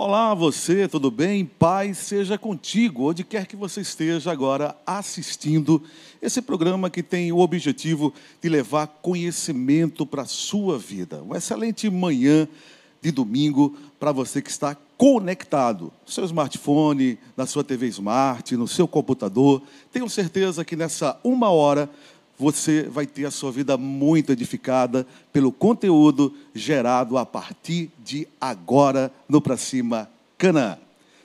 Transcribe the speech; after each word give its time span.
Olá, 0.00 0.32
você, 0.32 0.86
tudo 0.86 1.10
bem? 1.10 1.44
Paz 1.44 1.98
seja 1.98 2.38
contigo, 2.38 3.10
onde 3.10 3.24
quer 3.24 3.48
que 3.48 3.56
você 3.56 3.80
esteja 3.80 4.30
agora 4.30 4.76
assistindo 4.86 5.82
esse 6.22 6.40
programa 6.40 6.88
que 6.88 7.02
tem 7.02 7.32
o 7.32 7.38
objetivo 7.38 8.14
de 8.40 8.48
levar 8.48 8.86
conhecimento 8.86 10.06
para 10.06 10.22
a 10.22 10.24
sua 10.24 10.78
vida. 10.78 11.20
Uma 11.20 11.38
excelente 11.38 11.90
manhã 11.90 12.46
de 13.02 13.10
domingo 13.10 13.76
para 13.98 14.12
você 14.12 14.40
que 14.40 14.50
está 14.50 14.76
conectado 14.96 15.92
no 16.06 16.12
seu 16.12 16.24
smartphone, 16.24 17.18
na 17.36 17.44
sua 17.44 17.64
TV 17.64 17.88
Smart, 17.88 18.56
no 18.56 18.68
seu 18.68 18.86
computador. 18.86 19.60
Tenho 19.90 20.08
certeza 20.08 20.64
que 20.64 20.76
nessa 20.76 21.18
uma 21.24 21.50
hora 21.50 21.90
você 22.38 22.84
vai 22.84 23.04
ter 23.04 23.24
a 23.24 23.30
sua 23.30 23.50
vida 23.50 23.76
muito 23.76 24.30
edificada 24.30 25.06
pelo 25.32 25.50
conteúdo 25.50 26.32
gerado 26.54 27.18
a 27.18 27.26
partir 27.26 27.90
de 28.04 28.28
agora 28.40 29.12
no 29.28 29.40
Pra 29.40 29.56
Cima 29.56 30.08
Canaã. 30.38 30.78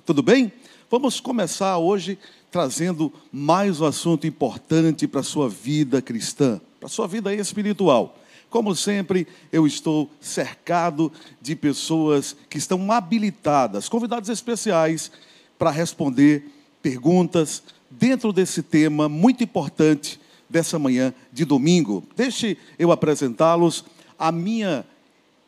Tudo 0.05 0.23
bem? 0.23 0.51
Vamos 0.89 1.19
começar 1.19 1.77
hoje 1.77 2.17
trazendo 2.49 3.13
mais 3.31 3.79
um 3.79 3.85
assunto 3.85 4.25
importante 4.25 5.07
para 5.07 5.21
a 5.21 5.23
sua 5.23 5.47
vida 5.47 6.01
cristã, 6.01 6.59
para 6.79 6.87
a 6.87 6.89
sua 6.89 7.07
vida 7.07 7.33
espiritual. 7.33 8.17
Como 8.49 8.75
sempre, 8.75 9.27
eu 9.51 9.65
estou 9.65 10.09
cercado 10.19 11.11
de 11.41 11.55
pessoas 11.55 12.35
que 12.49 12.57
estão 12.57 12.91
habilitadas, 12.91 13.89
convidados 13.89 14.29
especiais, 14.29 15.11
para 15.57 15.71
responder 15.71 16.51
perguntas 16.81 17.63
dentro 17.89 18.33
desse 18.33 18.61
tema 18.61 19.07
muito 19.07 19.43
importante 19.43 20.19
dessa 20.53 20.77
manhã 20.77 21.11
de 21.31 21.43
domingo. 21.45 22.03
Deixe 22.15 22.55
eu 22.77 22.91
apresentá-los. 22.91 23.83
À 24.19 24.31
minha 24.31 24.85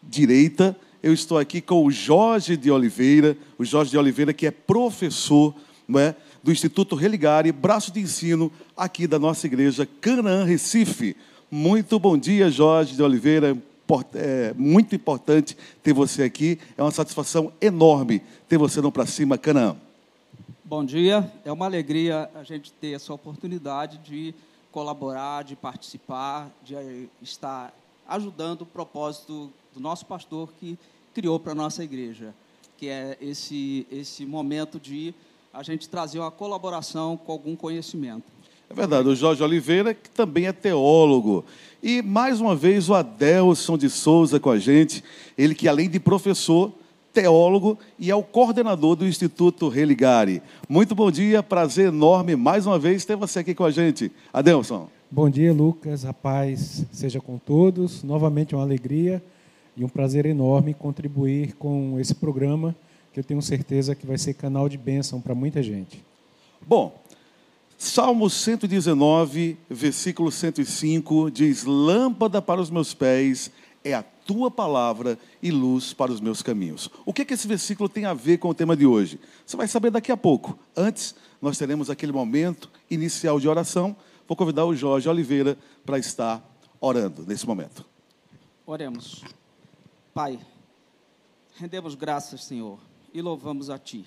direita, 0.02 0.76
eu 1.04 1.14
estou 1.14 1.38
aqui 1.38 1.62
com 1.62 1.86
o 1.86 1.92
Jorge 1.92 2.58
de 2.58 2.72
Oliveira, 2.72 3.38
o 3.56 3.64
Jorge 3.64 3.92
de 3.92 3.98
Oliveira, 4.00 4.34
que 4.34 4.48
é 4.48 4.52
professor 4.52 5.54
não 5.88 6.00
é, 6.00 6.16
do 6.44 6.52
Instituto 6.52 6.96
Religare, 6.96 7.52
braço 7.52 7.92
de 7.92 8.00
ensino 8.00 8.52
aqui 8.76 9.06
da 9.06 9.20
nossa 9.20 9.46
igreja 9.46 9.88
Canaã 10.02 10.44
Recife. 10.44 11.16
Muito 11.52 12.00
bom 12.00 12.18
dia, 12.18 12.50
Jorge 12.50 12.96
de 12.96 13.04
Oliveira. 13.04 13.56
É 14.16 14.52
muito 14.58 14.96
importante 14.96 15.56
ter 15.84 15.94
você 15.94 16.24
aqui. 16.24 16.58
É 16.76 16.82
uma 16.82 16.90
satisfação 16.90 17.54
enorme 17.62 18.24
ter 18.50 18.58
você 18.58 18.82
no 18.82 18.92
Pra 18.92 19.06
Cima 19.06 19.38
Canaã. 19.38 19.76
Bom 20.64 20.84
dia. 20.84 21.32
É 21.46 21.52
uma 21.52 21.68
alegria 21.68 22.28
a 22.34 22.44
gente 22.44 22.72
ter 22.72 22.94
essa 22.94 23.14
oportunidade 23.14 24.00
de 24.00 24.34
colaborar, 24.76 25.46
de 25.46 25.56
participar, 25.56 26.52
de 26.62 26.76
eh, 26.76 27.06
estar 27.22 27.74
ajudando 28.06 28.64
o 28.64 28.66
propósito 28.66 29.50
do 29.74 29.80
nosso 29.80 30.06
pastor 30.06 30.50
que 30.60 30.78
criou 31.14 31.40
para 31.40 31.54
a 31.54 31.56
nossa 31.56 31.82
igreja, 31.82 32.36
que 32.78 32.90
é 32.90 33.18
esse, 33.22 33.88
esse 33.90 34.26
momento 34.26 34.78
de 34.78 35.16
a 35.54 35.64
gente 35.64 35.88
trazer 35.88 36.20
uma 36.20 36.30
colaboração 36.30 37.16
com 37.16 37.32
algum 37.32 37.56
conhecimento. 37.56 38.26
É 38.70 38.74
verdade, 38.74 39.08
o 39.08 39.16
Jorge 39.16 39.42
Oliveira, 39.42 39.94
que 39.94 40.10
também 40.10 40.48
é 40.48 40.52
teólogo. 40.52 41.46
E, 41.82 42.02
mais 42.02 42.42
uma 42.42 42.54
vez, 42.54 42.90
o 42.90 42.96
Adelson 42.96 43.78
de 43.78 43.90
Souza 43.90 44.42
com 44.42 44.50
a 44.50 44.60
gente, 44.60 45.02
ele 45.38 45.56
que, 45.56 45.70
além 45.70 45.90
de 45.90 46.02
professor, 46.02 46.74
teólogo 47.16 47.80
e 47.98 48.12
é 48.12 48.16
o 48.16 48.22
coordenador 48.22 48.98
do 48.98 49.08
Instituto 49.08 49.70
Religare. 49.70 50.42
Muito 50.68 50.94
bom 50.94 51.10
dia, 51.10 51.42
prazer 51.42 51.88
enorme 51.88 52.36
mais 52.36 52.68
uma 52.68 52.78
vez 52.78 53.06
ter 53.06 53.16
você 53.16 53.40
aqui 53.40 53.56
com 53.56 53.64
a 53.64 53.72
gente. 53.72 54.12
Adelson. 54.34 54.90
Bom 55.10 55.30
dia, 55.30 55.54
Lucas. 55.54 56.04
Rapaz, 56.04 56.86
seja 56.92 57.22
com 57.22 57.38
todos. 57.38 58.04
Novamente 58.04 58.54
uma 58.54 58.64
alegria 58.64 59.24
e 59.78 59.86
um 59.86 59.88
prazer 59.88 60.26
enorme 60.26 60.74
contribuir 60.74 61.54
com 61.54 61.98
esse 62.02 62.14
programa 62.14 62.76
que 63.14 63.20
eu 63.22 63.24
tenho 63.24 63.42
certeza 63.42 63.96
que 63.96 64.06
vai 64.06 64.18
ser 64.18 64.34
canal 64.34 64.68
de 64.68 64.78
bênção 64.78 65.22
para 65.22 65.34
muita 65.34 65.64
gente. 65.64 66.04
Bom, 66.68 67.00
Salmo 67.78 68.30
119, 68.30 69.58
versículo 69.70 70.30
105 70.30 71.32
diz: 71.32 71.64
Lâmpada 71.64 72.42
para 72.42 72.60
os 72.60 72.70
meus 72.70 72.94
pés 72.94 73.52
é 73.86 73.94
a 73.94 74.02
tua 74.02 74.50
palavra 74.50 75.18
e 75.42 75.52
luz 75.52 75.94
para 75.94 76.12
os 76.12 76.20
meus 76.20 76.42
caminhos. 76.42 76.90
O 77.06 77.14
que, 77.14 77.22
é 77.22 77.26
que 77.26 77.36
esse 77.36 77.48
versículo 77.48 77.88
tem 77.88 78.06
a 78.06 78.16
ver 78.16 78.40
com 78.40 78.50
o 78.50 78.54
tema 78.54 78.76
de 78.76 78.86
hoje? 78.86 79.20
Você 79.46 79.56
vai 79.56 79.68
saber 79.68 79.92
daqui 79.92 80.12
a 80.12 80.18
pouco. 80.18 80.58
Antes, 80.76 81.14
nós 81.40 81.56
teremos 81.56 81.88
aquele 81.92 82.12
momento 82.12 82.72
inicial 82.90 83.40
de 83.40 83.48
oração. 83.48 83.96
Vou 84.28 84.36
convidar 84.36 84.66
o 84.66 84.76
Jorge 84.76 85.08
Oliveira 85.08 85.56
para 85.86 86.00
estar 86.00 86.44
orando 86.82 87.24
nesse 87.28 87.46
momento. 87.46 87.86
Oremos. 88.66 89.24
Pai, 90.16 90.40
rendemos 91.56 91.94
graças, 91.94 92.44
Senhor, 92.44 92.80
e 93.14 93.22
louvamos 93.22 93.70
a 93.70 93.78
Ti. 93.78 94.04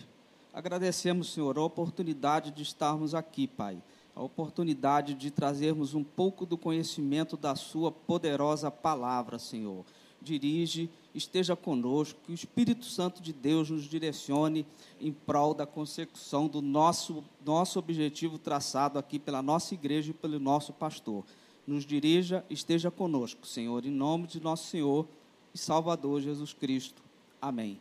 Agradecemos, 0.52 1.32
Senhor, 1.32 1.56
a 1.56 1.62
oportunidade 1.62 2.50
de 2.50 2.64
estarmos 2.64 3.14
aqui, 3.14 3.46
Pai 3.46 3.80
a 4.18 4.22
oportunidade 4.22 5.14
de 5.14 5.30
trazermos 5.30 5.94
um 5.94 6.02
pouco 6.02 6.44
do 6.44 6.58
conhecimento 6.58 7.36
da 7.36 7.54
Sua 7.54 7.92
poderosa 7.92 8.68
palavra, 8.68 9.38
Senhor. 9.38 9.84
Dirige, 10.20 10.90
esteja 11.14 11.54
conosco, 11.54 12.18
que 12.26 12.32
o 12.32 12.34
Espírito 12.34 12.84
Santo 12.84 13.22
de 13.22 13.32
Deus 13.32 13.70
nos 13.70 13.84
direcione 13.84 14.66
em 15.00 15.12
prol 15.12 15.54
da 15.54 15.64
consecução 15.64 16.48
do 16.48 16.60
nosso, 16.60 17.22
nosso 17.46 17.78
objetivo 17.78 18.40
traçado 18.40 18.98
aqui 18.98 19.20
pela 19.20 19.40
nossa 19.40 19.72
igreja 19.74 20.10
e 20.10 20.14
pelo 20.14 20.40
nosso 20.40 20.72
pastor. 20.72 21.24
Nos 21.64 21.86
dirija, 21.86 22.44
esteja 22.50 22.90
conosco, 22.90 23.46
Senhor, 23.46 23.86
em 23.86 23.90
nome 23.92 24.26
de 24.26 24.40
nosso 24.40 24.66
Senhor 24.66 25.06
e 25.54 25.58
Salvador 25.58 26.20
Jesus 26.20 26.52
Cristo. 26.52 27.00
Amém. 27.40 27.78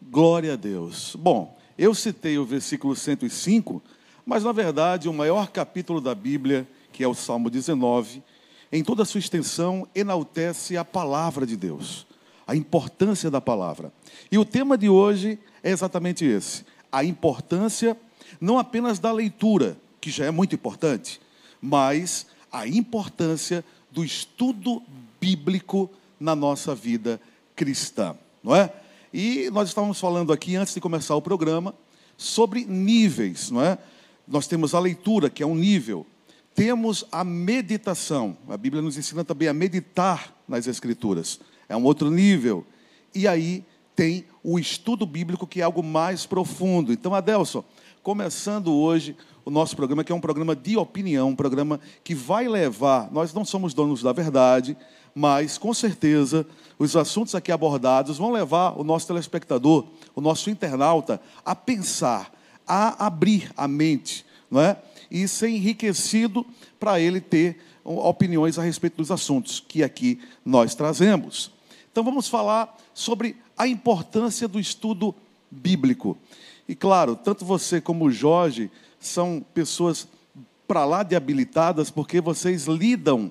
Glória 0.00 0.54
a 0.54 0.56
Deus. 0.56 1.14
Bom, 1.14 1.54
eu 1.76 1.94
citei 1.94 2.38
o 2.38 2.46
versículo 2.46 2.96
105 2.96 3.82
mas, 4.26 4.42
na 4.42 4.50
verdade, 4.50 5.08
o 5.08 5.12
maior 5.12 5.48
capítulo 5.48 6.00
da 6.00 6.12
Bíblia, 6.12 6.66
que 6.92 7.04
é 7.04 7.06
o 7.06 7.14
Salmo 7.14 7.48
19, 7.48 8.20
em 8.72 8.82
toda 8.82 9.04
a 9.04 9.06
sua 9.06 9.20
extensão, 9.20 9.86
enaltece 9.94 10.76
a 10.76 10.84
palavra 10.84 11.46
de 11.46 11.56
Deus, 11.56 12.04
a 12.44 12.56
importância 12.56 13.30
da 13.30 13.40
palavra. 13.40 13.92
E 14.30 14.36
o 14.36 14.44
tema 14.44 14.76
de 14.76 14.88
hoje 14.88 15.38
é 15.62 15.70
exatamente 15.70 16.24
esse: 16.24 16.64
a 16.90 17.04
importância 17.04 17.96
não 18.40 18.58
apenas 18.58 18.98
da 18.98 19.12
leitura, 19.12 19.76
que 20.00 20.10
já 20.10 20.24
é 20.24 20.30
muito 20.32 20.56
importante, 20.56 21.20
mas 21.62 22.26
a 22.50 22.66
importância 22.66 23.64
do 23.92 24.04
estudo 24.04 24.82
bíblico 25.20 25.88
na 26.18 26.34
nossa 26.34 26.74
vida 26.74 27.20
cristã, 27.54 28.16
não 28.42 28.56
é? 28.56 28.72
E 29.14 29.48
nós 29.50 29.68
estávamos 29.68 30.00
falando 30.00 30.32
aqui 30.32 30.56
antes 30.56 30.74
de 30.74 30.80
começar 30.80 31.14
o 31.14 31.22
programa 31.22 31.72
sobre 32.16 32.64
níveis, 32.64 33.52
não 33.52 33.62
é? 33.62 33.78
Nós 34.26 34.46
temos 34.46 34.74
a 34.74 34.80
leitura, 34.80 35.30
que 35.30 35.42
é 35.42 35.46
um 35.46 35.54
nível. 35.54 36.06
Temos 36.54 37.04
a 37.12 37.22
meditação. 37.22 38.36
A 38.48 38.56
Bíblia 38.56 38.82
nos 38.82 38.96
ensina 38.96 39.24
também 39.24 39.48
a 39.48 39.52
meditar 39.52 40.34
nas 40.48 40.66
Escrituras. 40.66 41.38
É 41.68 41.76
um 41.76 41.84
outro 41.84 42.10
nível. 42.10 42.66
E 43.14 43.28
aí 43.28 43.64
tem 43.94 44.24
o 44.42 44.58
estudo 44.58 45.06
bíblico, 45.06 45.46
que 45.46 45.60
é 45.60 45.64
algo 45.64 45.82
mais 45.82 46.26
profundo. 46.26 46.92
Então, 46.92 47.14
Adelson, 47.14 47.64
começando 48.02 48.72
hoje 48.72 49.16
o 49.44 49.50
nosso 49.50 49.74
programa, 49.76 50.02
que 50.04 50.12
é 50.12 50.14
um 50.14 50.20
programa 50.20 50.54
de 50.54 50.76
opinião, 50.76 51.30
um 51.30 51.36
programa 51.36 51.80
que 52.04 52.14
vai 52.14 52.48
levar. 52.48 53.10
Nós 53.12 53.32
não 53.32 53.44
somos 53.44 53.72
donos 53.72 54.02
da 54.02 54.12
verdade, 54.12 54.76
mas 55.14 55.56
com 55.56 55.72
certeza 55.72 56.46
os 56.78 56.94
assuntos 56.94 57.34
aqui 57.34 57.50
abordados 57.50 58.18
vão 58.18 58.30
levar 58.30 58.78
o 58.78 58.84
nosso 58.84 59.06
telespectador, 59.06 59.86
o 60.14 60.20
nosso 60.20 60.50
internauta, 60.50 61.20
a 61.44 61.54
pensar 61.54 62.35
a 62.66 63.06
abrir 63.06 63.50
a 63.56 63.68
mente, 63.68 64.24
não 64.50 64.60
é? 64.60 64.76
E 65.10 65.26
ser 65.28 65.48
enriquecido 65.48 66.44
para 66.78 67.00
ele 67.00 67.20
ter 67.20 67.58
opiniões 67.84 68.58
a 68.58 68.62
respeito 68.62 68.96
dos 68.96 69.10
assuntos 69.10 69.60
que 69.60 69.82
aqui 69.82 70.18
nós 70.44 70.74
trazemos. 70.74 71.52
Então 71.90 72.02
vamos 72.02 72.28
falar 72.28 72.76
sobre 72.92 73.36
a 73.56 73.68
importância 73.68 74.48
do 74.48 74.58
estudo 74.58 75.14
bíblico. 75.50 76.18
E 76.68 76.74
claro, 76.74 77.14
tanto 77.14 77.44
você 77.44 77.80
como 77.80 78.06
o 78.06 78.10
Jorge 78.10 78.70
são 78.98 79.44
pessoas 79.54 80.08
para 80.66 80.84
lá 80.84 81.02
de 81.02 81.14
habilitadas 81.14 81.90
porque 81.90 82.20
vocês 82.20 82.66
lidam 82.66 83.30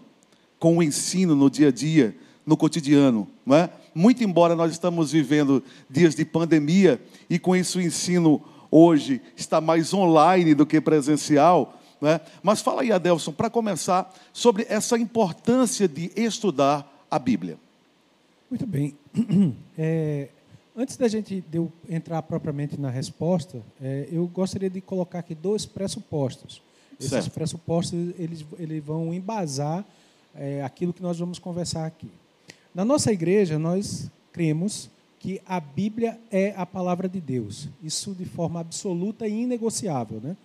com 0.57 0.77
o 0.77 0.83
ensino 0.83 1.35
no 1.35 1.49
dia 1.49 1.67
a 1.67 1.71
dia, 1.71 2.15
no 2.45 2.55
cotidiano, 2.55 3.27
não 3.45 3.57
é? 3.57 3.69
Muito 3.93 4.23
embora 4.23 4.55
nós 4.55 4.71
estamos 4.71 5.11
vivendo 5.11 5.61
dias 5.89 6.15
de 6.15 6.23
pandemia 6.23 7.01
e 7.29 7.37
com 7.37 7.55
isso 7.55 7.77
o 7.77 7.81
ensino 7.81 8.41
hoje 8.75 9.21
está 9.37 9.61
mais 9.61 9.93
online 9.93 10.53
do 10.53 10.65
que 10.65 10.81
presencial. 10.81 11.79
Né? 12.01 12.19
Mas 12.43 12.61
fala 12.61 12.81
aí, 12.81 12.91
Adelson, 12.91 13.31
para 13.31 13.49
começar, 13.49 14.13
sobre 14.33 14.65
essa 14.67 14.97
importância 14.97 15.87
de 15.87 16.11
estudar 16.15 16.85
a 17.09 17.17
Bíblia. 17.17 17.57
Muito 18.49 18.67
bem. 18.67 18.95
É, 19.77 20.29
antes 20.73 20.95
da 20.95 21.05
gente 21.09 21.41
de 21.41 21.57
eu 21.57 21.69
entrar 21.89 22.21
propriamente 22.21 22.79
na 22.79 22.89
resposta, 22.89 23.61
é, 23.81 24.07
eu 24.09 24.25
gostaria 24.25 24.69
de 24.69 24.79
colocar 24.79 25.19
aqui 25.19 25.35
dois 25.35 25.65
pressupostos. 25.65 26.61
Esses 26.97 27.09
certo. 27.09 27.31
pressupostos 27.31 27.93
eles, 28.17 28.45
eles 28.57 28.81
vão 28.81 29.13
embasar 29.13 29.83
é, 30.33 30.63
aquilo 30.63 30.93
que 30.93 31.01
nós 31.01 31.19
vamos 31.19 31.39
conversar 31.39 31.85
aqui. 31.85 32.09
Na 32.73 32.85
nossa 32.85 33.11
igreja, 33.11 33.59
nós 33.59 34.09
cremos 34.31 34.89
que 35.25 35.41
a 35.43 35.59
Bíblia 35.59 36.19
é 36.29 36.53
a 36.55 36.67
palavra 36.67 37.09
de 37.09 37.19
Deus. 37.19 37.67
Isso 37.81 38.13
de 38.13 38.25
forma 38.25 38.59
absoluta 38.59 39.27
e 39.27 39.41
inegociável, 39.41 40.21
né? 40.21 40.37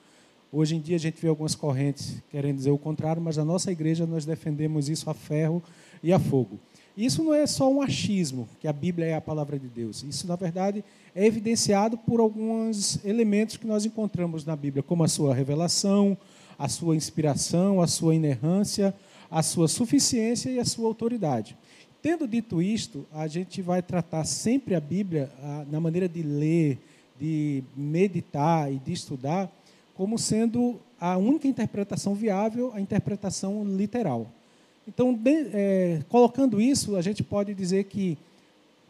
Hoje 0.51 0.75
em 0.75 0.81
dia 0.81 0.97
a 0.97 0.99
gente 0.99 1.21
vê 1.21 1.29
algumas 1.29 1.55
correntes 1.55 2.23
querendo 2.31 2.57
dizer 2.57 2.71
o 2.71 2.79
contrário, 2.79 3.21
mas 3.21 3.37
na 3.37 3.45
nossa 3.45 3.71
igreja 3.71 4.07
nós 4.07 4.25
defendemos 4.25 4.89
isso 4.89 5.11
a 5.11 5.13
ferro 5.13 5.63
e 6.03 6.15
a 6.15 6.19
fogo. 6.19 6.59
Isso 6.97 7.23
não 7.23 7.35
é 7.35 7.47
só 7.47 7.71
um 7.71 7.83
achismo, 7.83 8.49
que 8.59 8.67
a 8.67 8.73
Bíblia 8.73 9.05
é 9.05 9.15
a 9.15 9.21
palavra 9.21 9.59
de 9.59 9.69
Deus. 9.69 10.03
Isso, 10.03 10.27
na 10.27 10.35
verdade, 10.35 10.83
é 11.15 11.27
evidenciado 11.27 11.99
por 11.99 12.19
alguns 12.19 13.05
elementos 13.05 13.59
que 13.59 13.67
nós 13.67 13.85
encontramos 13.85 14.47
na 14.47 14.57
Bíblia, 14.57 14.83
como 14.83 15.05
a 15.05 15.09
sua 15.09 15.35
revelação, 15.35 16.17
a 16.59 16.69
sua 16.69 16.97
inspiração, 16.97 17.83
a 17.83 17.87
sua 17.87 18.15
inerrância, 18.15 18.95
a 19.31 19.43
sua 19.43 19.69
suficiência 19.69 20.49
e 20.49 20.59
a 20.59 20.65
sua 20.65 20.89
autoridade. 20.89 21.55
Tendo 22.03 22.27
dito 22.27 22.63
isto, 22.63 23.07
a 23.13 23.27
gente 23.27 23.61
vai 23.61 23.83
tratar 23.83 24.25
sempre 24.25 24.75
a 24.75 24.81
Bíblia 24.81 25.31
a, 25.43 25.67
na 25.71 25.79
maneira 25.79 26.09
de 26.09 26.23
ler, 26.23 26.79
de 27.21 27.63
meditar 27.77 28.73
e 28.73 28.79
de 28.79 28.93
estudar, 28.93 29.51
como 29.95 30.19
sendo 30.19 30.81
a 30.99 31.19
única 31.19 31.47
interpretação 31.47 32.15
viável, 32.15 32.73
a 32.75 32.81
interpretação 32.81 33.65
literal. 33.65 34.27
Então, 34.89 35.13
de, 35.13 35.51
é, 35.53 36.03
colocando 36.09 36.59
isso, 36.59 36.97
a 36.97 37.03
gente 37.03 37.23
pode 37.23 37.53
dizer 37.53 37.85
que 37.85 38.17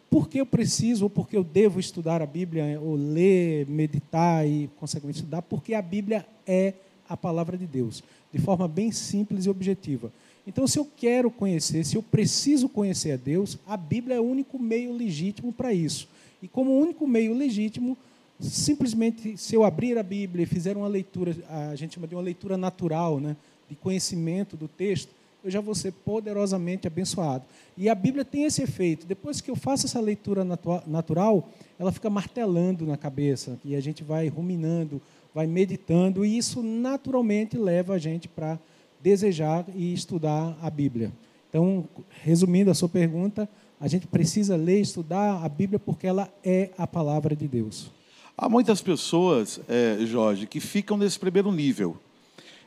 por 0.09 0.29
que 0.29 0.41
eu 0.41 0.47
preciso 0.47 1.05
ou 1.05 1.11
por 1.11 1.29
que 1.29 1.37
eu 1.37 1.43
devo 1.43 1.81
estudar 1.81 2.23
a 2.23 2.27
Bíblia, 2.27 2.81
ou 2.81 2.95
ler, 2.95 3.67
meditar 3.67 4.47
e, 4.47 4.71
consequentemente, 4.79 5.19
estudar? 5.19 5.43
Porque 5.43 5.75
a 5.75 5.83
Bíblia 5.83 6.25
é 6.47 6.75
a 7.09 7.17
palavra 7.17 7.59
de 7.59 7.67
Deus, 7.67 8.05
de 8.33 8.39
forma 8.39 8.69
bem 8.69 8.93
simples 8.93 9.47
e 9.47 9.51
objetiva. 9.51 10.13
Então, 10.51 10.67
se 10.67 10.81
eu 10.81 10.89
quero 10.97 11.31
conhecer, 11.31 11.85
se 11.85 11.95
eu 11.95 12.03
preciso 12.03 12.69
conhecer 12.69 13.13
a 13.13 13.17
Deus, 13.17 13.57
a 13.65 13.77
Bíblia 13.77 14.17
é 14.17 14.21
o 14.21 14.25
único 14.25 14.59
meio 14.59 14.93
legítimo 14.93 15.53
para 15.53 15.73
isso. 15.73 16.09
E 16.43 16.49
como 16.49 16.77
único 16.77 17.07
meio 17.07 17.33
legítimo, 17.33 17.97
simplesmente 18.41 19.37
se 19.37 19.55
eu 19.55 19.63
abrir 19.63 19.97
a 19.97 20.03
Bíblia 20.03 20.43
e 20.43 20.47
fizer 20.47 20.77
uma 20.77 20.89
leitura, 20.89 21.37
a 21.71 21.77
gente 21.77 21.95
chama 21.95 22.09
de 22.09 22.17
uma 22.17 22.21
leitura 22.21 22.57
natural, 22.57 23.21
né, 23.21 23.37
de 23.69 23.77
conhecimento 23.77 24.57
do 24.57 24.67
texto, 24.67 25.11
eu 25.45 25.53
já 25.53 25.61
vou 25.61 25.73
ser 25.73 25.93
poderosamente 25.93 26.85
abençoado. 26.85 27.45
E 27.77 27.89
a 27.89 27.95
Bíblia 27.95 28.25
tem 28.25 28.43
esse 28.43 28.61
efeito. 28.61 29.07
Depois 29.07 29.41
que 29.41 29.53
eu 29.53 29.57
faço 29.57 29.87
essa 29.87 30.01
leitura 30.01 30.45
natural, 30.85 31.49
ela 31.79 31.93
fica 31.93 32.11
martelando 32.11 32.85
na 32.85 32.97
cabeça, 32.97 33.57
e 33.65 33.77
a 33.77 33.81
gente 33.81 34.03
vai 34.03 34.27
ruminando, 34.27 35.01
vai 35.33 35.47
meditando, 35.47 36.25
e 36.25 36.37
isso 36.37 36.61
naturalmente 36.61 37.57
leva 37.57 37.95
a 37.95 37.99
gente 37.99 38.27
para 38.27 38.59
desejar 39.03 39.65
e 39.75 39.93
estudar 39.93 40.57
a 40.61 40.71
Bíblia. 40.71 41.13
Então, 41.49 41.89
resumindo 42.23 42.71
a 42.71 42.75
sua 42.75 42.89
pergunta, 42.89 43.49
a 43.81 43.89
gente 43.89 44.07
precisa 44.07 44.57
ler 44.57 44.79
e 44.79 44.83
estudar 44.83 45.45
a 45.45 45.49
Bíblia 45.49 45.79
porque 45.79 46.07
ela 46.07 46.33
é 46.45 46.71
a 46.77 46.87
palavra 46.87 47.35
de 47.35 47.49
Deus. 47.49 47.91
Há 48.37 48.49
muitas 48.49 48.81
pessoas, 48.81 49.61
é, 49.69 49.99
Jorge, 50.07 50.47
que 50.47 50.61
ficam 50.61 50.97
nesse 50.97 51.19
primeiro 51.19 51.51
nível. 51.51 51.97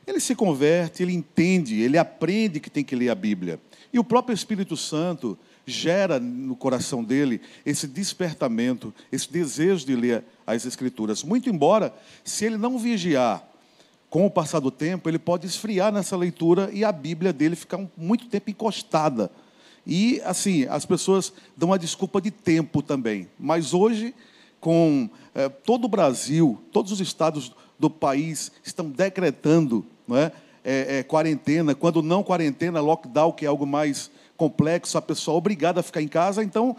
Ele 0.06 0.20
se 0.20 0.34
converte, 0.34 1.02
ele 1.02 1.14
entende, 1.14 1.80
ele 1.80 1.96
aprende 1.96 2.60
que 2.60 2.68
tem 2.68 2.84
que 2.84 2.94
ler 2.94 3.08
a 3.08 3.14
Bíblia. 3.14 3.58
E 3.92 3.98
o 3.98 4.04
próprio 4.04 4.34
Espírito 4.34 4.76
Santo 4.76 5.38
gera 5.66 6.20
no 6.20 6.54
coração 6.54 7.02
dele 7.02 7.40
esse 7.64 7.86
despertamento, 7.86 8.92
esse 9.10 9.32
desejo 9.32 9.86
de 9.86 9.96
ler 9.96 10.24
as 10.46 10.66
Escrituras. 10.66 11.22
Muito 11.22 11.48
embora, 11.48 11.94
se 12.22 12.44
ele 12.44 12.58
não 12.58 12.78
vigiar, 12.78 13.48
com 14.14 14.26
o 14.26 14.30
passar 14.30 14.60
do 14.60 14.70
tempo, 14.70 15.08
ele 15.08 15.18
pode 15.18 15.44
esfriar 15.44 15.90
nessa 15.92 16.16
leitura 16.16 16.70
e 16.72 16.84
a 16.84 16.92
Bíblia 16.92 17.32
dele 17.32 17.56
ficar 17.56 17.84
muito 17.96 18.28
tempo 18.28 18.48
encostada. 18.48 19.28
E, 19.84 20.20
assim, 20.24 20.66
as 20.66 20.86
pessoas 20.86 21.32
dão 21.56 21.70
uma 21.70 21.78
desculpa 21.80 22.20
de 22.20 22.30
tempo 22.30 22.80
também. 22.80 23.28
Mas 23.36 23.74
hoje, 23.74 24.14
com 24.60 25.10
é, 25.34 25.48
todo 25.48 25.86
o 25.86 25.88
Brasil, 25.88 26.62
todos 26.70 26.92
os 26.92 27.00
estados 27.00 27.50
do 27.76 27.90
país 27.90 28.52
estão 28.62 28.88
decretando 28.88 29.84
não 30.06 30.16
é? 30.16 30.30
É, 30.62 30.98
é, 30.98 31.02
quarentena, 31.02 31.74
quando 31.74 32.00
não 32.00 32.22
quarentena, 32.22 32.80
lockdown, 32.80 33.32
que 33.32 33.44
é 33.44 33.48
algo 33.48 33.66
mais 33.66 34.12
complexo, 34.36 34.96
a 34.96 35.02
pessoa 35.02 35.34
é 35.34 35.38
obrigada 35.38 35.80
a 35.80 35.82
ficar 35.82 36.00
em 36.00 36.08
casa, 36.08 36.40
então 36.40 36.76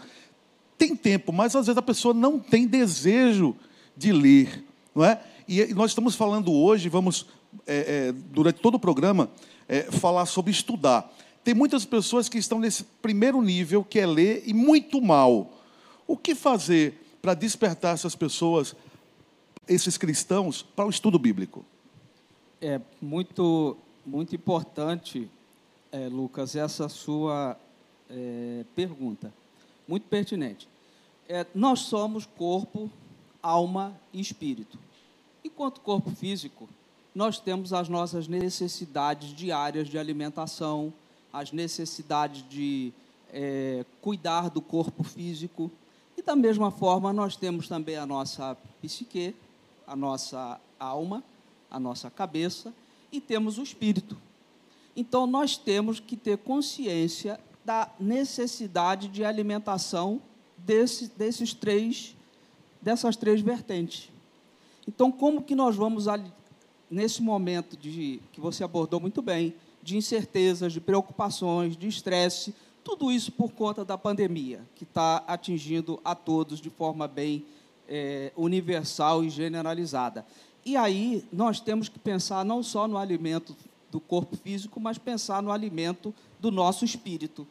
tem 0.78 0.96
tempo, 0.96 1.34
mas 1.34 1.54
às 1.54 1.66
vezes 1.66 1.76
a 1.76 1.82
pessoa 1.82 2.14
não 2.14 2.38
tem 2.38 2.66
desejo 2.66 3.54
de 3.94 4.10
ler, 4.10 4.64
não 4.94 5.04
é? 5.04 5.20
E 5.48 5.72
nós 5.74 5.92
estamos 5.92 6.14
falando 6.16 6.52
hoje, 6.52 6.88
vamos, 6.88 7.26
é, 7.66 8.08
é, 8.08 8.12
durante 8.12 8.60
todo 8.60 8.74
o 8.74 8.80
programa, 8.80 9.30
é, 9.68 9.82
falar 9.84 10.26
sobre 10.26 10.50
estudar. 10.50 11.12
Tem 11.44 11.54
muitas 11.54 11.84
pessoas 11.84 12.28
que 12.28 12.38
estão 12.38 12.58
nesse 12.58 12.82
primeiro 13.00 13.40
nível, 13.40 13.84
que 13.84 14.00
é 14.00 14.06
ler, 14.06 14.42
e 14.46 14.52
muito 14.52 15.00
mal. 15.00 15.52
O 16.06 16.16
que 16.16 16.34
fazer 16.34 17.00
para 17.22 17.34
despertar 17.34 17.94
essas 17.94 18.16
pessoas, 18.16 18.74
esses 19.68 19.96
cristãos, 19.96 20.62
para 20.62 20.86
o 20.86 20.90
estudo 20.90 21.18
bíblico? 21.18 21.64
É 22.60 22.80
muito, 23.00 23.76
muito 24.04 24.34
importante, 24.34 25.30
é, 25.92 26.08
Lucas, 26.08 26.56
essa 26.56 26.88
sua 26.88 27.56
é, 28.10 28.64
pergunta. 28.74 29.32
Muito 29.86 30.08
pertinente. 30.08 30.68
É, 31.28 31.46
nós 31.54 31.80
somos 31.80 32.26
corpo, 32.26 32.90
alma 33.40 33.96
e 34.12 34.20
espírito. 34.20 34.78
Enquanto 35.56 35.80
corpo 35.80 36.10
físico, 36.10 36.68
nós 37.14 37.40
temos 37.40 37.72
as 37.72 37.88
nossas 37.88 38.28
necessidades 38.28 39.30
diárias 39.34 39.88
de 39.88 39.96
alimentação, 39.96 40.92
as 41.32 41.50
necessidades 41.50 42.46
de 42.46 42.92
é, 43.32 43.82
cuidar 44.02 44.50
do 44.50 44.60
corpo 44.60 45.02
físico. 45.02 45.70
E 46.14 46.20
da 46.20 46.36
mesma 46.36 46.70
forma, 46.70 47.10
nós 47.10 47.36
temos 47.36 47.68
também 47.68 47.96
a 47.96 48.04
nossa 48.04 48.54
psique, 48.82 49.34
a 49.86 49.96
nossa 49.96 50.60
alma, 50.78 51.24
a 51.70 51.80
nossa 51.80 52.10
cabeça 52.10 52.70
e 53.10 53.18
temos 53.18 53.56
o 53.56 53.62
espírito. 53.62 54.14
Então, 54.94 55.26
nós 55.26 55.56
temos 55.56 55.98
que 55.98 56.18
ter 56.18 56.36
consciência 56.36 57.40
da 57.64 57.90
necessidade 57.98 59.08
de 59.08 59.24
alimentação 59.24 60.20
desse, 60.58 61.10
desses 61.16 61.54
três, 61.54 62.14
dessas 62.82 63.16
três 63.16 63.40
vertentes. 63.40 64.10
Então, 64.86 65.10
como 65.10 65.42
que 65.42 65.54
nós 65.54 65.74
vamos, 65.76 66.06
nesse 66.90 67.22
momento 67.22 67.76
de, 67.76 68.20
que 68.32 68.40
você 68.40 68.62
abordou 68.62 69.00
muito 69.00 69.20
bem, 69.20 69.54
de 69.82 69.96
incertezas, 69.96 70.72
de 70.72 70.80
preocupações, 70.80 71.76
de 71.76 71.86
estresse, 71.86 72.54
tudo 72.82 73.10
isso 73.10 73.32
por 73.32 73.50
conta 73.52 73.84
da 73.84 73.98
pandemia, 73.98 74.60
que 74.74 74.84
está 74.84 75.22
atingindo 75.26 76.00
a 76.04 76.14
todos 76.14 76.60
de 76.60 76.70
forma 76.70 77.08
bem 77.08 77.44
é, 77.88 78.32
universal 78.36 79.24
e 79.24 79.30
generalizada. 79.30 80.24
E 80.64 80.76
aí 80.76 81.24
nós 81.32 81.60
temos 81.60 81.88
que 81.88 81.98
pensar 81.98 82.44
não 82.44 82.62
só 82.62 82.86
no 82.86 82.98
alimento 82.98 83.56
do 83.90 84.00
corpo 84.00 84.36
físico, 84.36 84.80
mas 84.80 84.98
pensar 84.98 85.42
no 85.42 85.52
alimento 85.52 86.14
do 86.40 86.50
nosso 86.50 86.84
espírito. 86.84 87.46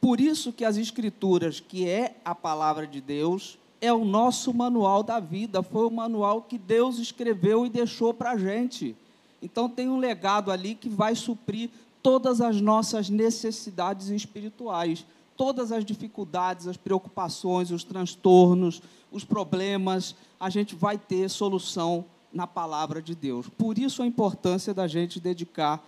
Por 0.00 0.20
isso 0.20 0.52
que 0.52 0.64
as 0.64 0.76
escrituras, 0.76 1.58
que 1.58 1.88
é 1.88 2.16
a 2.24 2.34
palavra 2.34 2.86
de 2.86 3.00
Deus, 3.00 3.58
é 3.80 3.92
o 3.92 4.04
nosso 4.04 4.52
manual 4.52 5.02
da 5.02 5.20
vida, 5.20 5.62
foi 5.62 5.86
o 5.86 5.90
manual 5.90 6.42
que 6.42 6.58
Deus 6.58 6.98
escreveu 6.98 7.66
e 7.66 7.70
deixou 7.70 8.14
para 8.14 8.32
a 8.32 8.38
gente. 8.38 8.96
Então 9.42 9.68
tem 9.68 9.88
um 9.88 9.98
legado 9.98 10.50
ali 10.50 10.74
que 10.74 10.88
vai 10.88 11.14
suprir 11.14 11.70
todas 12.02 12.40
as 12.40 12.60
nossas 12.60 13.10
necessidades 13.10 14.08
espirituais, 14.08 15.04
todas 15.36 15.72
as 15.72 15.84
dificuldades, 15.84 16.66
as 16.66 16.76
preocupações, 16.76 17.70
os 17.70 17.84
transtornos, 17.84 18.80
os 19.10 19.24
problemas, 19.24 20.14
a 20.38 20.48
gente 20.48 20.74
vai 20.74 20.96
ter 20.98 21.28
solução 21.28 22.04
na 22.32 22.46
palavra 22.46 23.02
de 23.02 23.14
Deus. 23.14 23.48
Por 23.48 23.78
isso 23.78 24.02
a 24.02 24.06
importância 24.06 24.72
da 24.72 24.86
gente 24.86 25.20
dedicar 25.20 25.84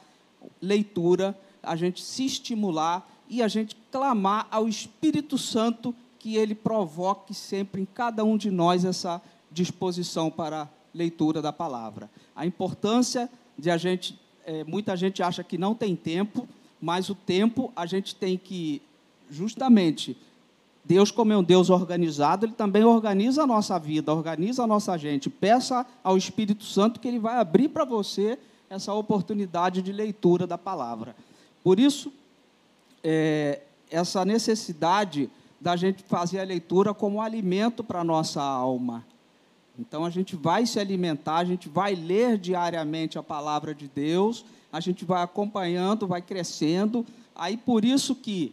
leitura, 0.61 1.39
a 1.63 1.77
gente 1.77 2.03
se 2.03 2.25
estimular 2.25 3.09
e 3.29 3.43
a 3.43 3.49
gente 3.49 3.77
clamar 3.91 4.47
ao 4.51 4.69
Espírito 4.69 5.37
Santo 5.37 5.95
que 6.19 6.37
ele 6.37 6.55
provoque 6.55 7.33
sempre 7.33 7.83
em 7.83 7.87
cada 7.87 8.25
um 8.25 8.37
de 8.37 8.51
nós 8.51 8.85
essa 8.85 9.23
disposição 9.51 10.31
para 10.31 10.63
a 10.63 10.69
leitura 10.95 11.41
da 11.41 11.53
palavra. 11.53 12.11
A 12.35 12.45
importância 12.45 13.31
de 13.57 13.71
a 13.71 13.77
gente, 13.77 14.19
é, 14.45 14.65
muita 14.65 14.97
gente 14.97 15.23
acha 15.23 15.43
que 15.43 15.57
não 15.57 15.75
tem 15.75 15.95
tempo, 15.95 16.49
mas 16.81 17.09
o 17.09 17.15
tempo 17.15 17.73
a 17.75 17.87
gente 17.87 18.15
tem 18.15 18.37
que, 18.37 18.83
justamente, 19.31 20.17
Deus, 20.85 21.11
como 21.11 21.33
é 21.33 21.37
um 21.37 21.43
Deus 21.43 21.71
organizado, 21.71 22.47
Ele 22.47 22.53
também 22.53 22.85
organiza 22.85 23.43
a 23.43 23.47
nossa 23.47 23.79
vida, 23.79 24.13
organiza 24.13 24.63
a 24.63 24.67
nossa 24.67 24.97
gente. 24.97 25.29
Peça 25.29 25.85
ao 26.03 26.17
Espírito 26.17 26.65
Santo 26.65 26.99
que 26.99 27.09
Ele 27.09 27.19
vai 27.19 27.37
abrir 27.37 27.69
para 27.69 27.85
você 27.85 28.39
essa 28.71 28.93
oportunidade 28.95 29.83
de 29.83 29.93
leitura 29.93 30.47
da 30.47 30.57
palavra. 30.57 31.15
Por 31.63 31.79
isso, 31.79 32.13
é, 33.03 33.61
essa 33.91 34.25
necessidade 34.25 35.31
da 35.61 35.77
gente 35.77 36.03
fazer 36.03 36.41
a 36.41 36.45
leitura 36.45 36.95
como 36.95 37.21
alimento 37.21 37.83
para 37.83 38.01
a 38.01 38.05
nossa 38.05 38.43
alma. 38.43 39.05
Então 39.79 40.05
a 40.05 40.11
gente 40.11 40.35
vai 40.37 40.67
se 40.67 40.79
alimentar, 40.81 41.39
a 41.39 41.45
gente 41.45 41.69
vai 41.69 41.95
ler 41.95 42.37
diariamente 42.39 43.19
a 43.19 43.23
palavra 43.23 43.75
de 43.75 43.89
Deus, 43.89 44.45
a 44.73 44.81
gente 44.81 45.05
vai 45.05 45.23
acompanhando, 45.23 46.07
vai 46.07 46.21
crescendo. 46.21 47.07
Aí 47.35 47.57
por 47.57 47.85
isso 47.85 48.15
que 48.15 48.53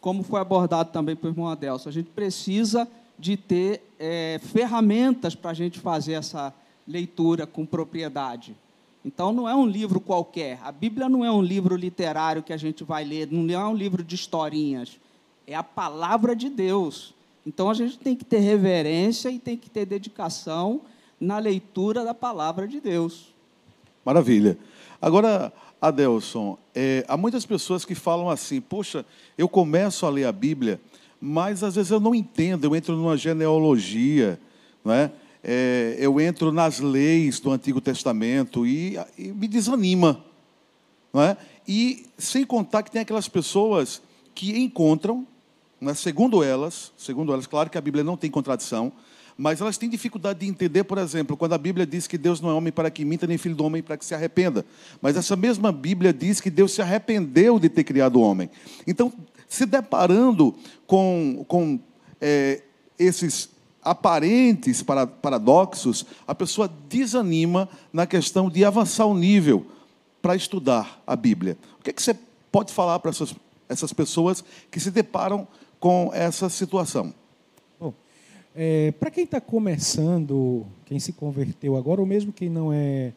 como 0.00 0.22
foi 0.22 0.40
abordado 0.40 0.90
também 0.90 1.14
pelo 1.14 1.32
irmão 1.32 1.48
Adelson, 1.48 1.88
a 1.88 1.92
gente 1.92 2.10
precisa 2.10 2.88
de 3.18 3.36
ter 3.36 3.82
é, 3.98 4.40
ferramentas 4.42 5.34
para 5.34 5.50
a 5.50 5.54
gente 5.54 5.78
fazer 5.78 6.14
essa 6.14 6.54
leitura 6.88 7.46
com 7.46 7.66
propriedade. 7.66 8.56
Então, 9.04 9.32
não 9.32 9.48
é 9.48 9.54
um 9.54 9.66
livro 9.66 10.00
qualquer. 10.00 10.58
A 10.62 10.72
Bíblia 10.72 11.08
não 11.08 11.24
é 11.24 11.30
um 11.30 11.42
livro 11.42 11.76
literário 11.76 12.42
que 12.42 12.52
a 12.52 12.56
gente 12.56 12.82
vai 12.84 13.04
ler, 13.04 13.28
não 13.30 13.48
é 13.54 13.66
um 13.66 13.74
livro 13.74 14.02
de 14.02 14.14
historinhas. 14.14 14.98
É 15.50 15.56
a 15.56 15.64
palavra 15.64 16.36
de 16.36 16.48
Deus. 16.48 17.12
Então, 17.44 17.68
a 17.68 17.74
gente 17.74 17.98
tem 17.98 18.14
que 18.14 18.24
ter 18.24 18.38
reverência 18.38 19.28
e 19.30 19.38
tem 19.40 19.56
que 19.56 19.68
ter 19.68 19.84
dedicação 19.84 20.82
na 21.20 21.38
leitura 21.38 22.04
da 22.04 22.14
palavra 22.14 22.68
de 22.68 22.80
Deus. 22.80 23.34
Maravilha. 24.04 24.56
Agora, 25.02 25.52
Adelson, 25.82 26.56
é, 26.72 27.04
há 27.08 27.16
muitas 27.16 27.44
pessoas 27.44 27.84
que 27.84 27.96
falam 27.96 28.30
assim: 28.30 28.60
poxa, 28.60 29.04
eu 29.36 29.48
começo 29.48 30.06
a 30.06 30.08
ler 30.08 30.24
a 30.26 30.30
Bíblia, 30.30 30.80
mas 31.20 31.64
às 31.64 31.74
vezes 31.74 31.90
eu 31.90 31.98
não 31.98 32.14
entendo, 32.14 32.64
eu 32.64 32.76
entro 32.76 32.94
numa 32.94 33.16
genealogia, 33.16 34.38
não 34.84 34.94
é? 34.94 35.10
é 35.42 35.96
eu 35.98 36.20
entro 36.20 36.52
nas 36.52 36.78
leis 36.78 37.40
do 37.40 37.50
Antigo 37.50 37.80
Testamento 37.80 38.64
e, 38.64 38.96
e 39.18 39.32
me 39.32 39.48
desanima, 39.48 40.24
não 41.12 41.22
é? 41.22 41.36
E 41.66 42.06
sem 42.16 42.44
contar 42.44 42.84
que 42.84 42.90
tem 42.92 43.02
aquelas 43.02 43.26
pessoas 43.26 44.00
que 44.32 44.56
encontram, 44.56 45.26
é? 45.88 45.94
segundo 45.94 46.42
elas, 46.42 46.92
segundo 46.96 47.32
elas, 47.32 47.46
claro 47.46 47.70
que 47.70 47.78
a 47.78 47.80
Bíblia 47.80 48.04
não 48.04 48.16
tem 48.16 48.30
contradição, 48.30 48.92
mas 49.36 49.60
elas 49.60 49.78
têm 49.78 49.88
dificuldade 49.88 50.40
de 50.40 50.46
entender, 50.46 50.84
por 50.84 50.98
exemplo, 50.98 51.34
quando 51.36 51.54
a 51.54 51.58
Bíblia 51.58 51.86
diz 51.86 52.06
que 52.06 52.18
Deus 52.18 52.42
não 52.42 52.50
é 52.50 52.52
homem 52.52 52.70
para 52.70 52.90
que 52.90 53.04
minta, 53.06 53.26
nem 53.26 53.38
filho 53.38 53.56
do 53.56 53.64
homem 53.64 53.82
para 53.82 53.96
que 53.96 54.04
se 54.04 54.14
arrependa. 54.14 54.66
Mas 55.00 55.16
essa 55.16 55.34
mesma 55.34 55.72
Bíblia 55.72 56.12
diz 56.12 56.42
que 56.42 56.50
Deus 56.50 56.72
se 56.72 56.82
arrependeu 56.82 57.58
de 57.58 57.70
ter 57.70 57.84
criado 57.84 58.16
o 58.16 58.20
homem. 58.20 58.50
Então, 58.86 59.10
se 59.48 59.64
deparando 59.64 60.54
com, 60.86 61.42
com 61.48 61.80
é, 62.20 62.62
esses 62.98 63.48
aparentes 63.82 64.84
paradoxos, 65.22 66.04
a 66.26 66.34
pessoa 66.34 66.70
desanima 66.88 67.66
na 67.90 68.06
questão 68.06 68.50
de 68.50 68.62
avançar 68.62 69.06
o 69.06 69.14
nível 69.14 69.66
para 70.20 70.36
estudar 70.36 71.02
a 71.06 71.16
Bíblia. 71.16 71.56
O 71.78 71.82
que, 71.82 71.90
é 71.90 71.92
que 71.92 72.02
você 72.02 72.14
pode 72.52 72.72
falar 72.72 72.98
para 72.98 73.10
essas, 73.10 73.34
essas 73.68 73.92
pessoas 73.92 74.44
que 74.70 74.78
se 74.78 74.90
deparam 74.90 75.48
com 75.80 76.10
essa 76.12 76.48
situação? 76.48 77.12
É, 78.54 78.92
Para 78.92 79.10
quem 79.10 79.24
está 79.24 79.40
começando, 79.40 80.66
quem 80.84 80.98
se 80.98 81.12
converteu 81.12 81.76
agora, 81.76 82.00
ou 82.00 82.06
mesmo 82.06 82.32
quem 82.32 82.50
não 82.50 82.72
é, 82.72 83.12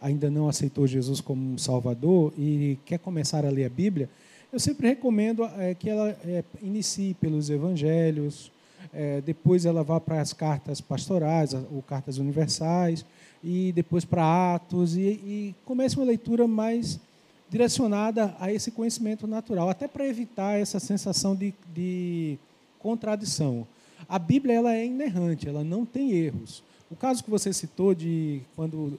ainda 0.00 0.30
não 0.30 0.48
aceitou 0.48 0.86
Jesus 0.86 1.20
como 1.20 1.58
Salvador 1.58 2.32
e 2.38 2.78
quer 2.84 2.98
começar 2.98 3.44
a 3.44 3.50
ler 3.50 3.64
a 3.64 3.70
Bíblia, 3.70 4.08
eu 4.52 4.60
sempre 4.60 4.86
recomendo 4.88 5.44
é, 5.58 5.74
que 5.74 5.90
ela 5.90 6.10
é, 6.24 6.44
inicie 6.62 7.14
pelos 7.14 7.50
Evangelhos, 7.50 8.52
é, 8.92 9.20
depois 9.20 9.64
ela 9.66 9.82
vá 9.82 9.98
para 9.98 10.20
as 10.20 10.32
cartas 10.32 10.80
pastorais, 10.80 11.54
ou 11.54 11.82
cartas 11.82 12.18
universais, 12.18 13.04
e 13.42 13.72
depois 13.72 14.04
para 14.04 14.54
Atos, 14.54 14.96
e, 14.96 15.00
e 15.00 15.54
comece 15.64 15.96
uma 15.96 16.04
leitura 16.04 16.46
mais 16.46 17.00
direcionada 17.54 18.34
a 18.40 18.52
esse 18.52 18.72
conhecimento 18.72 19.28
natural, 19.28 19.68
até 19.68 19.86
para 19.86 20.04
evitar 20.04 20.58
essa 20.58 20.80
sensação 20.80 21.36
de, 21.36 21.54
de 21.72 22.36
contradição. 22.80 23.64
A 24.08 24.18
Bíblia 24.18 24.56
ela 24.56 24.74
é 24.74 24.84
inerrante, 24.84 25.48
ela 25.48 25.62
não 25.62 25.86
tem 25.86 26.10
erros. 26.10 26.64
O 26.90 26.96
caso 26.96 27.22
que 27.22 27.30
você 27.30 27.52
citou 27.52 27.94
de 27.94 28.40
quando 28.56 28.98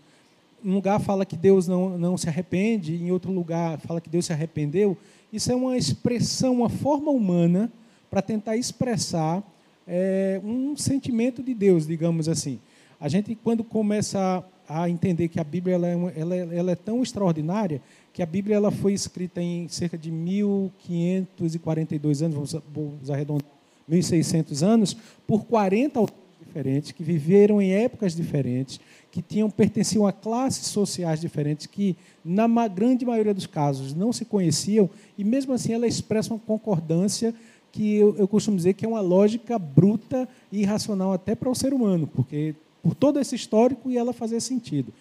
um 0.64 0.74
lugar 0.74 1.02
fala 1.02 1.26
que 1.26 1.36
Deus 1.36 1.68
não, 1.68 1.98
não 1.98 2.18
se 2.18 2.30
arrepende, 2.30 2.96
em 2.96 3.12
outro 3.12 3.30
lugar 3.30 3.78
fala 3.82 4.00
que 4.00 4.10
Deus 4.10 4.26
se 4.26 4.32
arrependeu, 4.32 4.98
isso 5.34 5.52
é 5.52 5.56
uma 5.56 5.76
expressão, 5.76 6.54
uma 6.54 6.70
forma 6.70 7.12
humana 7.12 7.70
para 8.10 8.22
tentar 8.22 8.56
expressar 8.56 9.44
é, 9.86 10.40
um 10.46 10.78
sentimento 10.78 11.44
de 11.44 11.54
Deus, 11.54 11.86
digamos 11.86 12.30
assim. 12.30 12.58
A 13.02 13.10
gente, 13.10 13.36
quando 13.36 13.66
começa 13.66 14.42
a 14.68 14.90
entender 14.90 15.28
que 15.28 15.42
a 15.42 15.44
Bíblia 15.44 15.76
ela 15.76 15.88
é, 15.88 16.14
ela, 16.16 16.36
é, 16.36 16.58
ela 16.58 16.72
é 16.72 16.76
tão 16.76 17.04
extraordinária 17.04 17.82
que 18.16 18.24
a 18.24 18.26
Bíblia 18.26 18.56
ela 18.56 18.72
foi 18.72 18.94
escrita 18.94 19.40
em 19.42 19.68
cerca 19.68 19.98
de 19.98 20.10
1542 20.10 22.22
anos, 22.22 22.34
vamos, 22.34 22.56
vamos 22.74 23.12
arredondar 23.12 23.46
1.600 23.92 24.66
anos, 24.66 24.96
por 25.28 25.44
40 25.44 26.00
autores 26.00 26.24
diferentes, 26.40 26.94
que 26.94 27.04
viveram 27.04 27.62
em 27.62 27.74
épocas 27.74 28.16
diferentes, 28.16 28.80
que 29.12 29.22
tinham 29.22 29.50
pertenciam 29.50 30.08
a 30.08 30.14
classes 30.14 30.68
sociais 30.68 31.20
diferentes, 31.20 31.66
que, 31.66 31.98
na 32.24 32.48
grande 32.70 33.06
maioria 33.06 33.34
dos 33.34 33.48
casos, 33.48 33.94
não 33.94 34.14
se 34.14 34.24
conheciam, 34.24 34.90
e 35.18 35.26
mesmo 35.26 35.52
assim 35.52 35.74
ela 35.74 35.86
expressa 35.86 36.34
uma 36.34 36.40
concordância 36.40 37.36
que 37.70 37.98
eu, 37.98 38.16
eu 38.18 38.30
costumo 38.30 38.56
dizer 38.56 38.76
que 38.76 38.86
é 38.86 38.88
uma 38.88 39.02
lógica 39.02 39.60
bruta 39.60 40.26
e 40.54 40.62
irracional 40.62 41.12
até 41.12 41.36
para 41.36 41.50
o 41.50 41.56
ser 41.56 41.74
humano, 41.74 42.08
porque 42.08 42.56
por 42.82 42.96
todo 42.96 43.20
esse 43.20 43.36
histórico 43.36 43.92
e 43.92 43.98
ela 43.98 44.14
fazer 44.14 44.40
sentido. 44.40 44.94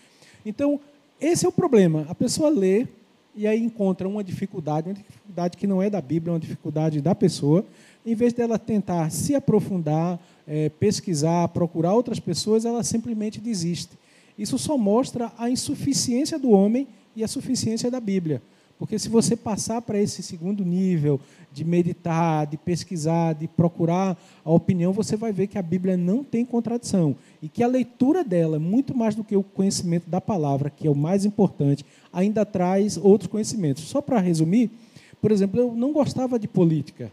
Então, 0.45 0.81
esse 1.21 1.47
é 1.47 1.49
o 1.49 1.53
problema. 1.53 2.07
A 2.09 2.15
pessoa 2.15 2.51
lê 2.51 2.89
e 3.35 3.47
aí 3.47 3.63
encontra 3.63 4.09
uma 4.09 4.23
dificuldade, 4.23 4.89
uma 4.89 4.95
dificuldade 4.95 5.57
que 5.57 5.67
não 5.67 5.83
é 5.83 5.91
da 5.91 6.01
Bíblia, 6.01 6.31
é 6.31 6.35
uma 6.35 6.41
dificuldade 6.41 7.01
da 7.01 7.15
pessoa, 7.15 7.65
em 8.07 8.15
vez 8.15 8.33
dela 8.33 8.59
tentar 8.59 9.11
se 9.11 9.35
aprofundar, 9.35 10.21
é, 10.47 10.69
pesquisar, 10.69 11.49
procurar 11.49 11.95
outras 11.95 12.21
pessoas, 12.21 12.65
ela 12.65 12.85
simplesmente 12.85 13.41
desiste. 13.41 13.99
Isso 14.39 14.59
só 14.59 14.77
mostra 14.77 15.33
a 15.39 15.49
insuficiência 15.49 16.39
do 16.39 16.51
homem 16.51 16.87
e 17.17 17.25
a 17.25 17.29
suficiência 17.29 17.91
da 17.91 18.01
Bíblia. 18.01 18.43
Porque 18.79 18.99
se 18.99 19.09
você 19.09 19.37
passar 19.37 19.81
para 19.81 20.01
esse 20.01 20.23
segundo 20.23 20.65
nível 20.65 21.21
de 21.53 21.65
meditar, 21.65 22.47
de 22.47 22.57
pesquisar, 22.57 23.33
de 23.33 23.47
procurar 23.47 24.19
a 24.45 24.51
opinião, 24.51 24.93
você 24.93 25.17
vai 25.17 25.33
ver 25.33 25.47
que 25.47 25.57
a 25.57 25.63
Bíblia 25.63 25.97
não 25.97 26.25
tem 26.25 26.45
contradição 26.45 27.17
e 27.45 27.49
que 27.51 27.63
a 27.63 27.67
leitura 27.67 28.25
dela, 28.25 28.59
muito 28.59 28.97
mais 28.97 29.15
do 29.15 29.23
que 29.23 29.37
o 29.37 29.43
conhecimento 29.43 30.09
da 30.09 30.19
palavra, 30.19 30.71
que 30.71 30.87
é 30.87 30.91
o 30.91 30.95
mais 30.95 31.27
importante, 31.27 31.85
ainda 32.11 32.43
traz 32.43 32.97
outros 32.97 33.31
conhecimentos. 33.31 33.85
Só 33.85 34.01
para 34.01 34.19
resumir, 34.19 34.71
por 35.21 35.31
exemplo, 35.31 35.61
eu 35.61 35.75
não 35.75 35.93
gostava 35.93 36.39
de 36.39 36.49
política. 36.49 37.13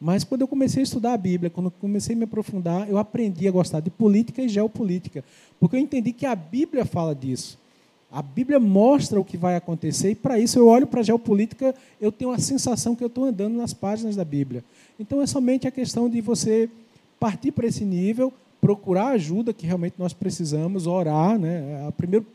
Mas 0.00 0.24
quando 0.24 0.40
eu 0.40 0.48
comecei 0.48 0.80
a 0.80 0.82
estudar 0.82 1.12
a 1.12 1.16
Bíblia, 1.16 1.48
quando 1.48 1.66
eu 1.66 1.70
comecei 1.80 2.16
a 2.16 2.18
me 2.18 2.24
aprofundar, 2.24 2.90
eu 2.90 2.98
aprendi 2.98 3.46
a 3.46 3.52
gostar 3.52 3.78
de 3.78 3.88
política 3.88 4.42
e 4.42 4.48
geopolítica, 4.48 5.24
porque 5.60 5.76
eu 5.76 5.80
entendi 5.80 6.12
que 6.12 6.26
a 6.26 6.34
Bíblia 6.34 6.84
fala 6.84 7.14
disso. 7.14 7.56
A 8.10 8.20
Bíblia 8.20 8.58
mostra 8.58 9.20
o 9.20 9.24
que 9.24 9.36
vai 9.36 9.54
acontecer 9.54 10.10
e 10.10 10.14
para 10.16 10.40
isso 10.40 10.58
eu 10.58 10.66
olho 10.66 10.88
para 10.88 11.00
a 11.00 11.04
geopolítica, 11.04 11.72
eu 12.00 12.10
tenho 12.10 12.32
a 12.32 12.38
sensação 12.38 12.96
que 12.96 13.04
eu 13.04 13.08
estou 13.08 13.26
andando 13.26 13.54
nas 13.54 13.72
páginas 13.72 14.16
da 14.16 14.24
Bíblia. 14.24 14.64
Então 14.98 15.22
é 15.22 15.26
somente 15.26 15.68
a 15.68 15.70
questão 15.70 16.10
de 16.10 16.20
você 16.20 16.68
partir 17.20 17.52
para 17.52 17.68
esse 17.68 17.84
nível, 17.84 18.32
procurar 18.60 19.08
ajuda 19.08 19.52
que 19.52 19.66
realmente 19.66 19.94
nós 19.98 20.12
precisamos, 20.12 20.86
orar, 20.86 21.38
né? 21.38 21.86
O 21.88 21.92
primeiro 21.92 22.26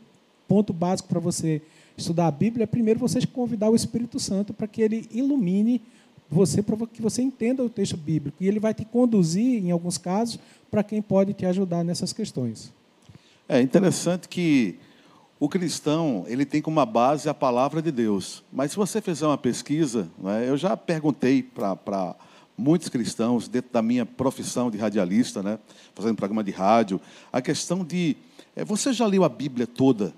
ponto 0.48 0.72
básico 0.72 1.08
para 1.08 1.20
você 1.20 1.60
estudar 1.96 2.26
a 2.26 2.30
Bíblia 2.30 2.64
é 2.64 2.66
primeiro 2.66 2.98
você 2.98 3.24
convidar 3.26 3.70
o 3.70 3.76
Espírito 3.76 4.18
Santo 4.18 4.52
para 4.52 4.66
que 4.66 4.82
ele 4.82 5.08
ilumine 5.10 5.80
você 6.30 6.62
para 6.62 6.76
que 6.86 7.00
você 7.00 7.22
entenda 7.22 7.62
o 7.62 7.68
texto 7.68 7.96
bíblico. 7.96 8.42
E 8.42 8.48
ele 8.48 8.58
vai 8.58 8.74
te 8.74 8.84
conduzir, 8.84 9.64
em 9.64 9.70
alguns 9.70 9.98
casos, 9.98 10.38
para 10.70 10.82
quem 10.82 11.00
pode 11.00 11.32
te 11.34 11.46
ajudar 11.46 11.84
nessas 11.84 12.12
questões. 12.12 12.72
É 13.48 13.60
interessante 13.60 14.28
que 14.28 14.76
o 15.38 15.48
cristão 15.48 16.24
ele 16.26 16.44
tem 16.44 16.62
como 16.62 16.84
base 16.86 17.28
a 17.28 17.34
palavra 17.34 17.82
de 17.82 17.92
Deus. 17.92 18.42
Mas 18.52 18.70
se 18.70 18.76
você 18.76 19.00
fizer 19.00 19.26
uma 19.26 19.38
pesquisa, 19.38 20.08
né, 20.18 20.48
eu 20.48 20.56
já 20.56 20.76
perguntei 20.76 21.42
para 21.42 22.16
muitos 22.56 22.88
cristãos, 22.88 23.48
dentro 23.48 23.72
da 23.72 23.82
minha 23.82 24.06
profissão 24.06 24.70
de 24.70 24.78
radialista, 24.78 25.42
né, 25.42 25.58
fazendo 25.94 26.16
programa 26.16 26.44
de 26.44 26.50
rádio, 26.50 27.00
a 27.32 27.42
questão 27.42 27.84
de 27.84 28.16
é, 28.56 28.64
você 28.64 28.92
já 28.92 29.06
leu 29.06 29.24
a 29.24 29.28
Bíblia 29.28 29.66
toda? 29.66 30.14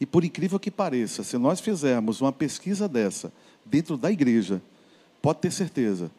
E 0.00 0.06
por 0.06 0.24
incrível 0.24 0.58
que 0.58 0.70
pareça, 0.70 1.22
se 1.22 1.38
nós 1.38 1.60
fizermos 1.60 2.20
uma 2.20 2.32
pesquisa 2.32 2.88
dessa 2.88 3.32
dentro 3.64 3.96
da 3.96 4.10
igreja, 4.10 4.60
pode 5.22 5.38
ter 5.38 5.50
certeza 5.50 6.10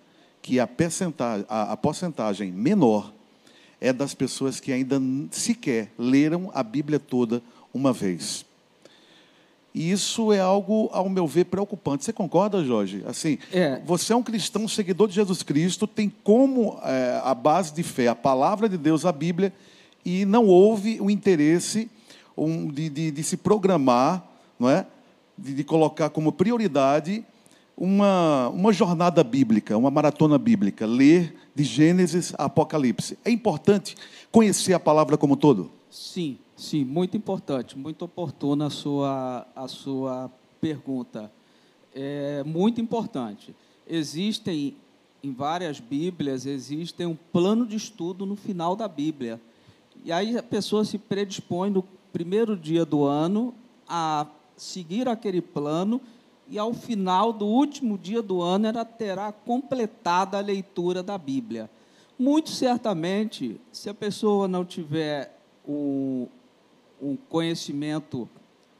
que 0.42 0.60
a 0.60 0.66
porcentagem, 0.66 1.46
a, 1.50 1.74
a 1.74 1.78
porcentagem 1.78 2.52
menor 2.52 3.12
é 3.82 3.92
das 3.92 4.14
pessoas 4.14 4.60
que 4.60 4.72
ainda 4.72 5.00
sequer 5.30 5.92
leram 5.98 6.50
a 6.54 6.64
Bíblia 6.64 7.00
toda 7.00 7.42
uma 7.74 7.92
vez. 7.92 8.46
E 9.76 9.92
isso 9.92 10.32
é 10.32 10.40
algo, 10.40 10.90
ao 10.94 11.10
meu 11.10 11.28
ver, 11.28 11.44
preocupante. 11.44 12.06
Você 12.06 12.14
concorda, 12.14 12.64
Jorge? 12.64 13.04
Assim, 13.06 13.38
é. 13.52 13.82
você 13.86 14.14
é 14.14 14.16
um 14.16 14.24
cristão, 14.24 14.70
seguidor 14.70 15.10
de 15.10 15.16
Jesus 15.16 15.44
Cristo, 15.44 15.86
tem 15.86 16.10
como 16.24 16.80
é, 16.82 17.20
a 17.22 17.36
base 17.36 17.74
de 17.74 17.84
fé 17.84 18.08
a 18.08 18.16
palavra 18.16 18.70
de 18.70 18.78
Deus, 18.78 19.06
a 19.06 19.12
Bíblia, 19.12 19.52
e 20.06 20.24
não 20.24 20.48
houve 20.48 21.02
o 21.02 21.12
interesse 21.12 21.92
um, 22.38 22.68
de, 22.68 22.88
de, 22.88 23.12
de, 23.12 23.22
se 23.22 23.36
programar, 23.36 24.26
não 24.58 24.70
é? 24.70 24.86
de, 25.38 25.54
de 25.54 25.64
colocar 25.66 26.10
como 26.10 26.32
prioridade 26.32 27.26
uma, 27.76 28.48
uma 28.48 28.72
jornada 28.72 29.26
bíblica, 29.26 29.78
uma 29.78 29.92
maratona 29.92 30.38
bíblica, 30.38 30.86
ler 30.86 31.36
de 31.54 31.66
Gênesis 31.66 32.34
a 32.38 32.46
Apocalipse. 32.46 33.18
É 33.26 33.30
importante 33.30 33.98
conhecer 34.32 34.74
a 34.74 34.80
palavra 34.80 35.18
como 35.18 35.34
um 35.34 35.38
todo? 35.38 35.70
Sim, 35.92 36.38
sim, 36.56 36.84
muito 36.84 37.18
importante, 37.18 37.78
muito 37.78 38.06
oportuna 38.06 38.68
a 38.68 38.70
sua, 38.70 39.48
a 39.56 39.68
sua 39.68 40.32
pergunta. 40.60 41.32
É 41.94 42.44
muito 42.44 42.82
importante. 42.82 43.56
Existem 43.88 44.76
em 45.26 45.34
várias 45.34 45.80
Bíblias 45.80 46.46
existem 46.46 47.08
um 47.08 47.18
plano 47.34 47.66
de 47.66 47.76
estudo 47.76 48.28
no 48.28 48.36
final 48.36 48.76
da 48.76 48.88
Bíblia. 48.88 49.42
E 50.04 50.12
aí 50.12 50.38
a 50.38 50.44
pessoa 50.44 50.86
se 50.86 51.00
predispõe 51.00 51.72
no 51.72 51.84
primeiro 52.14 52.56
dia 52.56 52.86
do 52.86 53.06
ano 53.06 53.54
a 53.88 54.28
seguir 54.56 55.10
aquele 55.10 55.42
plano 55.42 56.00
e 56.48 56.60
ao 56.60 56.76
final 56.76 57.34
do 57.34 57.46
último 57.46 57.98
dia 57.98 58.22
do 58.22 58.40
ano 58.42 58.68
ela 58.68 58.86
terá 58.86 59.32
completada 59.32 60.38
a 60.38 60.42
leitura 60.42 61.02
da 61.02 61.18
Bíblia. 61.18 61.70
Muito 62.20 62.52
certamente, 62.52 63.60
se 63.72 63.90
a 63.90 63.94
pessoa 63.96 64.48
não 64.48 64.64
tiver 64.64 65.36
um, 65.68 66.28
um 67.02 67.16
conhecimento 67.16 68.28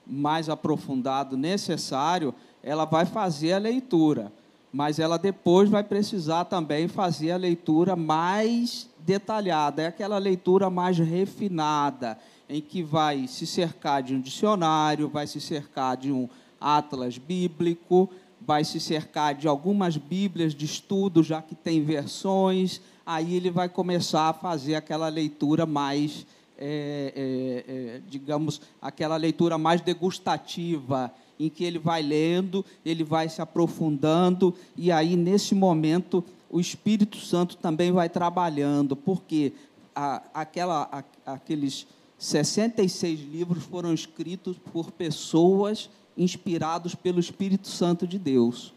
mais 0.06 0.50
aprofundado 0.50 1.36
necessário, 1.36 2.34
ela 2.64 2.86
vai 2.86 3.06
fazer 3.06 3.54
a 3.54 3.58
leitura, 3.58 4.32
mas 4.72 5.00
ela 5.00 5.18
depois 5.18 5.70
vai 5.70 5.84
precisar 5.84 6.46
também 6.46 6.88
fazer 6.88 7.32
a 7.32 7.38
leitura 7.38 7.96
mais 7.96 8.90
detalhada, 9.00 9.84
é 9.84 9.88
aquela 9.88 10.18
leitura 10.18 10.70
mais 10.70 10.98
refinada, 10.98 12.18
em 12.50 12.62
que 12.62 12.84
vai 12.84 13.28
se 13.28 13.46
cercar 13.48 14.04
de 14.04 14.16
um 14.16 14.22
dicionário, 14.22 15.10
vai 15.10 15.28
se 15.28 15.40
cercar 15.40 15.98
de 15.98 16.12
um 16.12 16.28
atlas 16.60 17.18
bíblico, 17.18 18.10
vai 18.42 18.64
se 18.64 18.80
cercar 18.80 19.34
de 19.34 19.48
algumas 19.48 19.98
bíblias 19.98 20.54
de 20.54 20.66
estudo, 20.66 21.24
já 21.24 21.42
que 21.42 21.56
tem 21.56 21.84
versões, 21.84 22.82
aí 23.06 23.36
ele 23.36 23.50
vai 23.50 23.70
começar 23.70 24.30
a 24.30 24.34
fazer 24.34 24.76
aquela 24.76 25.08
leitura 25.08 25.66
mais, 25.66 26.26
é, 26.58 27.14
é, 27.16 27.72
é, 27.72 28.02
digamos, 28.08 28.62
aquela 28.82 29.18
leitura 29.18 29.58
mais 29.58 29.82
degustativa, 29.82 31.12
em 31.40 31.50
que 31.50 31.64
ele 31.64 31.80
vai 31.80 32.02
lendo, 32.02 32.64
ele 32.86 33.04
vai 33.04 33.28
se 33.28 33.42
aprofundando, 33.42 34.54
e 34.78 34.92
aí, 34.92 35.16
nesse 35.16 35.54
momento, 35.54 36.24
o 36.50 36.60
Espírito 36.60 37.18
Santo 37.18 37.58
também 37.58 37.92
vai 37.92 38.08
trabalhando, 38.08 38.96
porque 38.96 39.52
a, 39.94 40.22
aquela, 40.34 40.88
a, 41.26 41.34
aqueles 41.34 41.86
66 42.18 43.20
livros 43.20 43.64
foram 43.64 43.94
escritos 43.94 44.58
por 44.72 44.92
pessoas 44.92 45.90
inspirados 46.18 46.96
pelo 46.96 47.20
Espírito 47.20 47.68
Santo 47.68 48.08
de 48.08 48.18
Deus. 48.18 48.74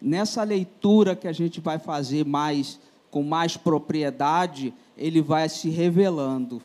Nessa 0.00 0.42
leitura 0.42 1.14
que 1.14 1.28
a 1.28 1.32
gente 1.32 1.60
vai 1.60 1.78
fazer 1.78 2.24
mais 2.24 2.80
com 3.10 3.22
mais 3.22 3.56
propriedade, 3.56 4.72
ele 4.96 5.20
vai 5.20 5.48
se 5.48 5.68
revelando. 5.68 6.62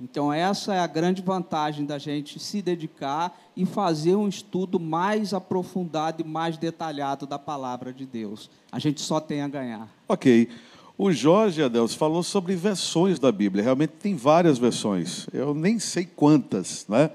Então 0.00 0.32
essa 0.32 0.74
é 0.74 0.80
a 0.80 0.86
grande 0.86 1.20
vantagem 1.20 1.84
da 1.84 1.98
gente 1.98 2.38
se 2.38 2.62
dedicar 2.62 3.38
e 3.54 3.66
fazer 3.66 4.14
um 4.14 4.26
estudo 4.26 4.80
mais 4.80 5.34
aprofundado 5.34 6.22
e 6.22 6.24
mais 6.24 6.56
detalhado 6.56 7.26
da 7.26 7.38
palavra 7.38 7.92
de 7.92 8.06
Deus. 8.06 8.50
A 8.72 8.78
gente 8.78 9.00
só 9.00 9.20
tem 9.20 9.42
a 9.42 9.48
ganhar. 9.48 9.88
OK. 10.08 10.48
O 10.96 11.12
Jorge 11.12 11.62
Adeus 11.62 11.94
falou 11.94 12.22
sobre 12.22 12.54
versões 12.54 13.18
da 13.18 13.32
Bíblia. 13.32 13.64
Realmente 13.64 13.92
tem 13.92 14.16
várias 14.16 14.58
versões. 14.58 15.26
Eu 15.32 15.54
nem 15.54 15.78
sei 15.78 16.04
quantas, 16.04 16.86
né? 16.88 17.10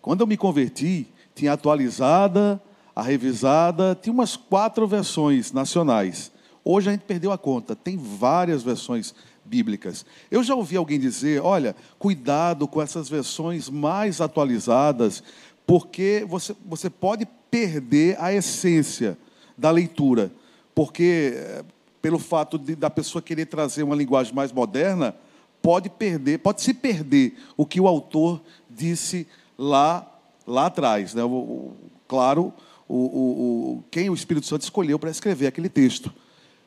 Quando 0.00 0.22
eu 0.22 0.26
me 0.26 0.36
converti, 0.36 1.06
tinha 1.34 1.52
atualizada, 1.52 2.62
a 2.94 3.02
revisada, 3.02 3.98
tinha 4.00 4.12
umas 4.12 4.36
quatro 4.36 4.86
versões 4.86 5.52
nacionais. 5.52 6.32
Hoje 6.64 6.88
a 6.88 6.92
gente 6.92 7.02
perdeu 7.02 7.30
a 7.30 7.36
conta, 7.36 7.76
tem 7.76 7.96
várias 7.96 8.62
versões 8.62 9.14
bíblicas. 9.46 10.04
Eu 10.30 10.42
já 10.42 10.54
ouvi 10.54 10.76
alguém 10.76 10.98
dizer: 10.98 11.42
olha, 11.42 11.74
cuidado 11.98 12.66
com 12.66 12.82
essas 12.82 13.08
versões 13.08 13.68
mais 13.68 14.20
atualizadas, 14.20 15.22
porque 15.66 16.24
você, 16.28 16.54
você 16.64 16.90
pode 16.90 17.26
perder 17.50 18.16
a 18.20 18.32
essência 18.32 19.16
da 19.56 19.70
leitura. 19.70 20.30
Porque 20.74 21.32
eh, 21.34 21.64
pelo 22.02 22.18
fato 22.18 22.58
de, 22.58 22.76
da 22.76 22.90
pessoa 22.90 23.22
querer 23.22 23.46
trazer 23.46 23.82
uma 23.82 23.96
linguagem 23.96 24.34
mais 24.34 24.52
moderna, 24.52 25.16
pode 25.62 25.88
perder, 25.88 26.38
pode 26.38 26.62
se 26.62 26.72
perder 26.72 27.36
o 27.56 27.66
que 27.66 27.80
o 27.80 27.88
autor 27.88 28.40
disse 28.70 29.26
lá, 29.58 30.06
lá 30.46 30.66
atrás. 30.66 31.14
Né? 31.14 31.24
O, 31.24 31.28
o, 31.28 31.76
claro, 32.06 32.52
o, 32.88 32.94
o, 32.94 33.84
quem 33.90 34.08
o 34.08 34.14
Espírito 34.14 34.46
Santo 34.46 34.62
escolheu 34.62 34.98
para 34.98 35.10
escrever 35.10 35.46
aquele 35.46 35.68
texto. 35.68 36.12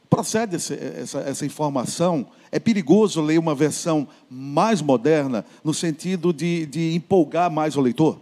Procede 0.10 0.56
essa, 0.56 0.74
essa, 0.74 1.20
essa, 1.20 1.46
informação? 1.46 2.26
É 2.52 2.60
perigoso 2.60 3.22
ler 3.22 3.38
uma 3.38 3.54
versão 3.54 4.08
mais 4.30 4.82
moderna, 4.82 5.46
no 5.64 5.74
sentido 5.74 6.34
de, 6.34 6.66
de 6.66 6.96
empolgar 6.96 7.52
mais 7.52 7.76
o 7.76 7.82
leitor? 7.82 8.20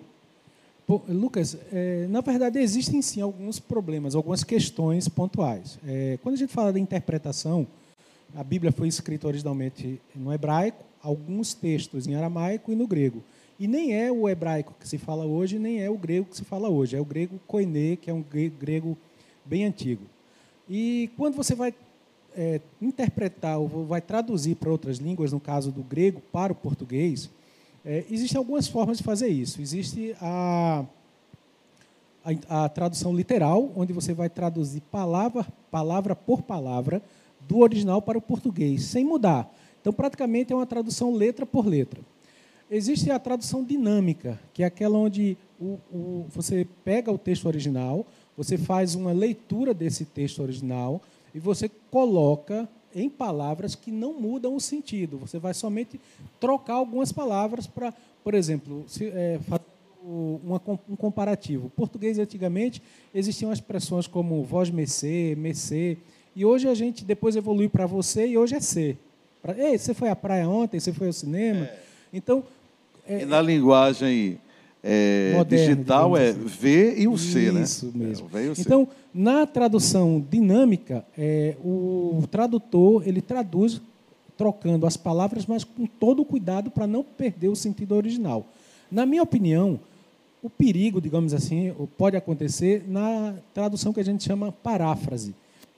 Lucas, 1.09 1.57
é, 1.71 2.07
na 2.09 2.21
verdade 2.21 2.59
existem 2.59 3.01
sim 3.01 3.21
alguns 3.21 3.59
problemas, 3.59 4.15
algumas 4.15 4.43
questões 4.43 5.07
pontuais. 5.07 5.77
É, 5.85 6.17
quando 6.21 6.35
a 6.35 6.37
gente 6.37 6.51
fala 6.51 6.71
da 6.71 6.79
interpretação, 6.79 7.67
a 8.35 8.43
Bíblia 8.43 8.71
foi 8.71 8.87
escrita 8.87 9.27
originalmente 9.27 10.01
no 10.15 10.33
hebraico, 10.33 10.83
alguns 11.01 11.53
textos 11.53 12.07
em 12.07 12.15
aramaico 12.15 12.71
e 12.71 12.75
no 12.75 12.87
grego. 12.87 13.23
E 13.59 13.67
nem 13.67 13.93
é 13.93 14.11
o 14.11 14.29
hebraico 14.29 14.75
que 14.79 14.87
se 14.87 14.97
fala 14.97 15.25
hoje, 15.25 15.57
nem 15.57 15.81
é 15.81 15.89
o 15.89 15.97
grego 15.97 16.27
que 16.27 16.37
se 16.37 16.43
fala 16.43 16.69
hoje, 16.69 16.95
é 16.95 17.01
o 17.01 17.05
grego 17.05 17.39
koiné, 17.47 17.95
que 17.95 18.09
é 18.09 18.13
um 18.13 18.23
grego 18.59 18.97
bem 19.45 19.65
antigo. 19.65 20.03
E 20.69 21.09
quando 21.15 21.35
você 21.35 21.55
vai 21.55 21.73
é, 22.35 22.61
interpretar 22.81 23.57
ou 23.57 23.67
vai 23.85 24.01
traduzir 24.01 24.55
para 24.55 24.69
outras 24.69 24.97
línguas, 24.97 25.31
no 25.31 25.39
caso 25.39 25.71
do 25.71 25.81
grego 25.81 26.21
para 26.31 26.53
o 26.53 26.55
português, 26.55 27.29
é, 27.85 28.03
existem 28.11 28.37
algumas 28.37 28.67
formas 28.67 28.97
de 28.97 29.03
fazer 29.03 29.29
isso. 29.29 29.61
Existe 29.61 30.15
a, 30.21 30.85
a, 32.23 32.65
a, 32.65 32.69
tradução 32.69 33.15
literal, 33.15 33.71
onde 33.75 33.93
você 33.93 34.13
vai 34.13 34.29
traduzir 34.29 34.81
palavra, 34.91 35.45
palavra 35.71 36.15
por 36.15 36.41
palavra 36.41 37.01
do 37.47 37.59
original 37.59 38.01
para 38.01 38.17
o 38.17 38.21
português, 38.21 38.83
sem 38.83 39.05
mudar. 39.05 39.49
Então, 39.79 39.93
praticamente 39.93 40.51
é 40.51 40.55
uma 40.55 40.65
tradução 40.65 41.13
letra 41.13 41.45
por 41.45 41.65
letra. 41.65 42.01
Existe 42.69 43.09
a 43.09 43.17
tradução 43.17 43.63
dinâmica, 43.63 44.37
que 44.53 44.61
é 44.61 44.65
aquela 44.65 44.97
onde 44.97 45.37
o, 45.59 45.79
o, 45.89 46.25
você 46.29 46.67
pega 46.83 47.09
o 47.09 47.17
texto 47.17 47.45
original, 47.45 48.05
você 48.37 48.57
faz 48.57 48.93
uma 48.93 49.11
leitura 49.11 49.73
desse 49.73 50.05
texto 50.05 50.43
original 50.43 51.01
e 51.33 51.39
você 51.39 51.69
coloca 51.89 52.69
em 52.95 53.09
palavras 53.09 53.75
que 53.75 53.91
não 53.91 54.13
mudam 54.13 54.55
o 54.55 54.61
sentido. 54.61 55.17
Você 55.17 55.39
vai 55.39 55.53
somente 55.53 55.99
trocar 56.39 56.75
algumas 56.75 57.11
palavras 57.11 57.67
para, 57.67 57.93
por 58.23 58.33
exemplo, 58.33 58.85
se, 58.87 59.07
é, 59.07 59.39
uma, 60.03 60.61
um 60.87 60.95
comparativo. 60.95 61.69
Português, 61.75 62.17
antigamente, 62.17 62.81
existiam 63.13 63.51
expressões 63.51 64.07
como 64.07 64.43
voz 64.43 64.69
mercê, 64.69 65.35
mercê, 65.37 65.97
e 66.35 66.45
hoje 66.45 66.67
a 66.67 66.75
gente 66.75 67.03
depois 67.03 67.35
evoluiu 67.35 67.69
para 67.69 67.85
você 67.85 68.27
e 68.27 68.37
hoje 68.37 68.55
é 68.55 68.59
ser. 68.59 68.97
Pra, 69.41 69.57
Ei, 69.57 69.77
você 69.77 69.93
foi 69.93 70.09
à 70.09 70.15
praia 70.15 70.47
ontem, 70.47 70.79
você 70.79 70.93
foi 70.93 71.07
ao 71.07 71.13
cinema? 71.13 71.65
É. 71.65 71.79
Então. 72.13 72.43
É, 73.07 73.21
e 73.21 73.25
na 73.25 73.41
linguagem 73.41 74.39
é, 74.83 75.33
Moderno, 75.35 75.75
digital 75.75 76.17
é 76.17 76.29
assim. 76.29 76.39
V 76.45 76.95
e 76.97 77.07
o 77.07 77.17
C, 77.17 77.51
né? 77.51 77.63
Isso 77.63 77.91
mesmo. 77.93 78.29
É, 78.33 78.53
então, 78.57 78.87
na 79.13 79.45
tradução 79.45 80.23
dinâmica, 80.29 81.05
é, 81.17 81.55
o 81.63 82.23
tradutor 82.29 83.07
ele 83.07 83.21
traduz 83.21 83.81
trocando 84.37 84.85
as 84.85 84.95
palavras, 84.95 85.45
mas 85.45 85.63
com 85.63 85.85
todo 85.85 86.21
o 86.21 86.25
cuidado 86.25 86.69
para 86.69 86.85
não 86.85 87.03
perder 87.03 87.49
o 87.49 87.55
sentido 87.55 87.95
original. 87.95 88.45
Na 88.89 89.05
minha 89.05 89.23
opinião, 89.23 89.79
o 90.41 90.49
perigo, 90.49 91.01
digamos 91.01 91.33
assim, 91.33 91.73
pode 91.97 92.15
acontecer 92.15 92.83
na 92.87 93.35
tradução 93.53 93.91
que 93.91 93.99
a 93.99 94.05
gente 94.05 94.23
chama 94.23 94.51
paráfrase, 94.51 95.33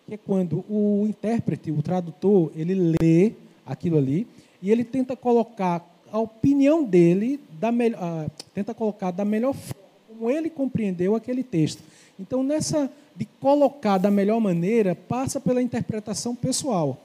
que 0.05 0.13
é 0.13 0.17
quando 0.17 0.65
o 0.69 1.05
intérprete, 1.07 1.71
o 1.71 1.81
tradutor, 1.81 2.51
ele 2.55 2.95
lê 3.01 3.33
aquilo 3.65 3.97
ali 3.97 4.27
e 4.61 4.69
ele 4.69 4.83
tenta 4.83 5.15
colocar 5.15 5.88
a 6.11 6.19
opinião 6.19 6.83
dele, 6.83 7.39
da 7.59 7.69
uh, 7.69 8.31
tenta 8.53 8.73
colocar 8.73 9.11
da 9.11 9.25
melhor 9.25 9.53
forma 9.53 9.79
como 10.07 10.29
ele 10.29 10.49
compreendeu 10.49 11.15
aquele 11.15 11.43
texto. 11.43 11.81
Então, 12.19 12.43
nessa 12.43 12.91
de 13.15 13.25
colocar 13.39 13.97
da 13.97 14.09
melhor 14.09 14.39
maneira, 14.39 14.95
passa 14.95 15.39
pela 15.39 15.61
interpretação 15.61 16.35
pessoal. 16.35 16.97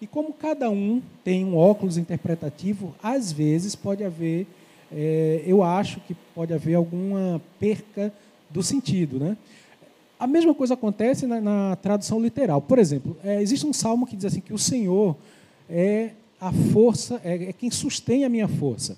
E 0.00 0.06
como 0.06 0.32
cada 0.32 0.70
um 0.70 1.00
tem 1.22 1.44
um 1.44 1.56
óculos 1.56 1.96
interpretativo, 1.96 2.94
às 3.02 3.30
vezes 3.30 3.76
pode 3.76 4.02
haver, 4.02 4.46
é, 4.92 5.42
eu 5.46 5.62
acho 5.62 6.00
que 6.00 6.14
pode 6.34 6.52
haver 6.52 6.74
alguma 6.74 7.40
perca 7.58 8.12
do 8.48 8.62
sentido. 8.62 9.18
Né? 9.18 9.36
A 10.18 10.26
mesma 10.26 10.54
coisa 10.54 10.74
acontece 10.74 11.26
na, 11.26 11.40
na 11.40 11.76
tradução 11.76 12.20
literal. 12.20 12.60
Por 12.60 12.78
exemplo, 12.78 13.16
é, 13.22 13.40
existe 13.42 13.66
um 13.66 13.72
salmo 13.72 14.06
que 14.06 14.16
diz 14.16 14.24
assim 14.24 14.40
que 14.40 14.52
o 14.52 14.58
Senhor 14.58 15.16
é 15.68 16.10
a 16.40 16.52
força, 16.52 17.20
é, 17.24 17.50
é 17.50 17.52
quem 17.52 17.70
sustém 17.70 18.24
a 18.24 18.28
minha 18.28 18.48
força. 18.48 18.96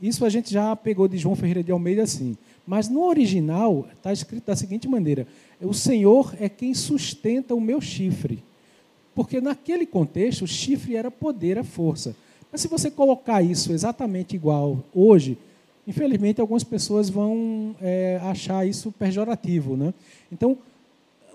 Isso 0.00 0.24
a 0.24 0.28
gente 0.28 0.52
já 0.52 0.76
pegou 0.76 1.08
de 1.08 1.18
João 1.18 1.34
Ferreira 1.34 1.62
de 1.62 1.72
Almeida 1.72 2.02
assim. 2.02 2.36
Mas 2.66 2.88
no 2.88 3.04
original 3.04 3.86
está 3.96 4.12
escrito 4.12 4.46
da 4.46 4.54
seguinte 4.54 4.86
maneira: 4.86 5.26
o 5.60 5.72
Senhor 5.72 6.34
é 6.38 6.48
quem 6.48 6.74
sustenta 6.74 7.54
o 7.54 7.60
meu 7.60 7.80
chifre. 7.80 8.42
Porque 9.14 9.40
naquele 9.40 9.86
contexto, 9.86 10.42
o 10.42 10.46
chifre 10.46 10.94
era 10.94 11.10
poder, 11.10 11.58
a 11.58 11.64
força. 11.64 12.14
Mas 12.52 12.60
se 12.60 12.68
você 12.68 12.90
colocar 12.90 13.42
isso 13.42 13.72
exatamente 13.72 14.36
igual 14.36 14.84
hoje, 14.94 15.36
infelizmente 15.86 16.40
algumas 16.40 16.62
pessoas 16.62 17.10
vão 17.10 17.74
é, 17.80 18.20
achar 18.22 18.66
isso 18.66 18.92
pejorativo. 18.92 19.76
Né? 19.76 19.92
Então, 20.30 20.56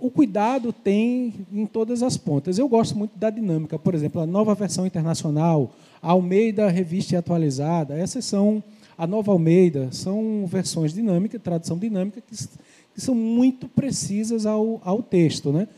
o 0.03 0.11
cuidado 0.11 0.73
tem 0.73 1.33
em 1.49 1.65
todas 1.65 2.03
as 2.03 2.17
pontas. 2.17 2.59
Eu 2.59 2.67
gosto 2.67 2.97
muito 2.97 3.17
da 3.17 3.29
dinâmica. 3.29 3.79
Por 3.79 3.95
exemplo, 3.95 4.19
a 4.19 4.25
nova 4.27 4.53
versão 4.53 4.85
internacional, 4.85 5.73
a 6.01 6.11
Almeida 6.11 6.67
Revista 6.67 7.17
Atualizada, 7.17 7.97
essas 7.97 8.25
são, 8.25 8.61
a 8.97 9.07
nova 9.07 9.31
Almeida, 9.31 9.87
são 9.93 10.45
versões 10.45 10.93
dinâmicas, 10.93 11.41
tradução 11.41 11.77
dinâmica, 11.77 12.19
que, 12.19 12.35
que 12.35 13.01
são 13.01 13.15
muito 13.15 13.69
precisas 13.69 14.45
ao, 14.45 14.81
ao 14.83 15.01
texto. 15.01 15.53
Né? 15.53 15.69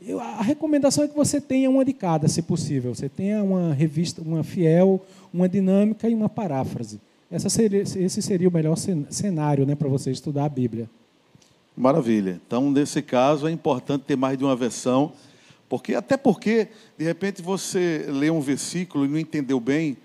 Eu, 0.00 0.20
a 0.20 0.42
recomendação 0.42 1.02
é 1.02 1.08
que 1.08 1.16
você 1.16 1.40
tenha 1.40 1.68
uma 1.68 1.84
de 1.84 1.92
cada, 1.92 2.28
se 2.28 2.40
possível. 2.40 2.94
Você 2.94 3.08
tenha 3.08 3.42
uma 3.42 3.74
revista, 3.74 4.22
uma 4.22 4.44
fiel, 4.44 5.04
uma 5.34 5.48
dinâmica 5.48 6.08
e 6.08 6.14
uma 6.14 6.28
paráfrase. 6.28 7.00
Seria, 7.48 7.82
esse 7.82 8.22
seria 8.22 8.48
o 8.48 8.52
melhor 8.52 8.76
cenário 8.76 9.66
né, 9.66 9.74
para 9.74 9.88
você 9.88 10.12
estudar 10.12 10.44
a 10.44 10.48
Bíblia. 10.48 10.88
Maravilha. 11.76 12.40
Então, 12.46 12.70
nesse 12.70 13.00
caso, 13.00 13.46
é 13.46 13.50
importante 13.50 14.02
ter 14.02 14.16
mais 14.16 14.36
de 14.36 14.44
uma 14.44 14.54
versão, 14.54 15.12
porque 15.68 15.94
até 15.94 16.16
porque, 16.16 16.68
de 16.98 17.04
repente, 17.04 17.40
você 17.40 18.06
lê 18.08 18.30
um 18.30 18.40
versículo 18.40 19.04
e 19.04 19.08
não 19.08 19.18
entendeu 19.18 19.58
bem, 19.58 19.96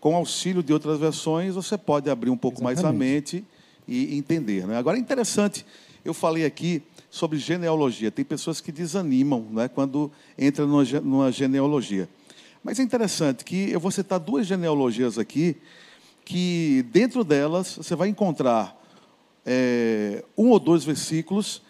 com 0.00 0.14
auxílio 0.14 0.62
de 0.62 0.72
outras 0.72 1.00
versões, 1.00 1.54
você 1.54 1.76
pode 1.76 2.08
abrir 2.08 2.30
um 2.30 2.36
pouco 2.36 2.58
Exatamente. 2.58 2.82
mais 2.82 2.94
a 2.94 2.96
mente 2.96 3.44
e 3.88 4.16
entender. 4.16 4.66
Né? 4.66 4.76
Agora, 4.76 4.96
é 4.96 5.00
interessante, 5.00 5.66
eu 6.04 6.14
falei 6.14 6.44
aqui 6.44 6.82
sobre 7.10 7.38
genealogia. 7.38 8.10
Tem 8.10 8.24
pessoas 8.24 8.60
que 8.60 8.70
desanimam 8.70 9.46
né, 9.50 9.68
quando 9.68 10.12
entram 10.38 10.66
numa, 10.66 10.84
numa 11.00 11.32
genealogia. 11.32 12.08
Mas 12.62 12.78
é 12.78 12.82
interessante 12.82 13.44
que 13.44 13.70
eu 13.70 13.80
vou 13.80 13.90
citar 13.90 14.20
duas 14.20 14.46
genealogias 14.46 15.18
aqui, 15.18 15.56
que 16.24 16.84
dentro 16.92 17.24
delas 17.24 17.76
você 17.76 17.96
vai 17.96 18.08
encontrar 18.08 18.76
é, 19.46 20.24
um 20.36 20.48
ou 20.48 20.58
dois 20.58 20.82
versículos 20.82 21.62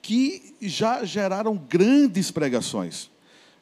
que 0.00 0.54
já 0.62 1.04
geraram 1.04 1.54
grandes 1.56 2.30
pregações. 2.30 3.10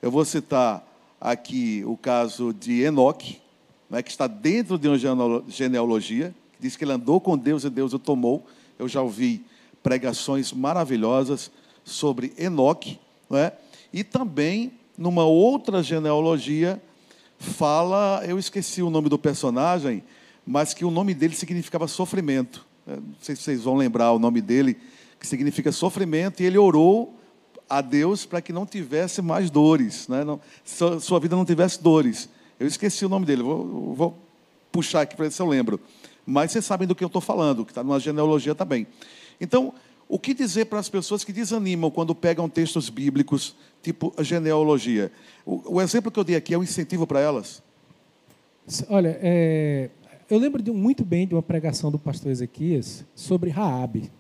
Eu 0.01 0.11
vou 0.11 0.25
citar 0.25 0.87
aqui 1.21 1.83
o 1.85 1.97
caso 1.97 2.55
de 2.55 2.83
Enoque, 2.83 3.41
né, 3.91 4.03
que 4.03 4.11
está 4.11 4.29
dentro 4.29 4.79
de 4.79 4.89
uma 4.89 5.43
genealogia, 5.49 6.33
que 6.53 6.63
diz 6.63 6.77
que 6.77 6.85
ele 6.85 6.93
andou 6.93 7.21
com 7.21 7.37
Deus 7.37 7.65
e 7.65 7.71
Deus 7.71 7.93
o 7.93 7.99
tomou. 7.99 8.47
Eu 8.79 8.89
já 8.89 9.03
ouvi 9.03 9.45
pregações 9.83 10.53
maravilhosas 10.53 11.51
sobre 11.85 12.33
Enoque, 12.39 13.01
é? 13.31 13.53
e 13.93 14.05
também 14.05 14.73
numa 14.97 15.25
outra 15.25 15.83
genealogia 15.83 16.81
fala, 17.39 18.23
eu 18.27 18.39
esqueci 18.39 18.83
o 18.83 18.91
nome 18.91 19.09
do 19.09 19.19
personagem, 19.19 20.03
mas 20.47 20.73
que 20.73 20.85
o 20.85 20.91
nome 20.91 21.15
dele 21.15 21.35
significava 21.35 21.87
sofrimento. 21.89 22.65
É, 22.87 22.97
não 22.97 23.15
sei 23.21 23.35
se 23.35 23.43
vocês 23.43 23.63
vão 23.63 23.75
lembrar 23.75 24.13
o 24.13 24.19
nome 24.19 24.41
dele, 24.41 24.77
que 25.19 25.27
significa 25.27 25.73
sofrimento, 25.73 26.43
e 26.43 26.47
ele 26.47 26.59
orou 26.59 27.19
a 27.69 27.81
Deus 27.81 28.25
para 28.25 28.41
que 28.41 28.53
não 28.53 28.65
tivesse 28.65 29.21
mais 29.21 29.51
dores, 29.51 30.07
né? 30.09 30.23
não, 30.25 30.41
sua 31.01 31.19
vida 31.19 31.35
não 31.35 31.45
tivesse 31.45 31.83
dores. 31.83 32.29
Eu 32.61 32.67
esqueci 32.67 33.05
o 33.05 33.09
nome 33.09 33.27
dele, 33.27 33.43
vou, 33.43 33.95
vou 33.95 34.19
puxar 34.71 35.03
aqui 35.03 35.17
para 35.17 35.25
ver 35.25 35.33
se 35.33 35.43
eu 35.43 35.47
lembro. 35.47 35.81
Mas 36.25 36.53
vocês 36.53 36.65
sabem 36.65 36.87
do 36.87 36.95
que 36.95 37.03
eu 37.03 37.09
estou 37.09 37.21
falando, 37.21 37.65
que 37.65 37.73
está 37.73 37.83
numa 37.83 37.99
genealogia 37.99 38.55
também. 38.55 38.87
Então, 39.41 39.75
o 40.09 40.19
que 40.19 40.33
dizer 40.33 40.67
para 40.67 40.79
as 40.79 40.89
pessoas 40.89 41.25
que 41.25 41.33
desanimam 41.33 41.91
quando 41.91 42.15
pegam 42.15 42.49
textos 42.49 42.89
bíblicos, 42.89 43.57
tipo 43.83 44.15
genealogia? 44.21 45.11
O, 45.45 45.77
o 45.77 45.83
exemplo 45.83 46.11
que 46.11 46.19
eu 46.19 46.25
dei 46.25 46.37
aqui 46.37 46.55
é 46.55 46.59
um 46.59 46.63
incentivo 46.63 47.07
para 47.07 47.21
elas? 47.21 47.63
Olha, 48.89 49.19
é, 49.21 49.91
eu 50.29 50.39
lembro 50.39 50.63
de, 50.63 50.73
muito 50.73 51.05
bem 51.05 51.27
de 51.27 51.35
uma 51.35 51.43
pregação 51.43 51.91
do 51.91 51.99
pastor 51.99 52.33
Ezequias 52.33 53.05
sobre 53.15 53.51
Raabe, 53.51 54.11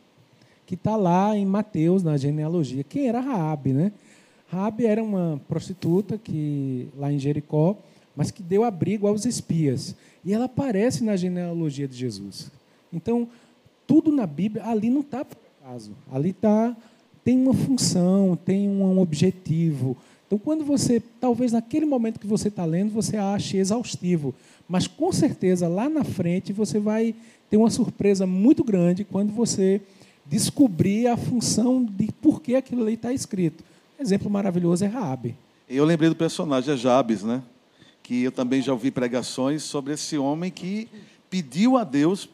que 0.64 0.74
está 0.74 0.96
lá 0.96 1.36
em 1.36 1.44
Mateus, 1.44 2.02
na 2.02 2.16
genealogia. 2.16 2.84
Quem 2.84 3.08
era 3.08 3.20
Raabe, 3.20 3.72
né? 3.72 3.92
Raabe 4.48 4.86
era 4.86 5.02
uma 5.02 5.40
prostituta 5.48 6.16
que 6.16 6.88
lá 6.96 7.12
em 7.12 7.18
Jericó, 7.18 7.76
mas 8.14 8.30
que 8.30 8.42
deu 8.42 8.62
abrigo 8.62 9.06
aos 9.06 9.24
espias. 9.24 9.96
E 10.24 10.32
ela 10.32 10.44
aparece 10.44 11.02
na 11.02 11.16
genealogia 11.16 11.88
de 11.88 11.96
Jesus. 11.96 12.50
Então, 12.92 13.28
tudo 13.86 14.12
na 14.12 14.26
Bíblia, 14.26 14.64
ali 14.64 14.88
não 14.88 15.00
está 15.00 15.24
por 15.24 15.36
acaso. 15.60 15.92
Ali 16.10 16.32
tá, 16.32 16.76
tem 17.24 17.36
uma 17.36 17.54
função, 17.54 18.36
tem 18.36 18.68
um 18.68 19.00
objetivo. 19.00 19.96
Então, 20.26 20.38
quando 20.38 20.64
você, 20.64 21.00
talvez 21.20 21.52
naquele 21.52 21.86
momento 21.86 22.18
que 22.18 22.26
você 22.26 22.48
está 22.48 22.64
lendo, 22.64 22.90
você 22.92 23.16
ache 23.16 23.56
exaustivo. 23.58 24.34
Mas 24.68 24.86
com 24.86 25.12
certeza 25.12 25.68
lá 25.68 25.88
na 25.88 26.02
frente 26.02 26.52
você 26.52 26.78
vai 26.78 27.14
ter 27.48 27.56
uma 27.56 27.70
surpresa 27.70 28.26
muito 28.26 28.64
grande 28.64 29.04
quando 29.04 29.32
você 29.32 29.80
descobrir 30.24 31.06
a 31.06 31.16
função 31.16 31.84
de 31.84 32.10
por 32.20 32.42
que 32.42 32.56
aquilo 32.56 32.82
ali 32.82 32.94
está 32.94 33.12
escrito. 33.12 33.62
exemplo 33.98 34.28
maravilhoso 34.28 34.84
é 34.84 34.88
Raabe. 34.88 35.36
Eu 35.68 35.84
lembrei 35.84 36.08
do 36.08 36.16
personagem 36.16 36.74
é 36.74 36.76
Jabes, 36.76 37.22
né? 37.22 37.42
Que 38.02 38.22
eu 38.22 38.32
também 38.32 38.62
já 38.62 38.72
ouvi 38.72 38.90
pregações 38.90 39.62
sobre 39.62 39.94
esse 39.94 40.16
homem 40.16 40.50
que 40.50 40.88
pediu 41.28 41.76
a 41.76 41.84
Deus, 41.84 42.28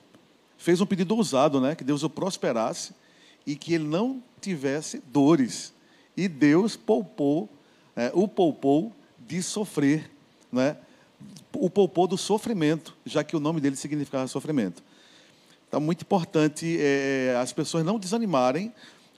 fez 0.58 0.80
um 0.80 0.86
pedido 0.86 1.14
ousado, 1.14 1.60
né? 1.60 1.74
Que 1.74 1.84
Deus 1.84 2.02
o 2.02 2.10
prosperasse 2.10 2.92
e 3.46 3.56
que 3.56 3.74
ele 3.74 3.84
não 3.84 4.22
tivesse 4.40 5.02
dores. 5.12 5.72
E 6.16 6.28
Deus 6.28 6.76
poupou, 6.76 7.48
é, 7.96 8.10
o 8.14 8.26
poupou 8.26 8.92
de 9.18 9.42
sofrer, 9.42 10.10
né? 10.50 10.76
o 11.54 11.68
poupou 11.68 12.06
do 12.06 12.16
sofrimento, 12.16 12.94
já 13.04 13.22
que 13.22 13.36
o 13.36 13.40
nome 13.40 13.60
dele 13.60 13.76
significava 13.76 14.26
sofrimento. 14.26 14.82
Então, 15.68 15.80
muito 15.80 16.02
importante 16.02 16.76
é, 16.80 17.36
as 17.40 17.52
pessoas 17.52 17.84
não 17.84 17.98
desanimarem 17.98 18.72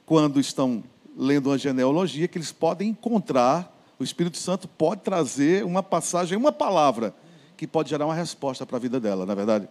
quando 0.06 0.38
estão 0.38 0.84
lendo 1.16 1.50
uma 1.50 1.58
genealogia, 1.58 2.28
que 2.28 2.38
eles 2.38 2.52
podem 2.52 2.90
encontrar, 2.90 3.72
o 3.98 4.04
Espírito 4.04 4.36
Santo 4.36 4.68
pode 4.68 5.02
trazer 5.02 5.64
uma 5.64 5.82
passagem, 5.82 6.36
uma 6.36 6.52
palavra, 6.52 7.14
que 7.56 7.66
pode 7.66 7.90
gerar 7.90 8.04
uma 8.04 8.14
resposta 8.14 8.66
para 8.66 8.76
a 8.76 8.80
vida 8.80 8.98
dela, 8.98 9.24
na 9.24 9.32
é 9.32 9.36
verdade? 9.36 9.68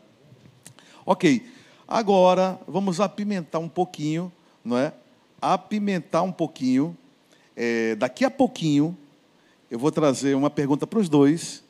Ok, 1.05 1.45
agora 1.87 2.59
vamos 2.67 2.99
apimentar 3.01 3.59
um 3.59 3.67
pouquinho, 3.67 4.31
não 4.63 4.77
é? 4.77 4.93
Apimentar 5.41 6.21
um 6.21 6.31
pouquinho. 6.31 6.97
É, 7.55 7.95
daqui 7.95 8.25
a 8.25 8.31
pouquinho, 8.31 8.97
eu 9.69 9.77
vou 9.77 9.91
trazer 9.91 10.35
uma 10.35 10.49
pergunta 10.49 10.87
para 10.87 10.99
os 10.99 11.09
dois, 11.09 11.63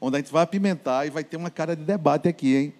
onde 0.00 0.16
a 0.16 0.20
gente 0.20 0.32
vai 0.32 0.42
apimentar 0.42 1.06
e 1.06 1.10
vai 1.10 1.24
ter 1.24 1.36
uma 1.36 1.50
cara 1.50 1.74
de 1.74 1.82
debate 1.82 2.28
aqui, 2.28 2.56
hein? 2.56 2.74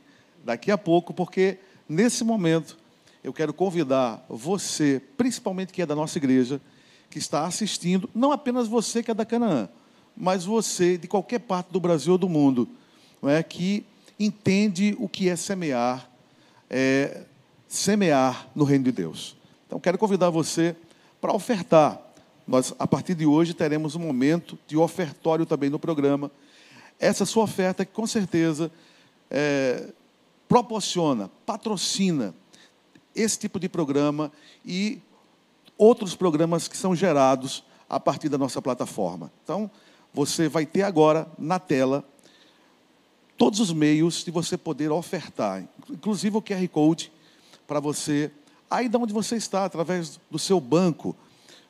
Daqui 0.45 0.71
a 0.71 0.79
pouco, 0.79 1.15
porque 1.15 1.59
nesse 1.89 2.23
momento 2.23 2.77
eu 3.23 3.33
quero 3.33 3.55
convidar 3.55 4.25
você, 4.29 5.01
principalmente 5.17 5.73
que 5.73 5.81
é 5.81 5.87
da 5.87 5.95
nossa 5.95 6.19
igreja, 6.19 6.61
que 7.09 7.19
está 7.19 7.47
assistindo, 7.47 8.11
não 8.15 8.33
apenas 8.33 8.69
você 8.69 9.03
que 9.03 9.11
é 9.11 9.15
da 9.15 9.25
Canaã, 9.25 9.69
mas 10.17 10.45
você 10.45 10.99
de 10.99 11.09
qualquer 11.09 11.41
parte 11.41 11.73
do 11.73 11.81
Brasil 11.81 12.13
ou 12.13 12.19
do 12.19 12.29
mundo, 12.29 12.69
não 13.23 13.31
é, 13.31 13.43
que 13.43 13.87
entende 14.19 14.95
o 14.99 15.09
que 15.09 15.29
é 15.29 15.37
semear, 15.37 16.09
é, 16.69 17.23
semear 17.67 18.49
no 18.55 18.65
reino 18.65 18.85
de 18.85 18.93
Deus. 18.93 19.37
Então 19.67 19.81
quero 19.81 19.97
convidar 19.97 20.31
você 20.31 20.77
para 21.21 21.33
ofertar. 21.33 22.04
Nós, 22.47 22.75
a 22.79 22.87
partir 22.87 23.15
de 23.15 23.27
hoje, 23.27 23.55
teremos 23.55 23.95
um 23.95 24.01
momento 24.01 24.59
de 24.67 24.77
ofertório 24.77 25.47
também 25.47 25.71
no 25.71 25.79
programa 25.79 26.31
essa 26.99 27.25
sua 27.25 27.45
oferta 27.45 27.85
que 27.85 27.93
com 27.93 28.07
certeza 28.07 28.71
é, 29.31 29.93
proporciona, 30.49 31.31
patrocina 31.45 32.35
esse 33.15 33.39
tipo 33.39 33.59
de 33.59 33.69
programa 33.69 34.31
e 34.65 35.01
outros 35.79 36.15
programas 36.15 36.69
que 36.69 36.77
são 36.77 36.95
gerados 36.95 37.65
a 37.89 37.99
partir 37.99 38.29
da 38.29 38.39
nossa 38.39 38.61
plataforma. 38.61 39.31
Então, 39.43 39.71
você 40.13 40.49
vai 40.49 40.67
ter 40.67 40.83
agora 40.83 41.27
na 41.39 41.59
tela 41.59 42.05
todos 43.37 43.59
os 43.61 43.73
meios 43.73 44.25
de 44.25 44.31
você 44.31 44.57
poder 44.57 44.91
ofertar, 44.91 45.65
inclusive 45.91 46.37
o 46.37 46.43
QR 46.43 46.67
Code 46.69 47.13
para 47.67 47.81
você, 47.81 48.31
aí 48.71 48.89
de 48.89 48.97
onde 48.97 49.13
você 49.13 49.37
está, 49.37 49.65
através 49.65 50.21
do 50.31 50.39
seu 50.39 50.61
banco, 50.61 51.17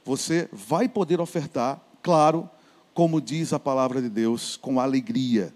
você 0.05 0.49
vai 0.53 0.89
poder 0.89 1.21
ofertar, 1.21 1.81
claro, 2.03 2.49
como 2.93 3.21
diz 3.21 3.53
a 3.53 3.59
palavra 3.59 4.01
de 4.01 4.09
Deus, 4.09 4.57
com 4.57 4.79
alegria. 4.79 5.53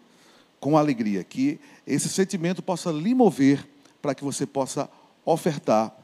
Com 0.58 0.76
alegria. 0.76 1.22
Que 1.22 1.61
esse 1.87 2.08
sentimento 2.08 2.62
possa 2.62 2.90
lhe 2.90 3.14
mover 3.14 3.68
para 4.00 4.14
que 4.14 4.24
você 4.24 4.46
possa 4.46 4.88
ofertar, 5.24 5.94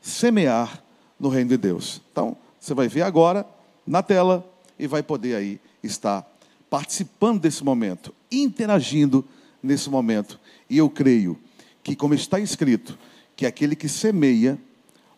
semear 0.00 0.82
no 1.18 1.28
reino 1.28 1.50
de 1.50 1.56
Deus. 1.56 2.02
Então, 2.10 2.36
você 2.58 2.74
vai 2.74 2.88
ver 2.88 3.02
agora 3.02 3.46
na 3.86 4.02
tela 4.02 4.44
e 4.78 4.86
vai 4.86 5.02
poder 5.02 5.36
aí 5.36 5.60
estar 5.82 6.28
participando 6.68 7.40
desse 7.40 7.62
momento, 7.62 8.12
interagindo 8.32 9.24
nesse 9.62 9.88
momento. 9.88 10.40
E 10.68 10.76
eu 10.78 10.90
creio 10.90 11.38
que, 11.82 11.94
como 11.94 12.14
está 12.14 12.40
escrito, 12.40 12.98
que 13.36 13.46
aquele 13.46 13.76
que 13.76 13.88
semeia, 13.88 14.58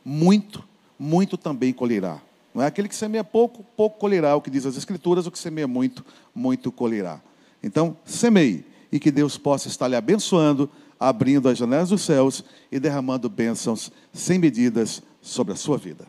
muito, 0.04 0.62
muito 0.98 1.36
também 1.36 1.72
colherá. 1.72 2.20
Não 2.56 2.62
é 2.62 2.66
aquele 2.68 2.88
que 2.88 2.96
semeia 2.96 3.22
pouco, 3.22 3.62
pouco 3.76 3.98
colherá, 3.98 4.34
o 4.34 4.40
que 4.40 4.48
diz 4.48 4.64
as 4.64 4.78
Escrituras, 4.78 5.26
o 5.26 5.30
que 5.30 5.38
semeia 5.38 5.68
muito, 5.68 6.02
muito 6.34 6.72
colherá. 6.72 7.20
Então, 7.62 7.94
semeie 8.02 8.64
e 8.90 8.98
que 8.98 9.10
Deus 9.10 9.36
possa 9.36 9.68
estar 9.68 9.86
lhe 9.86 9.94
abençoando, 9.94 10.70
abrindo 10.98 11.50
as 11.50 11.58
janelas 11.58 11.90
dos 11.90 12.00
céus 12.00 12.42
e 12.72 12.80
derramando 12.80 13.28
bênçãos 13.28 13.92
sem 14.10 14.38
medidas 14.38 15.02
sobre 15.20 15.52
a 15.52 15.56
sua 15.56 15.76
vida. 15.76 16.06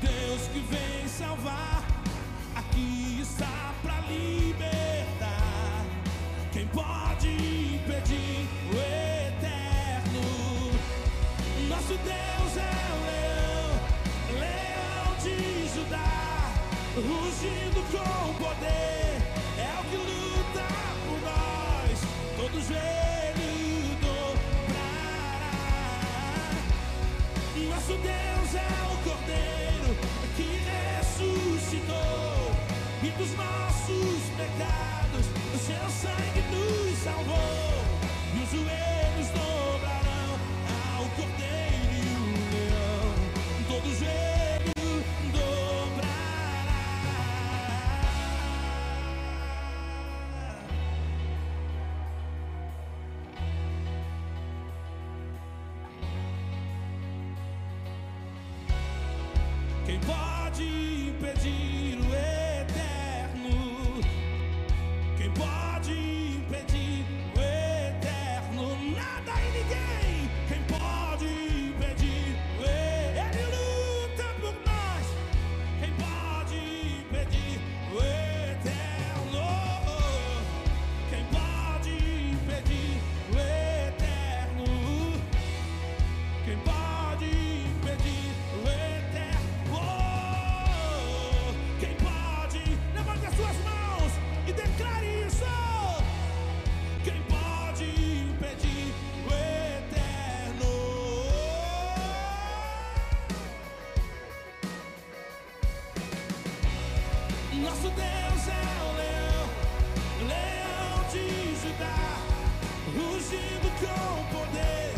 Deus 0.00 0.48
que 0.48 0.60
vem 0.60 1.08
salvar, 1.08 1.84
aqui 2.54 3.20
está 3.20 3.74
para 3.82 4.00
libertar. 4.08 5.84
Quem 6.52 6.66
pode 6.68 7.28
impedir 7.28 8.48
o 8.70 8.76
eterno? 8.76 10.22
Nosso 11.68 11.94
Deus 11.98 12.56
é 12.56 12.76
o 12.92 12.98
leão, 13.06 13.70
leão 14.40 15.14
de 15.22 15.36
Judá, 15.74 16.52
rugindo 16.96 17.82
com 17.90 18.34
poder. 18.34 19.22
É 19.58 19.80
o 19.80 19.84
que 19.90 19.96
luta 19.96 20.66
por 21.06 21.18
nós, 21.22 21.98
todo 22.36 22.60
joelho 22.66 23.52
dobrará. 24.00 25.54
Nosso 27.70 27.94
Deus 27.98 28.54
é 28.54 28.58
o 28.92 28.96
Cordeiro 29.08 29.63
que 30.36 30.42
ressuscitou 30.42 31.94
e 33.02 33.10
dos 33.10 33.34
nossos 33.36 34.22
pecados 34.36 35.26
o 35.54 35.58
seu 35.58 35.90
sangue 35.90 36.42
nos 36.50 36.98
salvou. 36.98 37.84
E 38.34 38.38
os 38.42 38.50
joelhos 38.50 39.28
dobrarão 39.28 40.38
ao 40.96 41.04
Cordeiro 41.10 41.92
e 41.92 41.94
o 42.16 42.18
leão, 42.52 43.14
todo 43.68 43.86
joelho 43.98 44.23
Nosso 107.62 107.88
Deus 107.90 108.48
é 108.48 108.66
o 108.82 108.96
leão, 108.96 109.48
leão 110.28 111.04
de 111.12 111.54
Judá, 111.62 112.18
rugindo 112.94 113.70
com 113.78 114.24
poder. 114.36 114.94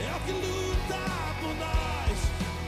É 0.00 0.16
o 0.16 0.20
que 0.20 0.32
luta 0.32 1.02
por 1.40 1.54
nós, 1.56 2.18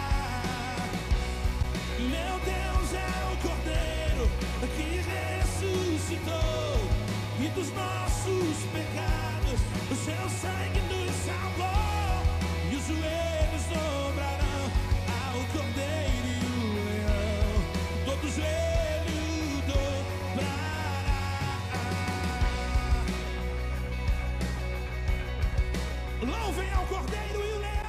Meu 2.01 2.35
Deus 2.41 2.95
é 2.95 3.11
o 3.33 3.37
Cordeiro 3.49 4.27
que 4.77 4.89
ressuscitou 5.41 6.33
e 7.41 7.49
dos 7.49 7.71
nossos 7.75 8.57
pecados 8.73 9.61
o 9.91 9.95
seu 9.95 10.29
sangue 10.41 10.81
nos 10.89 11.15
salvou. 11.25 12.23
E 12.71 12.77
os 12.77 12.87
joelhos 12.87 13.42
Cordeiro 27.33 27.49
e 27.49 27.57
o 27.57 27.61
leão. 27.61 27.83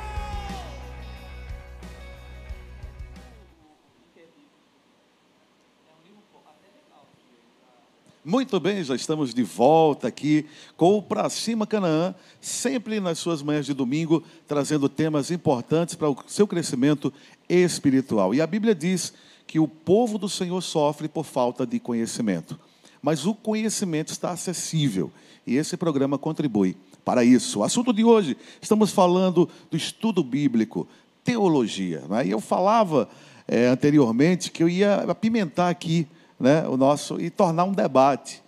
Muito 8.26 8.58
bem, 8.60 8.82
já 8.84 8.96
estamos 8.96 9.34
de 9.34 9.44
volta 9.44 10.08
aqui 10.08 10.46
com 10.78 10.98
o 10.98 11.02
Pra 11.02 11.30
Cima 11.30 11.68
Canaã, 11.68 12.16
sempre 12.40 13.02
nas 13.02 13.20
suas 13.20 13.42
manhãs 13.42 13.66
de 13.66 13.74
domingo, 13.74 14.24
trazendo 14.48 14.88
temas 14.88 15.30
importantes 15.30 15.96
para 15.96 16.10
o 16.10 16.18
seu 16.28 16.48
crescimento 16.48 17.12
espiritual. 17.50 18.34
E 18.34 18.42
a 18.42 18.48
Bíblia 18.48 18.74
diz 18.74 19.14
que 19.46 19.60
o 19.60 19.68
povo 19.68 20.18
do 20.18 20.30
Senhor 20.30 20.62
sofre 20.62 21.10
por 21.10 21.26
falta 21.26 21.66
de 21.66 21.80
conhecimento. 21.80 22.58
Mas 23.02 23.26
o 23.26 23.36
conhecimento 23.36 24.14
está 24.14 24.32
acessível 24.32 25.12
e 25.46 25.58
esse 25.58 25.76
programa 25.76 26.18
contribui 26.18 26.78
para 27.04 27.24
isso. 27.24 27.60
O 27.60 27.64
assunto 27.64 27.92
de 27.92 28.04
hoje, 28.04 28.38
estamos 28.62 28.92
falando 28.92 29.50
do 29.70 29.78
estudo 29.78 30.24
bíblico, 30.24 30.88
teologia. 31.24 32.04
Né? 32.10 32.28
E 32.28 32.32
eu 32.32 32.40
falava 32.40 33.10
eh, 33.48 33.68
anteriormente 33.68 34.52
que 34.52 34.64
eu 34.64 34.70
ia 34.70 34.96
apimentar 35.08 35.70
aqui 35.70 36.08
né, 36.40 36.68
o 36.68 36.78
nosso 36.78 37.20
e 37.20 37.30
tornar 37.30 37.66
um 37.66 37.72
debate, 37.72 38.42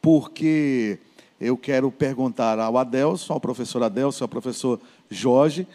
porque 0.00 0.98
eu 1.40 1.56
quero 1.56 1.90
perguntar 1.90 2.58
ao 2.58 2.78
Adelson, 2.78 3.32
ao 3.34 3.40
professor 3.40 3.82
Adelson, 3.82 4.24
ao 4.24 4.28
professor 4.28 4.80
Jorge, 5.10 5.66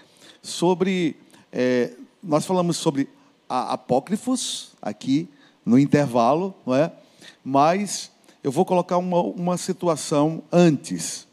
sobre. 0.41 1.15
eh, 1.51 1.93
nós 2.21 2.45
falamos 2.45 2.75
sobre 2.75 3.07
apócrifos 3.47 4.73
aqui 4.81 5.29
no 5.65 5.79
intervalo, 5.79 6.53
não 6.65 6.75
é? 6.75 6.91
Mas 7.43 8.11
eu 8.43 8.51
vou 8.51 8.65
colocar 8.65 8.97
uma, 8.97 9.21
uma 9.21 9.57
situação 9.57 10.43
antes 10.51 11.28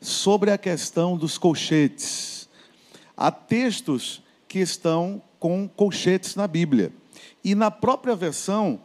sobre 0.00 0.50
a 0.50 0.58
questão 0.58 1.16
dos 1.16 1.38
colchetes. 1.38 2.48
Há 3.16 3.30
textos 3.30 4.22
que 4.46 4.58
estão 4.58 5.22
com 5.38 5.68
colchetes 5.68 6.36
na 6.36 6.46
Bíblia. 6.46 6.92
E 7.44 7.54
na 7.54 7.70
própria 7.70 8.14
versão, 8.14 8.80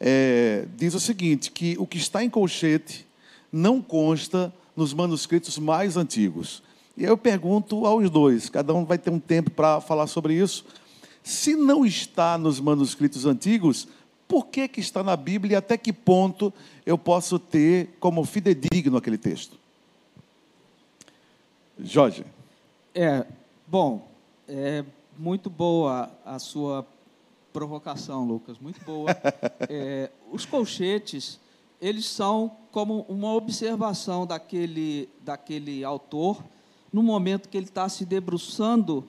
é, 0.00 0.66
diz 0.76 0.94
o 0.94 1.00
seguinte: 1.00 1.50
que 1.50 1.76
o 1.78 1.86
que 1.86 1.98
está 1.98 2.22
em 2.22 2.30
colchete 2.30 3.06
não 3.52 3.80
consta 3.80 4.52
nos 4.76 4.92
manuscritos 4.92 5.58
mais 5.58 5.96
antigos. 5.96 6.62
E 6.96 7.04
eu 7.04 7.16
pergunto 7.16 7.86
aos 7.86 8.08
dois, 8.10 8.48
cada 8.48 8.72
um 8.74 8.84
vai 8.84 8.98
ter 8.98 9.10
um 9.10 9.18
tempo 9.18 9.50
para 9.50 9.80
falar 9.80 10.06
sobre 10.06 10.34
isso. 10.34 10.64
Se 11.22 11.56
não 11.56 11.84
está 11.84 12.36
nos 12.36 12.60
manuscritos 12.60 13.24
antigos, 13.26 13.88
por 14.28 14.46
que, 14.46 14.68
que 14.68 14.80
está 14.80 15.02
na 15.02 15.16
Bíblia 15.16 15.54
e 15.54 15.56
até 15.56 15.76
que 15.76 15.92
ponto 15.92 16.52
eu 16.84 16.98
posso 16.98 17.38
ter 17.38 17.96
como 17.98 18.24
fidedigno 18.24 18.96
aquele 18.96 19.18
texto? 19.18 19.63
Jorge. 21.78 22.24
É, 22.94 23.26
bom, 23.66 24.06
é 24.48 24.84
muito 25.18 25.50
boa 25.50 26.10
a 26.24 26.38
sua 26.38 26.86
provocação, 27.52 28.24
Lucas, 28.26 28.58
muito 28.58 28.84
boa. 28.84 29.10
É, 29.68 30.10
os 30.30 30.44
colchetes, 30.44 31.40
eles 31.80 32.06
são 32.06 32.54
como 32.70 33.06
uma 33.08 33.32
observação 33.32 34.26
daquele, 34.26 35.08
daquele 35.22 35.82
autor 35.82 36.42
no 36.94 37.02
momento 37.02 37.48
que 37.48 37.56
ele 37.56 37.66
está 37.66 37.88
se 37.88 38.04
debruçando 38.04 39.04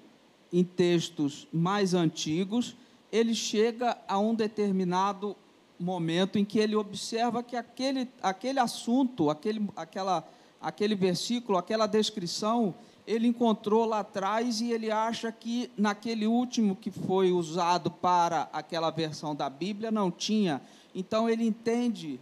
em 0.51 0.63
textos 0.63 1.47
mais 1.53 1.93
antigos, 1.93 2.75
ele 3.11 3.35
chega 3.35 3.95
a 4.07 4.17
um 4.17 4.33
determinado 4.33 5.35
momento 5.79 6.39
em 6.39 6.43
que 6.43 6.57
ele 6.57 6.75
observa 6.75 7.43
que 7.43 7.55
aquele, 7.55 8.09
aquele 8.23 8.59
assunto, 8.59 9.29
aquele, 9.29 9.69
aquela, 9.75 10.27
aquele 10.61 10.95
versículo, 10.95 11.57
aquela 11.57 11.87
descrição, 11.87 12.73
ele 13.07 13.27
encontrou 13.27 13.85
lá 13.85 13.99
atrás 13.99 14.61
e 14.61 14.71
ele 14.71 14.89
acha 14.89 15.31
que 15.31 15.69
naquele 15.77 16.25
último 16.25 16.75
que 16.75 16.89
foi 16.89 17.31
usado 17.31 17.91
para 17.91 18.49
aquela 18.51 18.89
versão 18.89 19.35
da 19.35 19.49
Bíblia 19.49 19.91
não 19.91 20.09
tinha. 20.09 20.61
Então 20.93 21.29
ele 21.29 21.45
entende, 21.45 22.19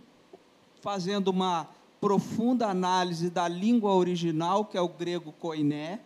fazendo 0.81 1.29
uma 1.29 1.67
profunda 2.01 2.67
análise 2.67 3.29
da 3.29 3.47
língua 3.47 3.93
original, 3.93 4.65
que 4.65 4.77
é 4.77 4.81
o 4.81 4.89
grego 4.89 5.31
koiné, 5.31 6.01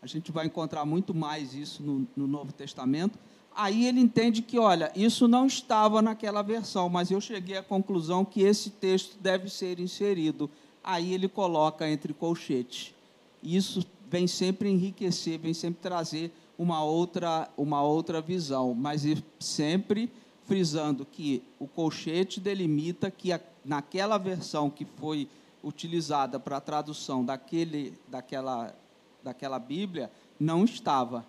a 0.00 0.06
gente 0.06 0.30
vai 0.30 0.46
encontrar 0.46 0.84
muito 0.84 1.12
mais 1.12 1.54
isso 1.54 1.82
no, 1.82 2.06
no 2.14 2.26
Novo 2.26 2.52
Testamento. 2.52 3.18
Aí 3.56 3.86
ele 3.86 4.00
entende 4.00 4.42
que, 4.42 4.58
olha, 4.58 4.92
isso 4.94 5.26
não 5.26 5.46
estava 5.46 6.02
naquela 6.02 6.42
versão, 6.42 6.88
mas 6.88 7.10
eu 7.10 7.20
cheguei 7.20 7.56
à 7.56 7.62
conclusão 7.62 8.24
que 8.24 8.42
esse 8.42 8.70
texto 8.70 9.16
deve 9.18 9.48
ser 9.48 9.80
inserido. 9.80 10.50
Aí 10.84 11.14
ele 11.14 11.28
coloca 11.28 11.88
entre 11.88 12.12
colchetes. 12.12 12.94
Isso 13.42 13.84
vem 14.10 14.26
sempre 14.26 14.68
enriquecer, 14.68 15.38
vem 15.38 15.54
sempre 15.54 15.80
trazer 15.80 16.30
uma 16.58 16.84
outra, 16.84 17.48
uma 17.56 17.82
outra 17.82 18.20
visão, 18.20 18.74
mas 18.74 19.02
sempre 19.40 20.10
frisando 20.46 21.04
que 21.04 21.42
o 21.58 21.66
colchete 21.66 22.38
delimita 22.38 23.10
que 23.10 23.32
a, 23.32 23.40
naquela 23.64 24.18
versão 24.18 24.68
que 24.68 24.84
foi 24.84 25.28
utilizada 25.62 26.38
para 26.38 26.58
a 26.58 26.60
tradução 26.60 27.24
daquele, 27.24 27.98
daquela, 28.06 28.74
daquela 29.22 29.58
Bíblia, 29.58 30.10
não 30.38 30.64
estava. 30.64 31.24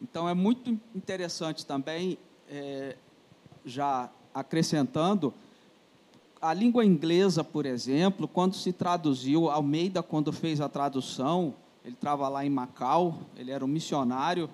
Então, 0.00 0.28
é 0.28 0.34
muito 0.34 0.70
interessante 0.94 1.64
também, 1.66 2.18
é, 2.48 2.96
já 3.64 4.10
acrescentando, 4.34 5.32
a 6.44 6.52
língua 6.52 6.84
inglesa, 6.84 7.42
por 7.42 7.64
exemplo, 7.64 8.28
quando 8.28 8.54
se 8.54 8.70
traduziu, 8.70 9.48
Almeida, 9.48 10.02
quando 10.02 10.30
fez 10.30 10.60
a 10.60 10.68
tradução, 10.68 11.54
ele 11.82 11.94
estava 11.94 12.28
lá 12.28 12.44
em 12.44 12.50
Macau, 12.50 13.16
ele 13.34 13.50
era 13.50 13.64
um 13.64 13.68
missionário 13.68 14.50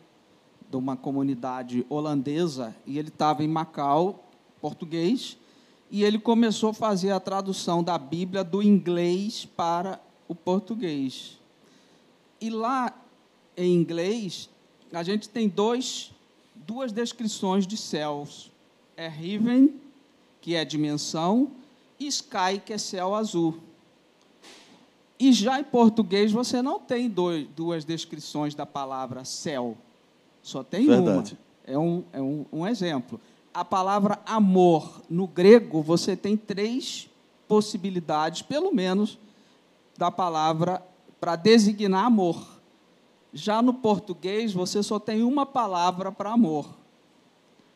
de 0.70 0.76
uma 0.76 0.96
comunidade 0.96 1.84
holandesa, 1.88 2.76
e 2.86 2.96
ele 2.96 3.08
estava 3.08 3.42
em 3.42 3.48
Macau, 3.48 4.24
português, 4.60 5.36
e 5.90 6.04
ele 6.04 6.20
começou 6.20 6.70
a 6.70 6.74
fazer 6.74 7.10
a 7.10 7.18
tradução 7.18 7.82
da 7.82 7.98
Bíblia 7.98 8.44
do 8.44 8.62
inglês 8.62 9.44
para 9.44 10.00
o 10.28 10.34
português. 10.34 11.40
E 12.40 12.50
lá 12.50 12.94
em 13.56 13.74
inglês, 13.74 14.48
a 14.92 15.02
gente 15.02 15.28
tem 15.28 15.48
dois, 15.48 16.12
duas 16.54 16.92
descrições 16.92 17.66
de 17.66 17.76
céus. 17.76 18.48
É 18.96 19.06
heaven, 19.06 19.74
que 20.40 20.54
é 20.54 20.64
dimensão, 20.64 21.50
sky, 22.06 22.60
que 22.64 22.72
é 22.72 22.78
céu 22.78 23.14
azul. 23.14 23.58
E 25.18 25.32
já 25.32 25.60
em 25.60 25.64
português 25.64 26.32
você 26.32 26.62
não 26.62 26.80
tem 26.80 27.08
dois, 27.08 27.46
duas 27.48 27.84
descrições 27.84 28.54
da 28.54 28.64
palavra 28.64 29.24
céu. 29.24 29.76
Só 30.42 30.64
tem 30.64 30.86
Verdade. 30.86 31.36
uma. 31.66 31.74
É 31.74 31.78
um, 31.78 32.04
é 32.12 32.20
um, 32.22 32.46
um 32.52 32.66
exemplo. 32.66 33.20
A 33.52 33.64
palavra 33.64 34.18
amor, 34.24 35.02
no 35.10 35.26
grego, 35.26 35.82
você 35.82 36.16
tem 36.16 36.36
três 36.36 37.08
possibilidades, 37.46 38.42
pelo 38.42 38.72
menos, 38.74 39.18
da 39.98 40.10
palavra 40.10 40.82
para 41.20 41.36
designar 41.36 42.06
amor. 42.06 42.60
Já 43.32 43.60
no 43.60 43.74
português, 43.74 44.52
você 44.52 44.82
só 44.82 44.98
tem 44.98 45.22
uma 45.22 45.44
palavra 45.44 46.10
para 46.10 46.32
amor. 46.32 46.80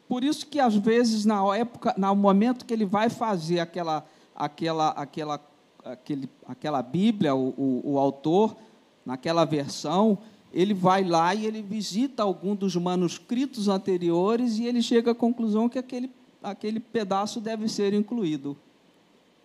Por 0.08 0.24
isso 0.24 0.46
que, 0.46 0.60
às 0.60 0.74
vezes, 0.74 1.24
na 1.24 1.56
época, 1.56 1.94
no 1.96 2.14
momento 2.14 2.64
que 2.64 2.72
ele 2.72 2.84
vai 2.84 3.08
fazer 3.08 3.60
aquela, 3.60 4.06
aquela, 4.34 4.88
aquela, 4.90 5.40
aquele, 5.84 6.28
aquela 6.46 6.82
Bíblia, 6.82 7.34
o, 7.34 7.48
o, 7.56 7.92
o 7.92 7.98
autor, 7.98 8.56
naquela 9.04 9.44
versão, 9.44 10.18
ele 10.52 10.72
vai 10.72 11.04
lá 11.04 11.34
e 11.34 11.46
ele 11.46 11.62
visita 11.62 12.22
algum 12.22 12.54
dos 12.54 12.76
manuscritos 12.76 13.68
anteriores 13.68 14.58
e 14.58 14.66
ele 14.66 14.80
chega 14.82 15.10
à 15.10 15.14
conclusão 15.14 15.68
que 15.68 15.78
aquele, 15.78 16.10
aquele 16.42 16.80
pedaço 16.80 17.40
deve 17.40 17.68
ser 17.68 17.92
incluído. 17.92 18.56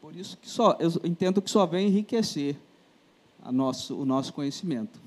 Por 0.02 0.16
isso 0.16 0.38
que 0.38 0.50
só, 0.50 0.78
eu 0.80 0.92
entendo 1.04 1.42
que 1.42 1.50
só 1.52 1.66
vem 1.66 1.88
enriquecer 1.88 2.56
a 3.44 3.52
nosso, 3.52 3.96
o 3.96 4.06
nosso 4.06 4.32
conhecimento. 4.34 5.00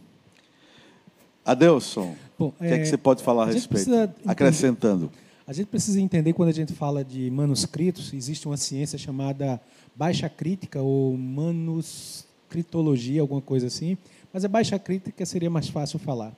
Adelson, 1.44 2.14
Bom, 2.38 2.48
o 2.48 2.52
que 2.52 2.64
é 2.64 2.76
que 2.76 2.82
é, 2.82 2.84
você 2.84 2.96
pode 2.96 3.22
falar 3.22 3.44
a 3.44 3.46
respeito? 3.46 3.68
precisa 3.68 4.04
entender- 4.04 4.30
Acrescentando. 4.30 5.10
A 5.52 5.54
gente 5.54 5.66
precisa 5.66 6.00
entender 6.00 6.32
quando 6.32 6.48
a 6.48 6.52
gente 6.52 6.72
fala 6.72 7.04
de 7.04 7.30
manuscritos, 7.30 8.14
existe 8.14 8.48
uma 8.48 8.56
ciência 8.56 8.98
chamada 8.98 9.60
baixa 9.94 10.26
crítica 10.26 10.80
ou 10.80 11.14
manuscritologia, 11.14 13.20
alguma 13.20 13.42
coisa 13.42 13.66
assim, 13.66 13.98
mas 14.32 14.46
a 14.46 14.48
baixa 14.48 14.78
crítica 14.78 15.26
seria 15.26 15.50
mais 15.50 15.68
fácil 15.68 15.98
falar. 15.98 16.34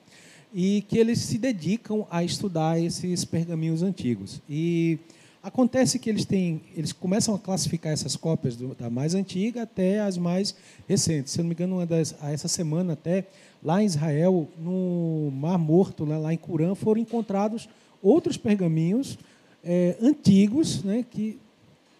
E 0.53 0.83
que 0.89 0.97
eles 0.97 1.19
se 1.19 1.37
dedicam 1.37 2.05
a 2.11 2.25
estudar 2.25 2.77
esses 2.77 3.23
pergaminhos 3.23 3.81
antigos. 3.81 4.41
E 4.49 4.99
acontece 5.41 5.97
que 5.97 6.09
eles 6.09 6.25
têm, 6.25 6.59
eles 6.75 6.91
começam 6.91 7.33
a 7.33 7.39
classificar 7.39 7.93
essas 7.93 8.17
cópias 8.17 8.57
do- 8.57 8.75
da 8.75 8.89
mais 8.89 9.15
antiga 9.15 9.61
até 9.61 10.01
as 10.01 10.17
mais 10.17 10.53
recentes. 10.89 11.31
Se 11.31 11.39
eu 11.39 11.43
não 11.43 11.47
me 11.47 11.55
engano, 11.55 11.75
uma 11.77 11.85
das, 11.85 12.13
essa 12.21 12.49
semana 12.49 12.91
até 12.91 13.25
lá 13.63 13.81
em 13.81 13.85
Israel, 13.85 14.49
no 14.61 15.31
Mar 15.31 15.57
Morto, 15.57 16.05
né, 16.05 16.17
lá 16.17 16.33
em 16.33 16.37
Curã, 16.37 16.75
foram 16.75 16.99
encontrados 16.99 17.69
outros 18.05 18.37
pergaminhos 18.37 19.17
eh, 19.63 19.97
antigos, 19.99 20.83
né, 20.83 21.03
que, 21.09 21.39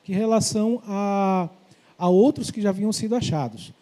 que 0.04 0.14
relação 0.14 0.82
a, 0.86 1.50
a 1.98 2.08
outros 2.08 2.52
que 2.52 2.62
já 2.62 2.70
haviam 2.70 2.94
sido 2.94 3.16
achados. 3.16 3.74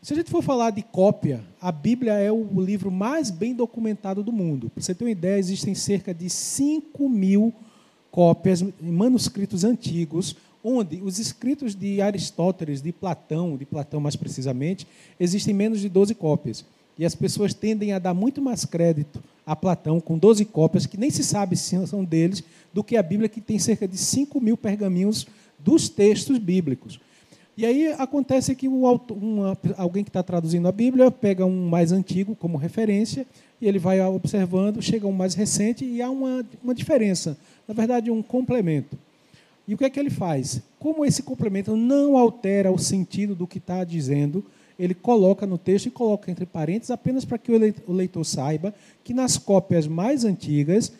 Se 0.00 0.12
a 0.12 0.16
gente 0.16 0.30
for 0.30 0.42
falar 0.42 0.70
de 0.70 0.82
cópia, 0.82 1.42
a 1.60 1.70
Bíblia 1.70 2.14
é 2.14 2.30
o 2.30 2.60
livro 2.60 2.90
mais 2.90 3.30
bem 3.30 3.54
documentado 3.54 4.22
do 4.22 4.32
mundo. 4.32 4.70
Para 4.70 4.82
você 4.82 4.94
ter 4.94 5.04
uma 5.04 5.10
ideia, 5.10 5.38
existem 5.38 5.74
cerca 5.74 6.14
de 6.14 6.30
5 6.30 7.08
mil 7.08 7.52
cópias, 8.10 8.64
manuscritos 8.80 9.64
antigos, 9.64 10.36
onde 10.62 11.02
os 11.02 11.18
escritos 11.18 11.74
de 11.74 12.00
Aristóteles, 12.00 12.80
de 12.80 12.92
Platão, 12.92 13.56
de 13.56 13.66
Platão 13.66 14.00
mais 14.00 14.16
precisamente, 14.16 14.86
existem 15.18 15.52
menos 15.52 15.80
de 15.80 15.88
12 15.88 16.14
cópias. 16.14 16.64
E 16.98 17.04
as 17.04 17.14
pessoas 17.14 17.52
tendem 17.52 17.92
a 17.92 17.98
dar 17.98 18.14
muito 18.14 18.40
mais 18.40 18.64
crédito 18.64 19.22
a 19.44 19.54
Platão, 19.54 20.00
com 20.00 20.18
12 20.18 20.44
cópias, 20.46 20.86
que 20.86 20.96
nem 20.98 21.10
se 21.10 21.22
sabe 21.22 21.56
se 21.56 21.86
são 21.86 22.04
deles, 22.04 22.42
do 22.72 22.82
que 22.82 22.96
a 22.96 23.02
Bíblia, 23.02 23.28
que 23.28 23.40
tem 23.40 23.58
cerca 23.58 23.86
de 23.86 23.96
5 23.96 24.40
mil 24.40 24.56
pergaminhos 24.56 25.26
dos 25.58 25.88
textos 25.88 26.38
bíblicos. 26.38 26.98
E 27.56 27.64
aí 27.64 27.86
acontece 27.92 28.54
que 28.54 28.66
autor, 28.66 29.16
uma- 29.16 29.56
alguém 29.78 30.04
que 30.04 30.10
está 30.10 30.22
traduzindo 30.22 30.68
a 30.68 30.72
Bíblia 30.72 31.10
pega 31.10 31.46
um 31.46 31.68
mais 31.68 31.90
antigo 31.90 32.34
como 32.34 32.58
referência 32.58 33.26
e 33.60 33.66
ele 33.66 33.78
vai 33.78 34.00
observando, 34.00 34.82
chega 34.82 35.06
um 35.06 35.12
mais 35.12 35.34
recente 35.34 35.84
e 35.84 36.02
há 36.02 36.10
uma, 36.10 36.44
uma 36.62 36.74
diferença, 36.74 37.38
na 37.66 37.72
verdade, 37.72 38.10
um 38.10 38.22
complemento. 38.22 38.98
E 39.66 39.74
o 39.74 39.78
que 39.78 39.84
é 39.84 39.90
que 39.90 39.98
ele 39.98 40.10
faz? 40.10 40.60
Como 40.78 41.04
esse 41.04 41.22
complemento 41.22 41.74
não 41.76 42.16
altera 42.16 42.70
o 42.70 42.78
sentido 42.78 43.34
do 43.34 43.46
que 43.46 43.58
está 43.58 43.82
dizendo, 43.84 44.44
ele 44.78 44.94
coloca 44.94 45.46
no 45.46 45.56
texto 45.58 45.86
e 45.86 45.90
coloca 45.90 46.30
entre 46.30 46.44
parênteses 46.46 46.90
apenas 46.90 47.24
para 47.24 47.38
que 47.38 47.50
o 47.52 47.58
leit- 47.58 47.82
o 47.86 47.92
leitor 47.92 48.24
saiba 48.24 48.74
que 49.02 49.14
nas 49.14 49.36
cópias 49.38 49.86
mais 49.86 50.24
antigas 50.24 50.92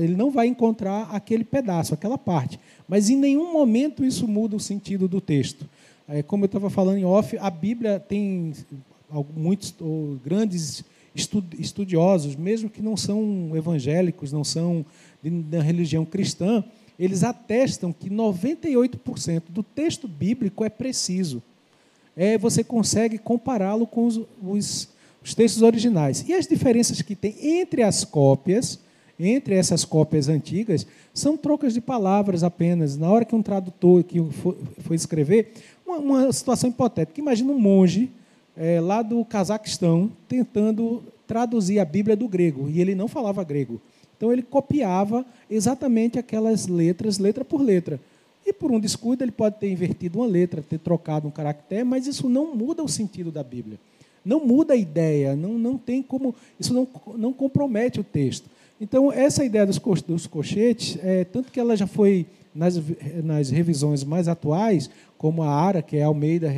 ele 0.00 0.14
não 0.14 0.30
vai 0.30 0.46
encontrar 0.46 1.08
aquele 1.12 1.42
pedaço, 1.44 1.92
aquela 1.92 2.16
parte. 2.16 2.58
Mas 2.88 3.10
em 3.10 3.16
nenhum 3.16 3.52
momento 3.52 4.04
isso 4.04 4.26
muda 4.28 4.54
o 4.54 4.60
sentido 4.60 5.08
do 5.08 5.20
texto. 5.20 5.68
É, 6.08 6.22
como 6.22 6.44
eu 6.44 6.46
estava 6.46 6.70
falando 6.70 6.98
em 6.98 7.04
off, 7.04 7.36
a 7.38 7.50
Bíblia 7.50 7.98
tem 7.98 8.52
muitos 9.36 9.74
grandes 10.24 10.84
estu- 11.14 11.42
estudiosos, 11.58 12.36
mesmo 12.36 12.70
que 12.70 12.80
não 12.80 12.96
são 12.96 13.50
evangélicos, 13.56 14.32
não 14.32 14.44
são 14.44 14.84
da 15.50 15.60
religião 15.60 16.04
cristã, 16.04 16.62
eles 16.98 17.24
atestam 17.24 17.92
que 17.92 18.08
98% 18.08 19.42
do 19.48 19.62
texto 19.64 20.06
bíblico 20.06 20.64
é 20.64 20.68
preciso. 20.68 21.42
É, 22.16 22.38
você 22.38 22.64
consegue 22.64 23.18
compará-lo 23.18 23.86
com 23.86 24.06
os, 24.06 24.20
os 24.42 24.88
os 25.26 25.34
textos 25.34 25.62
originais. 25.62 26.24
E 26.28 26.32
as 26.32 26.46
diferenças 26.46 27.02
que 27.02 27.16
tem 27.16 27.34
entre 27.60 27.82
as 27.82 28.04
cópias, 28.04 28.78
entre 29.18 29.56
essas 29.56 29.84
cópias 29.84 30.28
antigas, 30.28 30.86
são 31.12 31.36
trocas 31.36 31.74
de 31.74 31.80
palavras 31.80 32.44
apenas. 32.44 32.96
Na 32.96 33.10
hora 33.10 33.24
que 33.24 33.34
um 33.34 33.42
tradutor 33.42 34.04
que 34.04 34.22
foi 34.84 34.94
escrever, 34.94 35.52
uma, 35.84 35.98
uma 35.98 36.32
situação 36.32 36.70
hipotética. 36.70 37.20
Imagina 37.20 37.50
um 37.50 37.58
monge 37.58 38.08
é, 38.56 38.80
lá 38.80 39.02
do 39.02 39.24
Cazaquistão 39.24 40.12
tentando 40.28 41.02
traduzir 41.26 41.80
a 41.80 41.84
Bíblia 41.84 42.14
do 42.14 42.28
grego, 42.28 42.70
e 42.70 42.80
ele 42.80 42.94
não 42.94 43.08
falava 43.08 43.42
grego. 43.42 43.80
Então 44.16 44.32
ele 44.32 44.42
copiava 44.42 45.26
exatamente 45.50 46.20
aquelas 46.20 46.68
letras, 46.68 47.18
letra 47.18 47.44
por 47.44 47.60
letra. 47.60 47.98
E 48.46 48.52
por 48.52 48.70
um 48.70 48.78
descuido 48.78 49.24
ele 49.24 49.32
pode 49.32 49.58
ter 49.58 49.68
invertido 49.68 50.20
uma 50.20 50.26
letra, 50.26 50.62
ter 50.62 50.78
trocado 50.78 51.26
um 51.26 51.32
caractere, 51.32 51.82
mas 51.82 52.06
isso 52.06 52.28
não 52.28 52.54
muda 52.54 52.80
o 52.82 52.88
sentido 52.88 53.32
da 53.32 53.42
Bíblia. 53.42 53.76
Não 54.24 54.44
muda 54.44 54.74
a 54.74 54.76
ideia, 54.76 55.34
não, 55.34 55.58
não 55.58 55.76
tem 55.76 56.00
como. 56.00 56.32
Isso 56.58 56.72
não, 56.72 56.86
não 57.16 57.32
compromete 57.32 57.98
o 57.98 58.04
texto. 58.04 58.48
Então, 58.80 59.12
essa 59.12 59.44
ideia 59.44 59.66
dos, 59.66 59.80
dos 60.02 60.26
cochetes, 60.26 60.98
é, 61.02 61.24
tanto 61.24 61.50
que 61.50 61.58
ela 61.58 61.76
já 61.76 61.86
foi, 61.86 62.26
nas, 62.54 62.80
nas 63.22 63.50
revisões 63.50 64.04
mais 64.04 64.28
atuais, 64.28 64.90
como 65.18 65.42
a 65.42 65.48
ARA, 65.48 65.82
que 65.82 65.96
é 65.96 66.02
a 66.02 66.06
Almeida, 66.06 66.52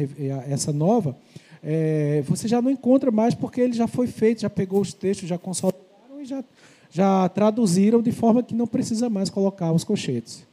essa 0.49 0.73
nova, 0.73 1.17
é, 1.63 2.23
você 2.27 2.49
já 2.49 2.61
não 2.61 2.71
encontra 2.71 3.11
mais 3.11 3.35
porque 3.35 3.61
ele 3.61 3.73
já 3.73 3.87
foi 3.87 4.07
feito, 4.07 4.43
já 4.43 4.51
pegou 4.51 4.81
os 4.81 4.93
textos, 4.93 5.29
já 5.29 5.39
consolidaram 5.39 6.21
e 6.21 6.25
já, 6.25 6.45
já 6.91 7.29
traduziram 7.29 8.03
de 8.03 8.13
forma 8.13 8.43
que 8.43 8.55
não 8.55 8.67
precisa 8.67 9.09
mais 9.09 9.31
colocar 9.31 9.73
os 9.73 9.85
cochetes. 9.85 10.48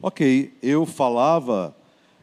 Ok, 0.00 0.56
eu 0.62 0.86
falava 0.86 1.76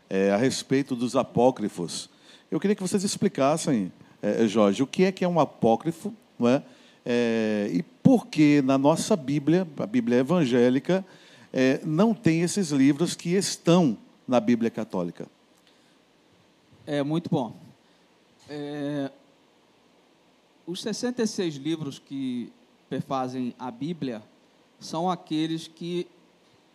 é, 0.10 0.32
a 0.32 0.38
respeito 0.38 0.96
dos 0.96 1.14
apócrifos. 1.14 2.10
Eu 2.50 2.58
queria 2.58 2.74
que 2.74 2.82
vocês 2.82 3.04
explicassem, 3.04 3.92
é, 4.22 4.48
Jorge, 4.48 4.82
o 4.82 4.88
que 4.88 5.04
é 5.04 5.12
que 5.12 5.26
é 5.26 5.28
um 5.28 5.42
apócrifo, 5.42 6.14
não 6.40 6.48
é? 6.48 6.64
é 7.06 7.70
e 7.74 7.84
por 7.84 8.28
que 8.28 8.62
na 8.62 8.78
nossa 8.78 9.18
Bíblia, 9.18 9.68
a 9.78 9.86
Bíblia 9.86 10.20
evangélica, 10.20 11.06
é, 11.52 11.82
não 11.84 12.14
tem 12.14 12.44
esses 12.44 12.70
livros 12.70 13.14
que 13.14 13.36
estão 13.36 13.98
na 14.26 14.40
Bíblia 14.40 14.72
católica? 14.72 15.28
É 16.88 17.04
muito 17.04 17.30
bom. 17.30 17.58
É, 18.50 19.12
os 20.66 20.82
66 20.82 21.56
livros 21.56 22.00
que 22.00 22.54
perfazem 22.90 23.54
a 23.60 23.70
Bíblia 23.70 24.24
são 24.80 25.12
aqueles 25.12 25.68
que 25.68 26.08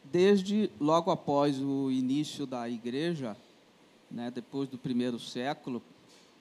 desde 0.04 0.70
logo 0.80 1.10
após 1.10 1.58
o 1.60 1.90
início 1.90 2.46
da 2.46 2.68
igreja, 2.68 3.36
né, 4.10 4.30
depois 4.30 4.68
do 4.68 4.76
primeiro 4.76 5.18
século, 5.18 5.82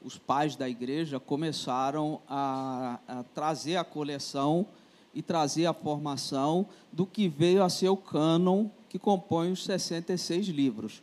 os 0.03 0.17
pais 0.17 0.55
da 0.55 0.67
igreja 0.67 1.19
começaram 1.19 2.21
a, 2.27 2.99
a, 3.07 3.23
trazer 3.35 3.75
a 3.75 3.83
coleção 3.83 4.65
e 5.13 5.21
trazer 5.21 5.65
a 5.65 5.73
formação 5.73 6.65
do 6.91 7.05
que 7.05 7.27
veio 7.27 7.63
a 7.63 7.69
ser 7.69 7.89
o 7.89 7.97
cânon 7.97 8.67
que 8.87 8.97
compõe 8.97 9.51
os 9.51 9.63
66 9.65 10.47
livros. 10.47 11.01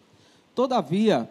Todavia, 0.55 1.29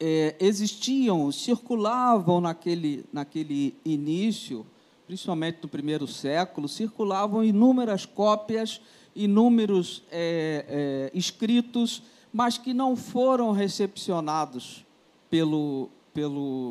é, 0.00 0.34
existiam, 0.40 1.30
circulavam 1.30 2.40
naquele, 2.40 3.04
naquele 3.12 3.76
início, 3.84 4.66
principalmente 5.06 5.58
no 5.62 5.68
primeiro 5.68 6.06
século, 6.06 6.68
circulavam 6.68 7.44
inúmeras 7.44 8.06
cópias 8.06 8.80
inúmeros 9.24 10.02
é, 10.10 10.64
é, 11.12 11.18
escritos, 11.18 12.02
mas 12.32 12.56
que 12.56 12.72
não 12.72 12.96
foram 12.96 13.52
recepcionados 13.52 14.84
pelo, 15.28 15.88
pelo, 16.14 16.70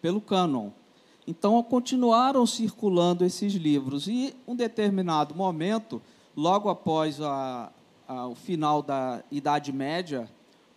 pelo 0.00 0.20
cânon. 0.20 0.70
Então, 1.26 1.60
continuaram 1.62 2.46
circulando 2.46 3.24
esses 3.24 3.54
livros. 3.54 4.06
E, 4.06 4.34
um 4.46 4.54
determinado 4.54 5.34
momento, 5.34 6.00
logo 6.36 6.68
após 6.68 7.20
a, 7.20 7.70
a, 8.06 8.26
o 8.28 8.34
final 8.34 8.80
da 8.80 9.22
Idade 9.30 9.72
Média, 9.72 10.30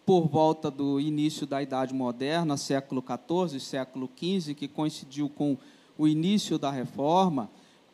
por 0.05 0.27
volta 0.27 0.71
do 0.71 0.99
início 0.99 1.45
da 1.45 1.61
Idade 1.61 1.93
Moderna, 1.93 2.57
século 2.57 3.03
XIV, 3.03 3.59
século 3.59 4.09
XV, 4.17 4.55
que 4.55 4.67
coincidiu 4.67 5.29
com 5.29 5.55
o 5.95 6.07
início 6.07 6.57
da 6.57 6.71
Reforma, 6.71 7.47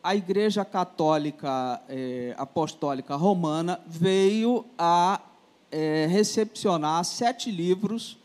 a 0.06 0.14
Igreja 0.14 0.64
Católica 0.64 1.82
é, 1.88 2.32
Apostólica 2.38 3.16
Romana 3.16 3.80
veio 3.88 4.64
a 4.78 5.20
é, 5.68 6.06
recepcionar 6.08 7.04
sete 7.04 7.50
livros 7.50 8.16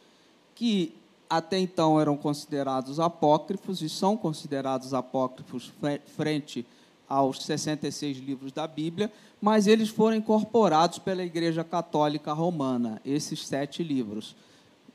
que 0.54 0.94
até 1.28 1.58
então 1.58 2.00
eram 2.00 2.16
considerados 2.16 3.00
apócrifos 3.00 3.82
e 3.82 3.90
são 3.90 4.16
considerados 4.16 4.94
apócrifos 4.94 5.74
frente 6.16 6.68
aos 7.10 7.44
66 7.44 8.18
livros 8.20 8.52
da 8.52 8.68
Bíblia, 8.68 9.12
mas 9.42 9.66
eles 9.66 9.90
foram 9.90 10.16
incorporados 10.16 11.00
pela 11.00 11.24
Igreja 11.24 11.64
Católica 11.64 12.32
Romana, 12.32 13.02
esses 13.04 13.48
sete 13.48 13.82
livros. 13.82 14.36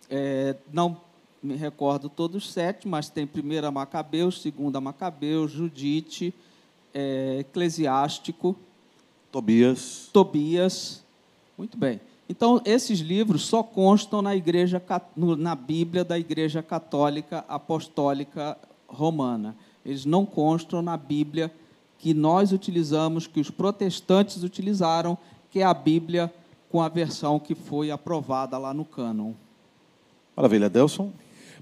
É, 0.08 0.54
não 0.72 1.00
me 1.42 1.56
recordo 1.56 2.08
todos 2.08 2.44
os 2.44 2.52
sete, 2.52 2.86
mas 2.86 3.08
tem 3.08 3.24
1 3.24 3.72
Macabeus, 3.72 4.40
2 4.40 4.80
Macabeus, 4.80 5.50
Judite, 5.50 6.32
é, 6.96 7.40
Eclesiástico. 7.40 8.56
Tobias. 9.30 10.08
Tobias. 10.14 11.04
Muito 11.58 11.76
bem. 11.76 12.00
Então, 12.26 12.60
esses 12.64 13.00
livros 13.00 13.42
só 13.42 13.62
constam 13.62 14.22
na, 14.22 14.34
igreja, 14.34 14.82
na 15.14 15.54
Bíblia 15.54 16.02
da 16.02 16.18
Igreja 16.18 16.62
Católica 16.62 17.44
Apostólica 17.46 18.56
Romana. 18.88 19.54
Eles 19.84 20.06
não 20.06 20.24
constam 20.24 20.80
na 20.80 20.96
Bíblia 20.96 21.52
que 21.98 22.14
nós 22.14 22.50
utilizamos, 22.50 23.26
que 23.26 23.40
os 23.40 23.50
protestantes 23.50 24.42
utilizaram, 24.42 25.18
que 25.50 25.60
é 25.60 25.64
a 25.64 25.74
Bíblia 25.74 26.32
com 26.70 26.80
a 26.80 26.88
versão 26.88 27.38
que 27.38 27.54
foi 27.54 27.90
aprovada 27.90 28.56
lá 28.56 28.72
no 28.72 28.84
cânon. 28.84 29.32
Maravilha, 30.34 30.68
Delson. 30.68 31.12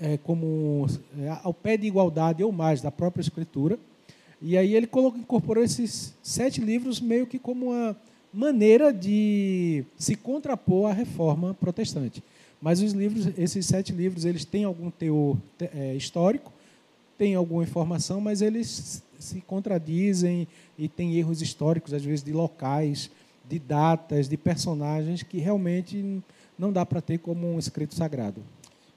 é, 0.00 0.16
como 0.18 0.86
é, 1.20 1.38
ao 1.42 1.54
pé 1.54 1.76
de 1.76 1.86
igualdade 1.86 2.42
ou 2.42 2.52
mais 2.52 2.80
da 2.80 2.90
própria 2.90 3.22
Escritura. 3.22 3.78
E 4.40 4.56
aí 4.56 4.74
ele 4.74 4.86
colocou, 4.86 5.20
incorporou 5.20 5.64
esses 5.64 6.14
sete 6.22 6.60
livros 6.60 7.00
meio 7.00 7.26
que 7.26 7.38
como 7.38 7.72
uma 7.72 7.96
maneira 8.32 8.92
de 8.92 9.84
se 9.96 10.14
contrapor 10.14 10.90
à 10.90 10.92
reforma 10.92 11.54
protestante. 11.54 12.22
Mas 12.60 12.80
os 12.80 12.92
livros, 12.92 13.28
esses 13.36 13.66
sete 13.66 13.92
livros, 13.92 14.24
eles 14.24 14.44
têm 14.44 14.64
algum 14.64 14.90
teor 14.90 15.36
é, 15.60 15.94
histórico, 15.94 16.52
têm 17.16 17.34
alguma 17.34 17.62
informação, 17.62 18.20
mas 18.20 18.42
eles 18.42 19.02
se 19.18 19.40
contradizem 19.40 20.46
e 20.78 20.88
têm 20.88 21.16
erros 21.16 21.42
históricos, 21.42 21.92
às 21.92 22.04
vezes 22.04 22.24
de 22.24 22.32
locais, 22.32 23.10
de 23.48 23.58
datas, 23.58 24.28
de 24.28 24.36
personagens 24.36 25.22
que 25.22 25.38
realmente 25.38 26.22
não 26.58 26.72
dá 26.72 26.84
para 26.84 27.00
ter 27.00 27.18
como 27.18 27.54
um 27.54 27.58
escrito 27.58 27.94
sagrado. 27.94 28.42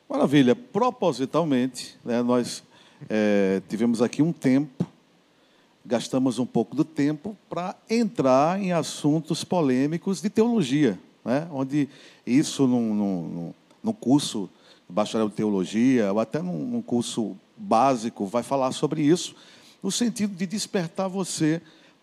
Maravilha. 0.10 0.56
Propositalmente, 0.56 1.98
né, 2.04 2.22
nós 2.22 2.64
é, 3.10 3.62
tivemos 3.70 4.02
aqui 4.02 4.22
um 4.22 4.34
tempo, 4.34 4.86
gastamos 5.86 6.38
um 6.38 6.46
pouco 6.46 6.76
do 6.76 6.84
tempo 6.84 7.38
para 7.50 7.76
entrar 7.90 8.62
em 8.62 8.74
assuntos 8.74 9.44
polêmicos 9.44 10.22
de 10.22 10.30
teologia. 10.30 11.00
né? 11.24 11.48
onde 11.52 11.88
isso 12.26 12.68
num, 12.68 13.54
curso 14.00 14.50
de 14.88 14.94
bacharel 14.94 15.30
de 15.30 15.36
teologia, 15.36 16.12
ou 16.12 16.20
até 16.20 16.42
num 16.42 16.82
curso 16.82 17.38
básico, 17.56 18.26
vai 18.26 18.44
falar 18.44 18.72
sobre 18.72 19.02
isso, 19.02 19.36
no 19.82 19.92
sentido 19.92 20.36
de 20.36 20.46
despertar 20.46 21.08
você 21.08 21.62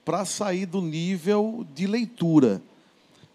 para 0.08 0.24
sair 0.24 0.64
do 0.64 0.80
nível 0.80 1.66
de 1.74 1.86
leitura, 1.86 2.62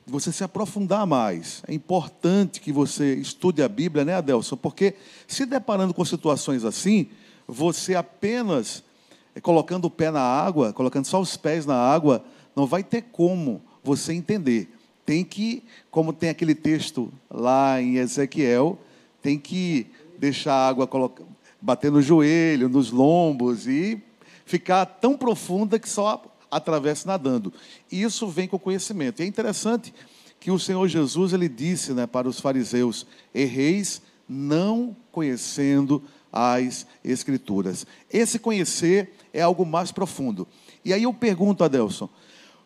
de 0.03 0.11
você 0.11 0.31
se 0.31 0.43
aprofundar 0.43 1.05
mais. 1.05 1.61
É 1.67 1.71
importante 1.71 2.59
que 2.59 2.71
você 2.71 3.13
estude 3.13 3.61
a 3.61 3.69
Bíblia, 3.69 4.03
né, 4.03 4.15
Adelson? 4.15 4.57
Porque 4.57 4.95
se 5.27 5.45
deparando 5.45 5.93
com 5.93 6.03
situações 6.03 6.65
assim, 6.65 7.09
você 7.47 7.93
apenas 7.93 8.83
eh, 9.35 9.39
colocando 9.39 9.85
o 9.85 9.89
pé 9.91 10.09
na 10.09 10.23
água, 10.23 10.73
colocando 10.73 11.05
só 11.05 11.21
os 11.21 11.37
pés 11.37 11.63
na 11.67 11.75
água, 11.75 12.25
não 12.55 12.65
vai 12.65 12.83
ter 12.83 13.03
como 13.03 13.61
você 13.83 14.11
entender. 14.11 14.75
Tem 15.05 15.23
que, 15.23 15.61
como 15.91 16.11
tem 16.11 16.31
aquele 16.31 16.55
texto 16.55 17.13
lá 17.29 17.79
em 17.79 17.97
Ezequiel, 17.97 18.79
tem 19.21 19.37
que 19.37 19.85
deixar 20.17 20.55
a 20.55 20.69
água 20.69 20.89
bater 21.61 21.91
no 21.91 22.01
joelho, 22.01 22.67
nos 22.67 22.89
lombos 22.89 23.67
e 23.67 24.01
ficar 24.43 24.87
tão 24.87 25.15
profunda 25.15 25.77
que 25.77 25.87
só 25.87 26.32
atravesse 26.55 27.07
nadando. 27.07 27.53
Isso 27.91 28.27
vem 28.27 28.47
com 28.47 28.59
conhecimento. 28.59 29.21
E 29.21 29.25
é 29.25 29.27
interessante 29.27 29.93
que 30.39 30.51
o 30.51 30.59
Senhor 30.59 30.87
Jesus 30.87 31.33
ele 31.33 31.47
disse 31.47 31.93
né, 31.93 32.05
para 32.05 32.27
os 32.27 32.39
fariseus: 32.39 33.07
erreis 33.33 34.01
não 34.27 34.95
conhecendo 35.11 36.03
as 36.31 36.87
Escrituras. 37.03 37.85
Esse 38.11 38.39
conhecer 38.39 39.13
é 39.31 39.41
algo 39.41 39.65
mais 39.65 39.91
profundo. 39.91 40.47
E 40.83 40.91
aí 40.91 41.03
eu 41.03 41.13
pergunto 41.13 41.63
a 41.63 41.67
Delson: 41.67 42.09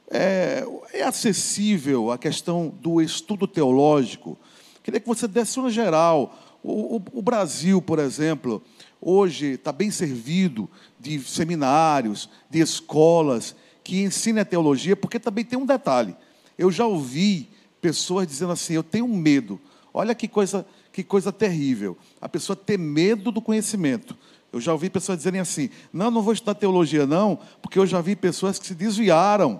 é, 0.10 0.66
é 0.94 1.04
acessível 1.04 2.12
a 2.12 2.18
questão 2.18 2.74
do 2.82 3.02
estudo 3.02 3.46
teológico? 3.46 4.38
Queria 4.82 5.00
que 5.00 5.08
você 5.08 5.28
desse 5.28 5.60
uma 5.60 5.70
geral. 5.70 6.34
O, 6.64 6.96
o, 6.98 7.04
o 7.14 7.22
Brasil, 7.22 7.82
por 7.82 8.00
exemplo, 8.00 8.64
hoje 9.02 9.54
está 9.54 9.72
bem 9.72 9.92
servido 9.92 10.70
de 11.00 11.20
seminários, 11.20 12.30
de 12.50 12.60
escolas 12.60 13.56
que 13.88 14.04
ensinem 14.04 14.42
a 14.42 14.46
teologia, 14.46 14.98
porque 14.98 15.18
também 15.18 15.46
tem 15.46 15.58
um 15.58 15.66
detalhe. 15.66 16.14
Eu 16.58 16.70
já 16.70 16.86
ouvi 16.86 17.50
pessoas 17.80 18.28
dizendo 18.28 18.52
assim: 18.52 18.74
eu 18.74 18.84
tenho 18.84 19.08
medo. 19.08 19.58
Olha 19.94 20.14
que 20.14 20.28
coisa, 20.28 20.66
que 20.92 21.02
coisa 21.02 21.32
terrível. 21.32 21.98
A 22.20 22.28
pessoa 22.28 22.54
ter 22.54 22.78
medo 22.78 23.32
do 23.32 23.42
conhecimento. 23.42 24.18
Eu 24.52 24.60
já 24.60 24.74
ouvi 24.74 24.90
pessoas 24.90 25.20
dizerem 25.20 25.40
assim: 25.40 25.70
não, 25.94 26.12
não 26.12 26.22
vou 26.22 26.34
estudar 26.34 26.56
teologia, 26.56 27.08
não, 27.08 27.40
porque 27.62 27.80
eu 27.80 27.86
já 27.86 28.02
vi 28.02 28.14
pessoas 28.14 28.60
que 28.60 28.68
se 28.68 28.76
desviaram, 28.76 29.58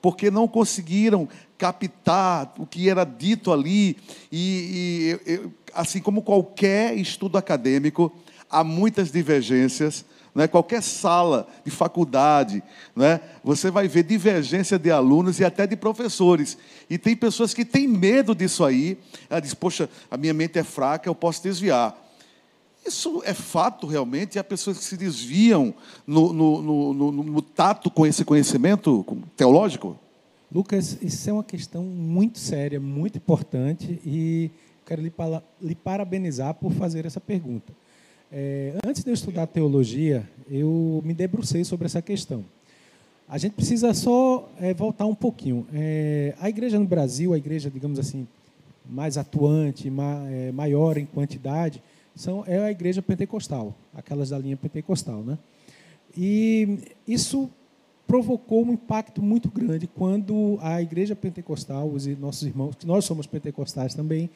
porque 0.00 0.30
não 0.30 0.48
conseguiram 0.48 1.28
captar 1.58 2.54
o 2.56 2.64
que 2.64 2.88
era 2.88 3.04
dito 3.04 3.52
ali. 3.52 3.98
E, 4.32 5.20
e 5.28 5.50
assim 5.74 6.00
como 6.00 6.22
qualquer 6.22 6.96
estudo 6.96 7.36
acadêmico, 7.36 8.10
há 8.48 8.64
muitas 8.64 9.12
divergências. 9.12 10.02
Né? 10.36 10.46
Qualquer 10.46 10.82
sala 10.82 11.48
de 11.64 11.70
faculdade, 11.70 12.62
né? 12.94 13.22
você 13.42 13.70
vai 13.70 13.88
ver 13.88 14.02
divergência 14.02 14.78
de 14.78 14.90
alunos 14.90 15.40
e 15.40 15.44
até 15.46 15.66
de 15.66 15.74
professores. 15.76 16.58
E 16.90 16.98
tem 16.98 17.16
pessoas 17.16 17.54
que 17.54 17.64
têm 17.64 17.88
medo 17.88 18.34
disso 18.34 18.62
aí. 18.62 18.98
Ela 19.30 19.40
diz: 19.40 19.54
Poxa, 19.54 19.88
a 20.10 20.16
minha 20.18 20.34
mente 20.34 20.58
é 20.58 20.62
fraca, 20.62 21.08
eu 21.08 21.14
posso 21.14 21.42
desviar. 21.42 21.96
Isso 22.86 23.22
é 23.24 23.32
fato 23.32 23.86
realmente, 23.86 24.36
e 24.36 24.38
há 24.38 24.44
pessoas 24.44 24.76
que 24.76 24.84
se 24.84 24.96
desviam 24.98 25.74
no, 26.06 26.34
no, 26.34 26.92
no, 26.92 27.10
no, 27.10 27.42
tato 27.42 27.90
com 27.90 28.06
esse 28.06 28.22
conhecimento 28.22 29.06
teológico? 29.34 29.98
Lucas, 30.52 30.98
isso 31.00 31.30
é 31.30 31.32
uma 31.32 31.42
questão 31.42 31.82
muito 31.82 32.38
séria, 32.38 32.78
muito 32.78 33.16
importante, 33.16 33.98
e 34.04 34.50
quero 34.84 35.00
lhe, 35.00 35.12
lhe 35.62 35.74
parabenizar 35.74 36.52
por 36.54 36.72
fazer 36.72 37.06
essa 37.06 37.20
pergunta. 37.20 37.72
É, 38.32 38.74
antes 38.84 39.04
de 39.04 39.10
eu 39.10 39.14
estudar 39.14 39.46
teologia, 39.46 40.28
eu 40.50 41.00
me 41.04 41.14
debrucei 41.14 41.64
sobre 41.64 41.86
essa 41.86 42.02
questão. 42.02 42.44
A 43.28 43.38
gente 43.38 43.52
precisa 43.52 43.92
só 43.94 44.48
é, 44.60 44.74
voltar 44.74 45.06
um 45.06 45.14
pouquinho. 45.14 45.66
É, 45.72 46.34
a 46.40 46.48
igreja 46.48 46.78
no 46.78 46.86
Brasil, 46.86 47.32
a 47.32 47.38
igreja, 47.38 47.70
digamos 47.70 47.98
assim, 47.98 48.26
mais 48.88 49.16
atuante, 49.16 49.90
ma, 49.90 50.24
é, 50.28 50.52
maior 50.52 50.96
em 50.96 51.06
quantidade, 51.06 51.82
são, 52.14 52.44
é 52.46 52.58
a 52.58 52.70
igreja 52.70 53.02
pentecostal, 53.02 53.74
aquelas 53.94 54.30
da 54.30 54.38
linha 54.38 54.56
pentecostal. 54.56 55.22
Né? 55.22 55.38
E 56.16 56.78
isso 57.06 57.50
provocou 58.06 58.64
um 58.64 58.72
impacto 58.72 59.22
muito 59.22 59.50
grande 59.50 59.86
quando 59.86 60.58
a 60.62 60.80
igreja 60.80 61.14
pentecostal, 61.14 61.88
os 61.88 62.06
nossos 62.18 62.44
irmãos, 62.44 62.74
que 62.76 62.86
nós 62.86 63.04
somos 63.04 63.26
pentecostais 63.26 63.94
também, 63.94 64.30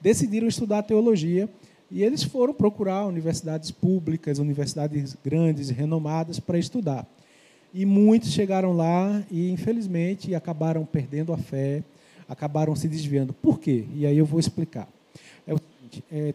decidiram 0.00 0.46
estudar 0.46 0.82
teologia 0.82 1.48
e 1.90 2.02
eles 2.02 2.22
foram 2.22 2.52
procurar 2.52 3.06
universidades 3.06 3.70
públicas, 3.70 4.38
universidades 4.38 5.16
grandes 5.24 5.70
renomadas 5.70 6.40
para 6.40 6.58
estudar. 6.58 7.06
E 7.72 7.84
muitos 7.84 8.32
chegaram 8.32 8.72
lá 8.72 9.22
e, 9.30 9.50
infelizmente, 9.50 10.34
acabaram 10.34 10.84
perdendo 10.84 11.32
a 11.32 11.36
fé, 11.36 11.82
acabaram 12.28 12.74
se 12.74 12.88
desviando. 12.88 13.32
Por 13.32 13.60
quê? 13.60 13.84
E 13.94 14.06
aí 14.06 14.18
eu 14.18 14.24
vou 14.24 14.40
explicar. 14.40 14.88
É 15.46 15.54
o 15.54 15.58
seguinte: 15.58 16.04
é, 16.10 16.34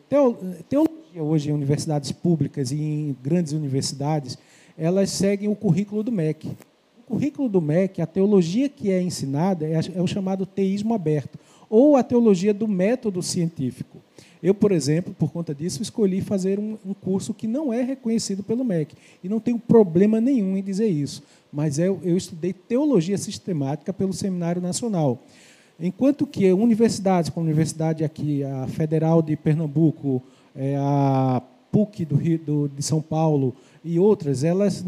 teologia 0.69 1.01
hoje 1.19 1.49
em 1.49 1.53
universidades 1.53 2.11
públicas 2.11 2.71
e 2.71 2.79
em 2.79 3.17
grandes 3.21 3.51
universidades, 3.51 4.37
elas 4.77 5.09
seguem 5.09 5.49
o 5.49 5.55
currículo 5.55 6.03
do 6.03 6.11
MEC. 6.11 6.47
O 6.99 7.15
currículo 7.15 7.49
do 7.49 7.61
MEC, 7.61 8.01
a 8.01 8.05
teologia 8.05 8.69
que 8.69 8.89
é 8.89 9.01
ensinada 9.01 9.65
é, 9.65 9.79
é 9.95 10.01
o 10.01 10.07
chamado 10.07 10.45
teísmo 10.45 10.93
aberto, 10.93 11.37
ou 11.69 11.97
a 11.97 12.03
teologia 12.03 12.53
do 12.53 12.67
método 12.67 13.21
científico. 13.21 13.97
Eu, 14.41 14.55
por 14.55 14.71
exemplo, 14.71 15.13
por 15.13 15.31
conta 15.31 15.53
disso, 15.53 15.81
escolhi 15.81 16.19
fazer 16.19 16.57
um, 16.57 16.77
um, 16.85 16.93
curso 16.93 17.33
que 17.33 17.45
não 17.47 17.71
é 17.71 17.83
reconhecido 17.83 18.41
pelo 18.41 18.65
MEC. 18.65 18.95
E 19.23 19.29
não 19.29 19.39
tenho 19.39 19.59
problema 19.59 20.19
nenhum 20.19 20.57
em 20.57 20.63
dizer 20.63 20.87
isso. 20.87 21.21
Mas 21.53 21.77
eu, 21.77 21.99
eu 22.03 22.17
estudei 22.17 22.51
teologia 22.51 23.17
sistemática 23.17 23.93
pelo 23.93 24.13
Seminário 24.13 24.61
Nacional. 24.61 25.23
Enquanto 25.79 26.25
que 26.25 26.51
universidades, 26.51 27.29
como 27.29 27.45
a 27.45 27.49
Universidade 27.49 28.03
aqui, 28.03 28.43
a 28.43 28.67
Federal 28.67 29.21
de 29.21 29.35
Pernambuco, 29.35 30.23
é, 30.55 30.75
a 30.77 31.41
PUC 31.71 32.05
do 32.05 32.15
Rio, 32.15 32.39
do, 32.39 32.67
de 32.67 32.81
São 32.81 33.01
Paulo 33.01 33.55
e 33.83 33.99
outras, 33.99 34.43
elas 34.43 34.83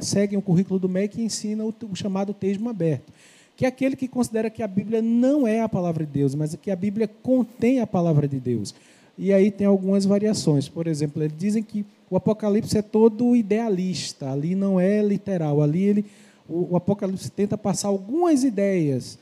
seguem 0.00 0.38
o 0.38 0.42
currículo 0.42 0.78
do 0.78 0.88
MEC 0.88 1.20
e 1.20 1.24
ensinam 1.24 1.68
o, 1.68 1.86
o 1.86 1.96
chamado 1.96 2.34
teísmo 2.34 2.68
aberto 2.68 3.12
que 3.58 3.64
é 3.64 3.68
aquele 3.68 3.96
que 3.96 4.06
considera 4.06 4.48
que 4.48 4.62
a 4.62 4.68
Bíblia 4.68 5.02
não 5.02 5.44
é 5.44 5.60
a 5.62 5.68
palavra 5.68 6.06
de 6.06 6.12
Deus, 6.12 6.32
mas 6.32 6.54
que 6.54 6.70
a 6.70 6.76
Bíblia 6.76 7.08
contém 7.08 7.80
a 7.80 7.88
palavra 7.88 8.28
de 8.28 8.38
Deus. 8.38 8.72
E 9.18 9.32
aí 9.32 9.50
tem 9.50 9.66
algumas 9.66 10.04
variações. 10.04 10.68
Por 10.68 10.86
exemplo, 10.86 11.20
eles 11.20 11.36
dizem 11.36 11.60
que 11.60 11.84
o 12.08 12.14
Apocalipse 12.14 12.78
é 12.78 12.82
todo 12.82 13.34
idealista, 13.34 14.30
ali 14.30 14.54
não 14.54 14.78
é 14.78 15.02
literal, 15.02 15.60
ali 15.60 15.82
ele, 15.82 16.06
o, 16.48 16.68
o 16.70 16.76
Apocalipse 16.76 17.32
tenta 17.32 17.58
passar 17.58 17.88
algumas 17.88 18.44
ideias. 18.44 19.18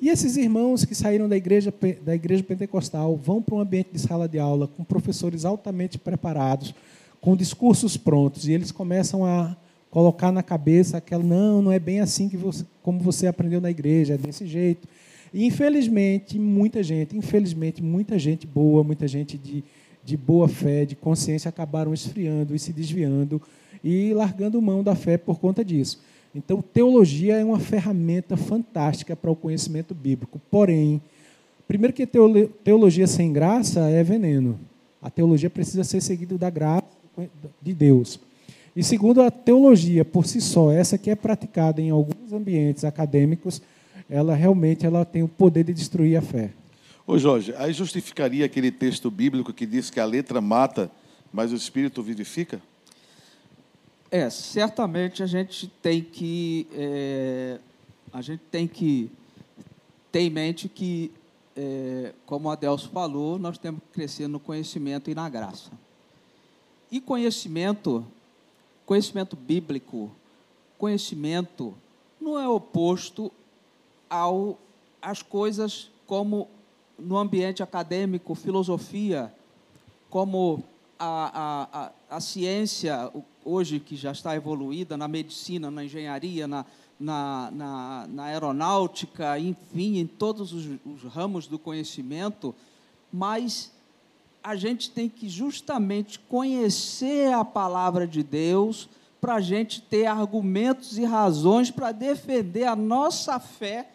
E 0.00 0.08
esses 0.08 0.36
irmãos 0.36 0.84
que 0.84 0.92
saíram 0.92 1.28
da 1.28 1.36
igreja, 1.36 1.72
da 2.04 2.12
igreja 2.16 2.42
pentecostal 2.42 3.14
vão 3.14 3.40
para 3.40 3.54
um 3.54 3.60
ambiente 3.60 3.90
de 3.92 4.00
sala 4.00 4.28
de 4.28 4.40
aula 4.40 4.66
com 4.66 4.82
professores 4.82 5.44
altamente 5.44 5.96
preparados, 5.96 6.74
com 7.20 7.36
discursos 7.36 7.96
prontos, 7.96 8.48
e 8.48 8.52
eles 8.52 8.72
começam 8.72 9.24
a 9.24 9.56
colocar 9.96 10.30
na 10.30 10.42
cabeça 10.42 10.98
aquela, 10.98 11.24
não, 11.24 11.62
não 11.62 11.72
é 11.72 11.78
bem 11.78 12.00
assim 12.00 12.28
que 12.28 12.36
você, 12.36 12.66
como 12.82 13.00
você 13.00 13.26
aprendeu 13.26 13.62
na 13.62 13.70
igreja, 13.70 14.12
é 14.12 14.18
desse 14.18 14.46
jeito. 14.46 14.86
E, 15.32 15.46
infelizmente, 15.46 16.38
muita 16.38 16.82
gente, 16.82 17.16
infelizmente, 17.16 17.82
muita 17.82 18.18
gente 18.18 18.46
boa, 18.46 18.84
muita 18.84 19.08
gente 19.08 19.38
de, 19.38 19.64
de 20.04 20.14
boa 20.14 20.48
fé, 20.48 20.84
de 20.84 20.94
consciência, 20.94 21.48
acabaram 21.48 21.94
esfriando 21.94 22.54
e 22.54 22.58
se 22.58 22.74
desviando 22.74 23.40
e 23.82 24.12
largando 24.12 24.60
mão 24.60 24.84
da 24.84 24.94
fé 24.94 25.16
por 25.16 25.40
conta 25.40 25.64
disso. 25.64 25.98
Então, 26.34 26.60
teologia 26.60 27.36
é 27.36 27.42
uma 27.42 27.58
ferramenta 27.58 28.36
fantástica 28.36 29.16
para 29.16 29.30
o 29.30 29.34
conhecimento 29.34 29.94
bíblico. 29.94 30.38
Porém, 30.50 31.00
primeiro 31.66 31.94
que 31.94 32.06
teologia 32.62 33.06
sem 33.06 33.32
graça 33.32 33.88
é 33.88 34.04
veneno. 34.04 34.60
A 35.00 35.08
teologia 35.08 35.48
precisa 35.48 35.84
ser 35.84 36.02
seguida 36.02 36.36
da 36.36 36.50
graça 36.50 36.84
de 37.62 37.72
Deus. 37.72 38.20
E 38.76 38.84
segundo, 38.84 39.22
a 39.22 39.30
teologia 39.30 40.04
por 40.04 40.26
si 40.26 40.38
só, 40.38 40.70
essa 40.70 40.98
que 40.98 41.08
é 41.08 41.16
praticada 41.16 41.80
em 41.80 41.88
alguns 41.88 42.30
ambientes 42.30 42.84
acadêmicos, 42.84 43.62
ela 44.08 44.34
realmente 44.34 44.84
ela 44.84 45.02
tem 45.02 45.22
o 45.22 45.28
poder 45.28 45.64
de 45.64 45.72
destruir 45.72 46.18
a 46.18 46.20
fé. 46.20 46.52
Ô 47.06 47.16
Jorge, 47.16 47.54
aí 47.56 47.72
justificaria 47.72 48.44
aquele 48.44 48.70
texto 48.70 49.10
bíblico 49.10 49.50
que 49.50 49.64
diz 49.64 49.88
que 49.88 49.98
a 49.98 50.04
letra 50.04 50.42
mata, 50.42 50.90
mas 51.32 51.52
o 51.52 51.56
espírito 51.56 52.02
vivifica? 52.02 52.60
É, 54.10 54.28
certamente 54.28 55.22
a 55.22 55.26
gente 55.26 55.68
tem 55.80 56.02
que 56.02 56.66
é, 56.74 57.58
a 58.12 58.20
gente 58.20 58.42
tem 58.50 58.68
que 58.68 59.10
ter 60.12 60.20
em 60.20 60.30
mente 60.30 60.68
que, 60.68 61.10
é, 61.56 62.12
como 62.26 62.50
Adelso 62.50 62.90
falou, 62.90 63.38
nós 63.38 63.56
temos 63.56 63.80
que 63.80 64.00
crescer 64.00 64.28
no 64.28 64.38
conhecimento 64.38 65.10
e 65.10 65.14
na 65.14 65.28
graça. 65.28 65.70
E 66.90 67.00
conhecimento 67.00 68.06
Conhecimento 68.86 69.36
bíblico, 69.36 70.10
conhecimento 70.78 71.74
não 72.20 72.38
é 72.38 72.48
oposto 72.48 73.32
ao 74.08 74.58
às 75.02 75.22
coisas 75.22 75.90
como 76.06 76.48
no 76.98 77.18
ambiente 77.18 77.62
acadêmico, 77.62 78.34
filosofia, 78.34 79.32
como 80.08 80.64
a, 80.98 81.06
a, 81.06 81.84
a, 81.84 82.16
a 82.16 82.20
ciência, 82.20 83.12
hoje 83.44 83.78
que 83.78 83.96
já 83.96 84.12
está 84.12 84.34
evoluída, 84.34 84.96
na 84.96 85.06
medicina, 85.06 85.70
na 85.70 85.84
engenharia, 85.84 86.48
na, 86.48 86.64
na, 86.98 87.50
na, 87.52 88.06
na 88.08 88.24
aeronáutica, 88.24 89.38
enfim, 89.38 89.98
em 89.98 90.06
todos 90.06 90.52
os, 90.52 90.66
os 90.84 91.02
ramos 91.12 91.46
do 91.46 91.58
conhecimento, 91.58 92.54
mas 93.12 93.72
a 94.46 94.54
gente 94.54 94.90
tem 94.90 95.08
que 95.08 95.28
justamente 95.28 96.20
conhecer 96.20 97.32
a 97.32 97.44
palavra 97.44 98.06
de 98.06 98.22
Deus 98.22 98.88
para 99.20 99.34
a 99.34 99.40
gente 99.40 99.82
ter 99.82 100.06
argumentos 100.06 100.96
e 100.98 101.04
razões 101.04 101.68
para 101.68 101.90
defender 101.90 102.62
a 102.64 102.76
nossa 102.76 103.40
fé 103.40 103.90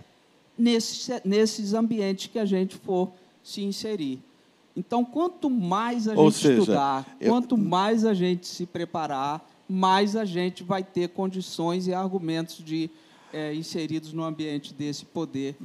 nesses, 0.58 1.10
nesses 1.24 1.74
ambientes 1.74 2.28
que 2.28 2.38
a 2.38 2.44
gente 2.44 2.76
for 2.76 3.10
se 3.42 3.62
inserir. 3.64 4.20
Então, 4.76 5.06
quanto 5.06 5.50
mais 5.50 6.06
a 6.08 6.16
Ou 6.16 6.30
gente 6.30 6.42
seja, 6.42 6.60
estudar, 6.60 7.16
eu- 7.20 7.32
quanto 7.32 7.58
mais 7.58 8.04
a 8.04 8.14
gente 8.14 8.46
se 8.46 8.66
preparar, 8.66 9.50
mais 9.70 10.18
a 10.18 10.26
gente 10.26 10.64
vai 10.64 10.84
ter 10.84 11.08
condições 11.10 11.88
e 11.88 11.94
argumentos 11.94 12.58
de 12.58 12.90
eh, 13.34 13.54
inseridos 13.56 14.12
no 14.12 14.24
ambiente 14.24 14.74
desse 14.74 15.06
poder 15.06 15.56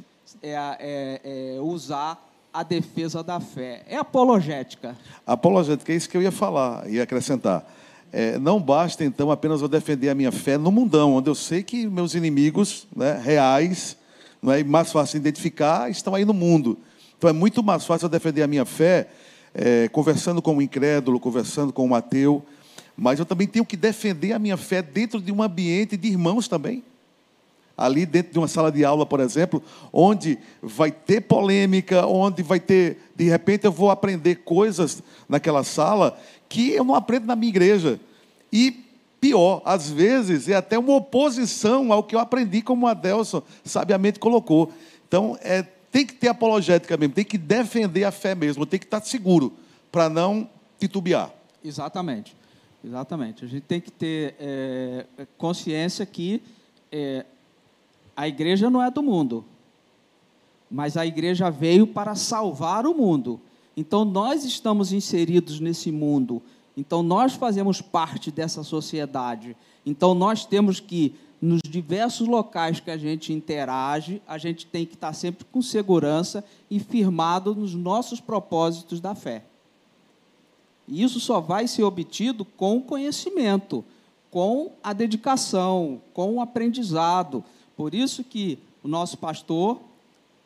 é, 0.41 0.53
é- 0.79 1.57
é 1.57 1.61
usar 1.61 2.26
a 2.57 2.63
defesa 2.63 3.23
da 3.23 3.39
fé. 3.39 3.83
É 3.87 3.99
apologética. 3.99 4.97
Apologética, 5.27 5.93
é 5.93 5.97
isso 5.97 6.09
que 6.09 6.17
eu 6.17 6.23
ia 6.23 6.33
falar, 6.33 6.89
ia 6.89 7.03
acrescentar. 7.03 7.63
É, 8.11 8.39
não 8.39 8.59
basta, 8.59 9.05
então, 9.05 9.31
apenas 9.31 9.61
eu 9.61 9.69
defender 9.69 10.09
a 10.09 10.15
minha 10.15 10.33
fé 10.33 10.57
no 10.57 10.73
mundão, 10.73 11.13
onde 11.17 11.29
eu 11.29 11.35
sei 11.35 11.63
que 11.63 11.87
meus 11.87 12.15
inimigos 12.15 12.87
né, 12.97 13.21
reais, 13.23 13.95
não 14.41 14.51
é, 14.51 14.61
e 14.61 14.65
mais 14.65 14.91
fácil 14.91 15.21
de 15.21 15.29
identificar, 15.29 15.91
estão 15.91 16.15
aí 16.15 16.25
no 16.25 16.33
mundo. 16.33 16.79
Então, 17.19 17.29
é 17.29 17.33
muito 17.33 17.63
mais 17.63 17.85
fácil 17.85 18.07
eu 18.07 18.11
defender 18.11 18.41
a 18.43 18.47
minha 18.47 18.65
fé 18.65 19.09
é, 19.55 19.89
conversando 19.89 20.41
com 20.41 20.57
o 20.57 20.63
incrédulo, 20.63 21.21
conversando 21.21 21.75
com 21.75 21.87
o 21.91 21.95
ateu, 21.95 22.43
mas 22.97 23.19
eu 23.19 23.27
também 23.27 23.47
tenho 23.47 23.67
que 23.67 23.77
defender 23.77 24.33
a 24.33 24.39
minha 24.39 24.57
fé 24.57 24.81
dentro 24.81 25.21
de 25.21 25.31
um 25.31 25.43
ambiente 25.43 25.95
de 25.95 26.09
irmãos 26.09 26.49
também 26.49 26.83
ali 27.77 28.07
dentro 28.07 28.33
de 28.33 28.39
uma 28.39 28.49
sala 28.49 28.73
de 28.73 28.85
aula, 28.85 29.05
por 29.05 29.21
exemplo, 29.21 29.63
onde 29.93 30.39
vai 30.63 30.91
ter 30.91 31.21
polêmica, 31.21 32.07
onde 32.07 32.43
vai 32.43 32.59
ter, 32.59 32.99
de 33.15 33.25
repente 33.25 33.67
eu 33.67 33.73
vou 33.73 33.91
aprender 33.91 34.37
coisas 34.37 35.03
naquela 35.29 35.63
sala 35.63 36.19
que 36.49 36.71
eu 36.71 36.85
não 36.85 36.95
aprendo 36.95 37.27
na 37.27 37.37
minha 37.37 37.51
igreja. 37.51 38.01
E 38.53 38.85
pior, 39.21 39.61
às 39.65 39.91
vezes 39.91 40.49
é 40.49 40.55
até 40.55 40.79
uma 40.79 40.95
oposição 40.95 41.93
ao 41.93 42.03
que 42.03 42.15
eu 42.15 42.21
aprendi, 42.21 42.63
como 42.63 42.87
o 42.87 42.89
Adelson 42.89 43.43
sabiamente 43.65 44.19
colocou. 44.19 44.73
Então, 45.07 45.39
é, 45.43 45.63
tem 45.91 46.07
que 46.07 46.15
ter 46.15 46.29
apologética 46.29 46.97
mesmo, 46.97 47.15
tem 47.15 47.25
que 47.25 47.39
defender 47.39 48.05
a 48.05 48.11
fé 48.11 48.35
mesmo, 48.35 48.65
tem 48.65 48.79
que 48.79 48.87
estar 48.87 49.01
seguro 49.03 49.53
para 49.93 50.09
não 50.09 50.49
titubear. 50.79 51.31
Exatamente. 51.65 52.35
Exatamente. 52.85 53.45
A 53.45 53.49
gente 53.49 53.63
tem 53.63 53.81
que 53.81 53.91
ter 53.91 54.37
é, 54.39 55.07
consciência 55.37 56.07
que 56.07 56.41
é, 56.93 57.25
a 58.17 58.27
igreja 58.27 58.71
não 58.71 58.83
é 58.83 58.91
do 58.91 59.03
mundo, 59.03 59.45
mas 60.71 60.97
a 60.97 61.07
igreja 61.07 61.51
veio 61.51 61.87
para 61.87 62.15
salvar 62.15 62.87
o 62.87 62.95
mundo. 62.95 63.41
Então 63.77 64.05
nós 64.05 64.45
estamos 64.45 64.93
inseridos 64.93 65.61
nesse 65.61 65.93
mundo. 65.93 66.43
Então 66.77 67.03
nós 67.03 67.35
fazemos 67.35 67.81
parte 67.81 68.31
dessa 68.31 68.63
sociedade. 68.63 69.57
Então 69.85 70.15
nós 70.15 70.45
temos 70.45 70.81
que 70.81 71.15
nos 71.41 71.61
diversos 71.69 72.27
locais 72.27 72.81
que 72.81 72.91
a 72.91 72.97
gente 72.97 73.33
interage, 73.33 74.23
a 74.27 74.39
gente 74.39 74.67
tem 74.67 74.87
que 74.87 74.95
estar 74.95 75.13
sempre 75.13 75.45
com 75.45 75.61
segurança 75.61 76.45
e 76.71 76.81
firmado 76.81 77.55
nos 77.55 77.75
nossos 77.75 78.21
propósitos 78.21 79.01
da 79.01 79.15
fé. 79.15 79.45
E 80.89 81.03
isso 81.03 81.21
só 81.21 81.41
vai 81.41 81.67
ser 81.67 81.83
obtido 81.83 82.45
com 82.45 82.79
o 82.79 82.83
conhecimento, 82.83 83.85
com 84.31 84.73
a 84.83 84.93
dedicação, 84.93 86.01
com 86.15 86.37
o 86.37 86.41
aprendizado. 86.41 87.45
Por 87.77 87.95
isso 87.95 88.25
que 88.25 88.59
o 88.83 88.89
nosso 88.89 89.19
pastor 89.19 89.81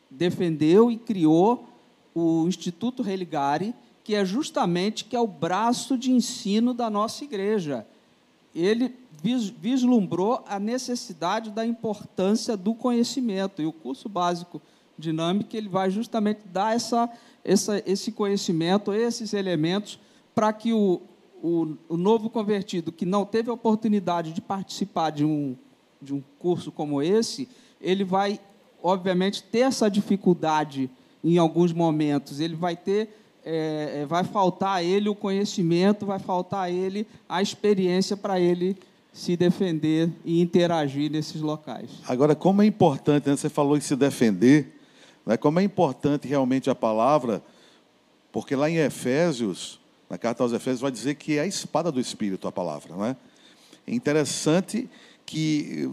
defendeu 0.09 0.91
e 0.91 0.97
criou 0.97 1.65
o 2.13 2.45
Instituto 2.47 3.01
Religare, 3.01 3.73
que 4.03 4.15
é 4.15 4.25
justamente 4.25 5.05
que 5.05 5.15
é 5.15 5.19
o 5.19 5.27
braço 5.27 5.97
de 5.97 6.11
ensino 6.11 6.73
da 6.73 6.89
nossa 6.89 7.23
igreja. 7.23 7.85
Ele 8.53 8.93
vis- 9.23 9.49
vislumbrou 9.49 10.43
a 10.47 10.59
necessidade 10.59 11.51
da 11.51 11.65
importância 11.65 12.57
do 12.57 12.73
conhecimento 12.73 13.61
e 13.61 13.65
o 13.65 13.71
curso 13.71 14.09
básico 14.09 14.61
dinâmico 14.97 15.55
ele 15.55 15.69
vai 15.69 15.89
justamente 15.89 16.41
dar 16.45 16.75
essa, 16.75 17.09
essa, 17.45 17.81
esse 17.85 18.11
conhecimento, 18.11 18.93
esses 18.93 19.33
elementos 19.33 19.97
para 20.35 20.51
que 20.51 20.73
o, 20.73 21.01
o, 21.41 21.75
o 21.87 21.97
novo 21.97 22.29
convertido 22.29 22.91
que 22.91 23.05
não 23.05 23.25
teve 23.25 23.49
a 23.49 23.53
oportunidade 23.53 24.33
de 24.33 24.41
participar 24.41 25.11
de 25.11 25.23
um, 25.23 25.55
de 26.01 26.13
um 26.13 26.21
curso 26.39 26.71
como 26.71 27.01
esse, 27.01 27.47
ele 27.79 28.03
vai, 28.03 28.39
obviamente, 28.81 29.43
ter 29.43 29.59
essa 29.59 29.89
dificuldade 29.89 30.89
em 31.23 31.37
alguns 31.37 31.71
momentos. 31.71 32.39
Ele 32.39 32.55
vai 32.55 32.75
ter, 32.75 33.09
é, 33.45 34.01
é, 34.01 34.05
vai 34.05 34.23
faltar 34.23 34.77
a 34.77 34.83
ele 34.83 35.09
o 35.09 35.15
conhecimento, 35.15 36.05
vai 36.05 36.19
faltar 36.19 36.61
a 36.61 36.69
ele 36.71 37.07
a 37.27 37.41
experiência 37.41 38.17
para 38.17 38.39
ele 38.39 38.77
se 39.13 39.35
defender 39.35 40.09
e 40.23 40.41
interagir 40.41 41.11
nesses 41.11 41.41
locais. 41.41 41.89
Agora, 42.07 42.33
como 42.33 42.61
é 42.61 42.65
importante, 42.65 43.29
né, 43.29 43.35
você 43.35 43.49
falou 43.49 43.77
em 43.77 43.81
se 43.81 43.95
defender, 43.95 44.79
né, 45.25 45.35
como 45.35 45.59
é 45.59 45.63
importante 45.63 46.27
realmente 46.27 46.69
a 46.69 46.75
palavra, 46.75 47.43
porque 48.31 48.55
lá 48.55 48.69
em 48.69 48.77
Efésios, 48.77 49.79
na 50.09 50.17
carta 50.17 50.43
aos 50.43 50.53
Efésios, 50.53 50.81
vai 50.81 50.91
dizer 50.91 51.15
que 51.15 51.37
é 51.37 51.41
a 51.41 51.45
espada 51.45 51.91
do 51.91 51.99
Espírito 51.99 52.47
a 52.47 52.51
palavra. 52.51 52.95
Não 52.95 53.05
é? 53.05 53.15
é 53.85 53.93
interessante 53.93 54.89
que 55.31 55.89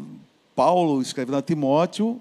Paulo, 0.56 1.00
escrevendo 1.00 1.36
a 1.36 1.42
Timóteo, 1.42 2.20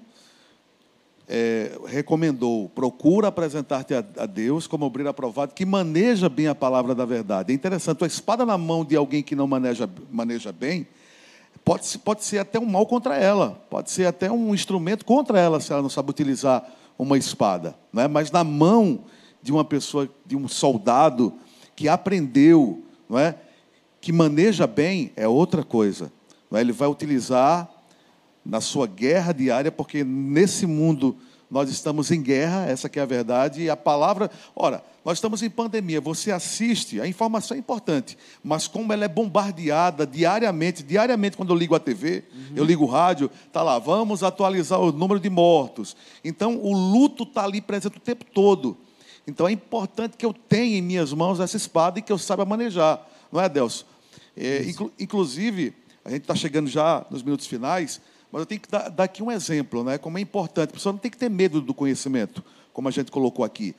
é, 1.27 1.71
recomendou: 1.87 2.69
procura 2.69 3.29
apresentar-te 3.29 3.95
a, 3.95 4.05
a 4.17 4.25
Deus 4.27 4.67
como 4.67 4.85
obreiro 4.85 5.09
aprovado, 5.09 5.55
que 5.55 5.65
maneja 5.65 6.29
bem 6.29 6.47
a 6.47 6.53
palavra 6.53 6.93
da 6.93 7.05
verdade. 7.05 7.51
É 7.51 7.55
interessante, 7.55 8.03
a 8.03 8.07
espada 8.07 8.45
na 8.45 8.55
mão 8.55 8.85
de 8.85 8.95
alguém 8.95 9.23
que 9.23 9.35
não 9.35 9.47
maneja, 9.47 9.89
maneja 10.11 10.51
bem, 10.51 10.85
pode, 11.65 11.97
pode 11.97 12.23
ser 12.23 12.37
até 12.37 12.59
um 12.59 12.65
mal 12.65 12.85
contra 12.85 13.17
ela, 13.17 13.59
pode 13.67 13.89
ser 13.89 14.05
até 14.05 14.31
um 14.31 14.53
instrumento 14.53 15.03
contra 15.03 15.39
ela, 15.39 15.59
se 15.59 15.73
ela 15.73 15.81
não 15.81 15.89
sabe 15.89 16.11
utilizar 16.11 16.71
uma 16.99 17.17
espada. 17.17 17.75
Não 17.91 18.03
é? 18.03 18.07
Mas 18.07 18.29
na 18.29 18.43
mão 18.43 18.99
de 19.41 19.51
uma 19.51 19.65
pessoa, 19.65 20.07
de 20.23 20.35
um 20.35 20.47
soldado 20.47 21.33
que 21.75 21.89
aprendeu, 21.89 22.83
não 23.09 23.17
é? 23.17 23.35
que 23.99 24.11
maneja 24.11 24.67
bem, 24.67 25.11
é 25.15 25.27
outra 25.27 25.63
coisa. 25.63 26.11
Não 26.49 26.57
é? 26.57 26.61
Ele 26.61 26.71
vai 26.71 26.87
utilizar 26.87 27.69
na 28.45 28.61
sua 28.61 28.87
guerra 28.87 29.33
diária, 29.33 29.71
porque 29.71 30.03
nesse 30.03 30.65
mundo 30.65 31.17
nós 31.49 31.69
estamos 31.69 32.11
em 32.11 32.21
guerra, 32.21 32.65
essa 32.65 32.89
que 32.89 32.99
é 32.99 33.01
a 33.01 33.05
verdade, 33.05 33.61
e 33.61 33.69
a 33.69 33.77
palavra, 33.77 34.29
ora, 34.53 34.83
nós 35.03 35.17
estamos 35.17 35.41
em 35.41 35.49
pandemia, 35.49 36.01
você 36.01 36.29
assiste, 36.29 36.99
a 36.99 37.07
informação 37.07 37.55
é 37.55 37.59
importante, 37.59 38.17
mas 38.43 38.67
como 38.67 38.91
ela 38.91 39.05
é 39.05 39.07
bombardeada 39.07 40.05
diariamente, 40.05 40.83
diariamente 40.83 41.37
quando 41.37 41.53
eu 41.53 41.55
ligo 41.57 41.73
a 41.73 41.79
TV, 41.79 42.25
eu 42.53 42.65
ligo 42.65 42.83
o 42.83 42.87
rádio, 42.87 43.31
tá 43.53 43.63
lá, 43.63 43.79
vamos 43.79 44.23
atualizar 44.23 44.79
o 44.79 44.91
número 44.91 45.21
de 45.21 45.29
mortos. 45.29 45.95
Então, 46.23 46.57
o 46.57 46.73
luto 46.73 47.23
está 47.23 47.45
ali 47.45 47.61
presente 47.61 47.97
o 47.97 48.01
tempo 48.01 48.25
todo. 48.25 48.77
Então, 49.25 49.47
é 49.47 49.51
importante 49.51 50.17
que 50.17 50.25
eu 50.25 50.33
tenha 50.33 50.77
em 50.77 50.81
minhas 50.81 51.13
mãos 51.13 51.39
essa 51.39 51.55
espada 51.55 51.99
e 51.99 52.01
que 52.01 52.11
eu 52.11 52.17
saiba 52.17 52.43
manejar, 52.45 53.05
não 53.31 53.39
é, 53.39 53.45
Adelson? 53.45 53.85
É, 54.35 54.63
inclu- 54.63 54.91
inclusive, 54.99 55.73
a 56.07 56.09
gente 56.09 56.21
está 56.21 56.33
chegando 56.33 56.69
já 56.69 57.05
nos 57.11 57.21
minutos 57.21 57.45
finais, 57.47 57.99
mas 58.31 58.39
eu 58.39 58.45
tenho 58.45 58.61
que 58.61 58.69
dar, 58.69 58.87
dar 58.87 59.03
aqui 59.03 59.21
um 59.21 59.29
exemplo, 59.29 59.83
né? 59.83 59.97
como 59.97 60.17
é 60.17 60.21
importante. 60.21 60.69
A 60.69 60.73
pessoa 60.73 60.93
não 60.93 60.99
tem 60.99 61.11
que 61.11 61.17
ter 61.17 61.29
medo 61.29 61.59
do 61.59 61.73
conhecimento, 61.73 62.41
como 62.71 62.87
a 62.87 62.91
gente 62.91 63.11
colocou 63.11 63.43
aqui, 63.43 63.75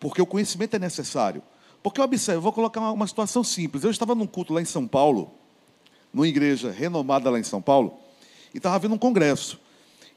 porque 0.00 0.20
o 0.20 0.26
conhecimento 0.26 0.74
é 0.74 0.80
necessário. 0.80 1.40
Porque 1.80 2.00
eu 2.00 2.40
vou 2.40 2.52
colocar 2.52 2.80
uma, 2.80 2.90
uma 2.90 3.06
situação 3.06 3.44
simples. 3.44 3.84
Eu 3.84 3.90
estava 3.90 4.16
num 4.16 4.26
culto 4.26 4.52
lá 4.52 4.60
em 4.60 4.64
São 4.64 4.84
Paulo, 4.84 5.30
numa 6.12 6.26
igreja 6.26 6.72
renomada 6.72 7.30
lá 7.30 7.38
em 7.38 7.44
São 7.44 7.62
Paulo, 7.62 7.96
e 8.52 8.56
estava 8.56 8.74
havendo 8.74 8.96
um 8.96 8.98
congresso. 8.98 9.60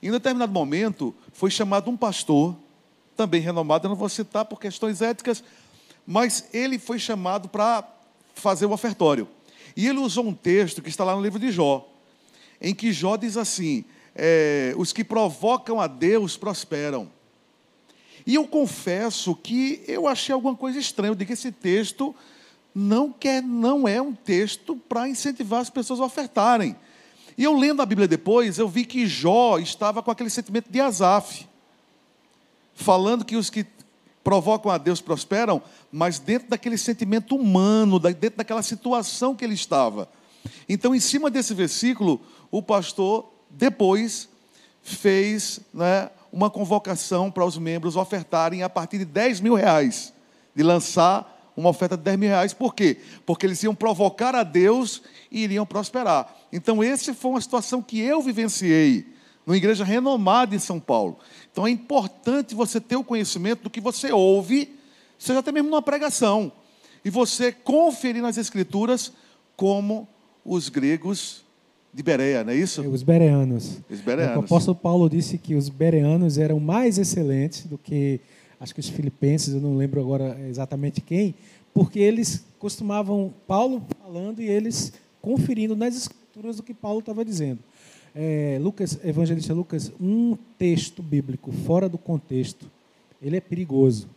Em 0.02 0.10
um 0.10 0.14
determinado 0.14 0.52
momento, 0.52 1.14
foi 1.34 1.52
chamado 1.52 1.88
um 1.88 1.96
pastor, 1.96 2.56
também 3.16 3.42
renomado, 3.42 3.86
eu 3.86 3.90
não 3.90 3.96
vou 3.96 4.10
citar 4.10 4.44
por 4.44 4.60
questões 4.60 5.04
éticas, 5.04 5.44
mas 6.06 6.50
ele 6.52 6.80
foi 6.80 6.98
chamado 6.98 7.48
para 7.48 7.88
fazer 8.34 8.66
o 8.66 8.72
ofertório. 8.72 9.28
E 9.76 9.88
ele 9.88 10.00
usou 10.00 10.26
um 10.26 10.34
texto 10.34 10.82
que 10.82 10.90
está 10.90 11.04
lá 11.04 11.16
no 11.16 11.22
livro 11.22 11.40
de 11.40 11.52
Jó, 11.52 11.88
em 12.62 12.74
que 12.74 12.92
Jó 12.92 13.16
diz 13.16 13.38
assim: 13.38 13.84
é, 14.16 14.74
os 14.78 14.94
que 14.94 15.04
provocam 15.04 15.80
a 15.80 15.88
Deus 15.88 16.38
prosperam. 16.38 17.10
E 18.26 18.36
eu 18.36 18.48
confesso 18.48 19.36
que 19.36 19.84
eu 19.88 20.08
achei 20.08 20.34
alguma 20.34 20.56
coisa 20.56 20.80
estranha. 20.80 21.16
Digo 21.16 21.28
que 21.28 21.34
esse 21.34 21.52
texto 21.52 22.16
não, 22.74 23.12
quer, 23.12 23.42
não 23.42 23.88
é 23.88 24.02
um 24.02 24.14
texto 24.14 24.76
para 24.76 25.10
incentivar 25.10 25.62
as 25.62 25.70
pessoas 25.70 26.00
a 26.00 26.06
ofertarem. 26.06 26.76
E 27.38 27.44
eu 27.44 27.58
lendo 27.58 27.82
a 27.82 27.86
Bíblia 27.86 28.08
depois, 28.08 28.60
eu 28.60 28.70
vi 28.70 28.86
que 28.86 29.06
Jó 29.08 29.58
estava 29.58 30.02
com 30.02 30.12
aquele 30.12 30.30
sentimento 30.30 30.70
de 30.70 30.80
Asaf, 30.80 31.48
falando 32.76 33.26
que 33.26 33.36
os 33.36 33.50
que 33.50 33.66
provocam 34.24 34.72
a 34.72 34.78
Deus, 34.78 35.02
prosperam, 35.02 35.62
mas 35.92 36.18
dentro 36.18 36.50
daquele 36.50 36.78
sentimento 36.78 37.36
humano, 37.36 38.00
dentro 38.00 38.38
daquela 38.38 38.64
situação 38.64 39.36
que 39.36 39.44
ele 39.44 39.54
estava. 39.54 40.10
Então, 40.68 40.96
em 40.96 41.00
cima 41.00 41.30
desse 41.30 41.54
versículo, 41.54 42.22
o 42.50 42.62
pastor 42.62 43.30
depois 43.50 44.30
fez 44.82 45.60
né, 45.74 46.10
uma 46.32 46.50
convocação 46.50 47.30
para 47.30 47.46
os 47.46 47.58
membros 47.58 47.96
ofertarem 47.96 48.64
a 48.64 48.70
partir 48.70 48.98
de 48.98 49.06
10 49.06 49.42
mil 49.42 49.56
reais, 49.56 50.14
de 50.56 50.64
lançar 50.64 51.30
uma 51.56 51.70
oferta 51.70 51.96
de 51.96 52.04
10 52.04 52.18
mil 52.18 52.30
reais. 52.30 52.54
Por 52.54 52.74
quê? 52.74 52.98
Porque 53.26 53.46
eles 53.46 53.62
iam 53.64 53.76
provocar 53.76 54.36
a 54.36 54.44
Deus 54.44 55.02
e 55.32 55.44
iriam 55.44 55.66
prosperar. 55.66 56.34
Então, 56.52 56.82
essa 56.82 57.14
foi 57.14 57.32
uma 57.32 57.42
situação 57.42 57.82
que 57.82 58.00
eu 58.00 58.22
vivenciei 58.22 59.14
numa 59.46 59.58
igreja 59.58 59.84
renomada 59.84 60.56
em 60.56 60.60
São 60.60 60.80
Paulo. 60.80 61.20
Então, 61.54 61.68
é 61.68 61.70
importante 61.70 62.56
você 62.56 62.82
ter 62.82 62.96
o 62.96 63.04
conhecimento 63.04 63.62
do 63.62 63.70
que 63.70 63.80
você 63.80 64.12
ouve, 64.12 64.76
seja 65.20 65.40
até 65.40 65.52
mesmo 65.52 65.70
numa 65.70 65.84
pregação, 65.84 66.52
e 67.06 67.12
você 67.12 67.52
conferir 67.52 68.24
nas 68.24 68.38
Escrituras 68.38 69.14
como 69.56 70.08
os 70.44 70.68
gregos 70.68 71.44
de 71.94 72.02
Bereia, 72.02 72.44
não 72.44 72.52
é 72.52 72.56
isso? 72.56 72.82
É, 72.82 72.88
os 72.88 73.04
bereanos. 73.04 73.78
Os 73.88 74.00
bereanos. 74.00 74.38
O 74.38 74.40
apóstolo 74.40 74.76
Paulo 74.76 75.08
disse 75.08 75.38
que 75.38 75.54
os 75.54 75.70
bereanos 75.70 76.40
eram 76.40 76.60
mais 76.60 76.98
excelentes 76.98 77.68
do 77.68 77.78
que, 77.78 78.20
acho 78.60 78.74
que 78.74 78.80
os 78.80 78.90
filipenses, 78.90 79.54
eu 79.54 79.62
não 79.62 79.78
lembro 79.78 80.02
agora 80.02 80.36
exatamente 80.50 81.02
quem, 81.02 81.36
porque 81.72 82.00
eles 82.00 82.44
costumavam, 82.58 83.32
Paulo 83.46 83.86
falando 84.02 84.42
e 84.42 84.50
eles 84.50 84.92
conferindo 85.22 85.76
nas 85.76 85.96
escrituras 85.96 86.58
o 86.58 86.64
que 86.64 86.74
Paulo 86.74 87.00
estava 87.00 87.24
dizendo. 87.24 87.60
É, 88.16 88.60
Lucas, 88.62 89.00
evangelista 89.04 89.54
Lucas, 89.54 89.92
um 90.00 90.38
texto 90.58 91.02
bíblico 91.02 91.52
fora 91.52 91.90
do 91.90 91.98
contexto, 91.98 92.70
ele 93.22 93.38
é 93.38 93.42
perigoso, 93.42 94.08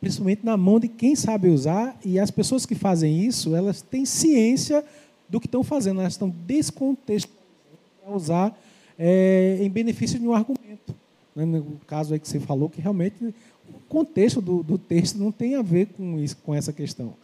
principalmente 0.00 0.44
na 0.44 0.56
mão 0.56 0.78
de 0.78 0.88
quem 0.88 1.16
sabe 1.16 1.48
usar, 1.48 1.98
e 2.04 2.18
as 2.18 2.30
pessoas 2.30 2.66
que 2.66 2.74
fazem 2.74 3.24
isso, 3.24 3.56
elas 3.56 3.80
têm 3.80 4.04
ciência 4.04 4.84
do 5.28 5.40
que 5.40 5.46
estão 5.46 5.64
fazendo, 5.64 6.00
elas 6.00 6.12
estão 6.12 6.28
descontextualizando 6.28 7.46
para 8.02 8.14
usar 8.14 8.58
é, 8.98 9.58
em 9.60 9.70
benefício 9.70 10.18
de 10.18 10.26
um 10.26 10.34
argumento. 10.34 10.94
Né? 11.34 11.44
No 11.44 11.80
caso 11.86 12.12
aí 12.12 12.20
que 12.20 12.28
você 12.28 12.38
falou, 12.38 12.68
que 12.68 12.80
realmente 12.80 13.24
o 13.24 13.80
contexto 13.88 14.40
do, 14.40 14.62
do 14.62 14.78
texto 14.78 15.18
não 15.18 15.32
tem 15.32 15.54
a 15.54 15.62
ver 15.62 15.86
com 15.86 16.18
isso, 16.18 16.36
com 16.38 16.54
essa 16.54 16.72
questão. 16.72 17.14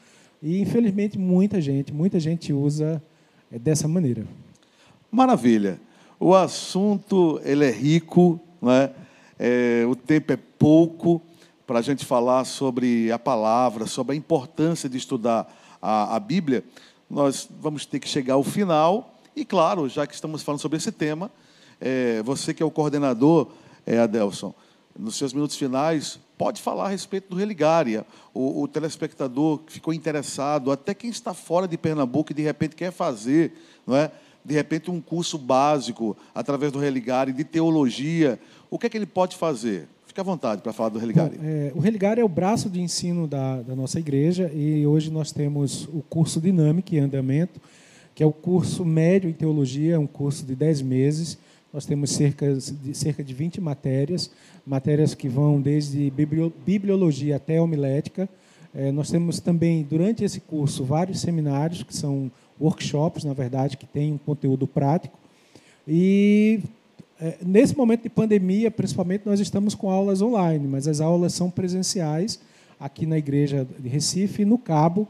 E 0.42 0.60
infelizmente 0.60 1.18
muita 1.18 1.60
gente, 1.60 1.92
muita 1.92 2.18
gente 2.18 2.52
usa 2.52 3.02
é, 3.50 3.58
dessa 3.58 3.86
maneira. 3.86 4.26
Maravilha. 5.10 5.78
O 6.24 6.36
assunto 6.36 7.40
ele 7.42 7.64
é 7.64 7.70
rico, 7.72 8.38
né? 8.60 8.90
É, 9.36 9.84
o 9.88 9.96
tempo 9.96 10.32
é 10.32 10.36
pouco 10.36 11.20
para 11.66 11.80
a 11.80 11.82
gente 11.82 12.06
falar 12.06 12.44
sobre 12.44 13.10
a 13.10 13.18
palavra, 13.18 13.88
sobre 13.88 14.12
a 14.12 14.16
importância 14.16 14.88
de 14.88 14.96
estudar 14.96 15.52
a, 15.82 16.14
a 16.14 16.20
Bíblia 16.20 16.62
nós 17.10 17.48
vamos 17.60 17.84
ter 17.84 17.98
que 17.98 18.08
chegar 18.08 18.34
ao 18.34 18.44
final. 18.44 19.16
E, 19.34 19.44
claro, 19.44 19.88
já 19.88 20.06
que 20.06 20.14
estamos 20.14 20.44
falando 20.44 20.60
sobre 20.60 20.78
esse 20.78 20.92
tema, 20.92 21.28
é, 21.80 22.22
você 22.22 22.54
que 22.54 22.62
é 22.62 22.66
o 22.66 22.70
coordenador, 22.70 23.48
é, 23.84 23.98
Adelson, 23.98 24.54
nos 24.96 25.16
seus 25.16 25.32
minutos 25.32 25.56
finais, 25.56 26.20
pode 26.38 26.62
falar 26.62 26.84
a 26.84 26.88
respeito 26.88 27.30
do 27.30 27.36
Religária. 27.36 28.06
O, 28.32 28.62
o 28.62 28.68
telespectador 28.68 29.58
que 29.58 29.72
ficou 29.72 29.92
interessado, 29.92 30.70
até 30.70 30.94
quem 30.94 31.10
está 31.10 31.34
fora 31.34 31.66
de 31.66 31.76
Pernambuco 31.76 32.30
e 32.30 32.34
de 32.34 32.42
repente 32.42 32.76
quer 32.76 32.92
fazer, 32.92 33.52
não 33.84 33.96
é? 33.96 34.12
De 34.44 34.54
repente, 34.54 34.90
um 34.90 35.00
curso 35.00 35.38
básico 35.38 36.16
através 36.34 36.72
do 36.72 36.78
Religare 36.78 37.32
de 37.32 37.44
teologia, 37.44 38.38
o 38.70 38.78
que 38.78 38.86
é 38.86 38.88
que 38.88 38.96
ele 38.96 39.06
pode 39.06 39.36
fazer? 39.36 39.88
Fique 40.06 40.20
à 40.20 40.24
vontade 40.24 40.60
para 40.60 40.72
falar 40.72 40.90
do 40.90 40.98
Religare. 40.98 41.38
Bom, 41.38 41.44
é, 41.44 41.72
o 41.74 41.80
Religare 41.80 42.20
é 42.20 42.24
o 42.24 42.28
braço 42.28 42.68
de 42.68 42.80
ensino 42.80 43.26
da, 43.26 43.62
da, 43.62 43.74
nossa 43.74 43.98
igreja 43.98 44.50
e 44.52 44.86
hoje 44.86 45.10
nós 45.10 45.32
temos 45.32 45.84
o 45.84 46.02
curso 46.08 46.40
Dinâmico 46.40 46.94
em 46.94 46.98
andamento, 46.98 47.60
que 48.14 48.22
é 48.22 48.26
o 48.26 48.32
curso 48.32 48.84
médio 48.84 49.30
em 49.30 49.32
teologia, 49.32 49.94
é 49.94 49.98
um 49.98 50.06
curso 50.06 50.44
de 50.44 50.54
10 50.54 50.82
meses. 50.82 51.38
Nós 51.72 51.86
temos 51.86 52.10
cerca 52.10 52.54
de, 52.54 52.94
cerca 52.94 53.24
de 53.24 53.32
20 53.32 53.58
matérias, 53.58 54.30
matérias 54.66 55.14
que 55.14 55.28
vão 55.28 55.58
desde 55.58 56.12
bibliologia 56.66 57.36
até 57.36 57.58
homilética. 57.58 58.28
É, 58.74 58.92
nós 58.92 59.10
temos 59.10 59.40
também, 59.40 59.82
durante 59.82 60.24
esse 60.24 60.40
curso, 60.40 60.84
vários 60.84 61.20
seminários, 61.20 61.82
que 61.82 61.96
são 61.96 62.30
workshops, 62.62 63.24
na 63.24 63.32
verdade, 63.32 63.76
que 63.76 63.86
têm 63.86 64.12
um 64.12 64.18
conteúdo 64.18 64.66
prático. 64.66 65.18
E 65.86 66.60
é, 67.20 67.36
nesse 67.44 67.76
momento 67.76 68.02
de 68.02 68.08
pandemia, 68.08 68.70
principalmente, 68.70 69.26
nós 69.26 69.40
estamos 69.40 69.74
com 69.74 69.90
aulas 69.90 70.22
online, 70.22 70.66
mas 70.66 70.86
as 70.86 71.00
aulas 71.00 71.34
são 71.34 71.50
presenciais 71.50 72.40
aqui 72.78 73.06
na 73.06 73.18
igreja 73.18 73.66
de 73.78 73.88
Recife, 73.88 74.44
no 74.44 74.58
Cabo. 74.58 75.08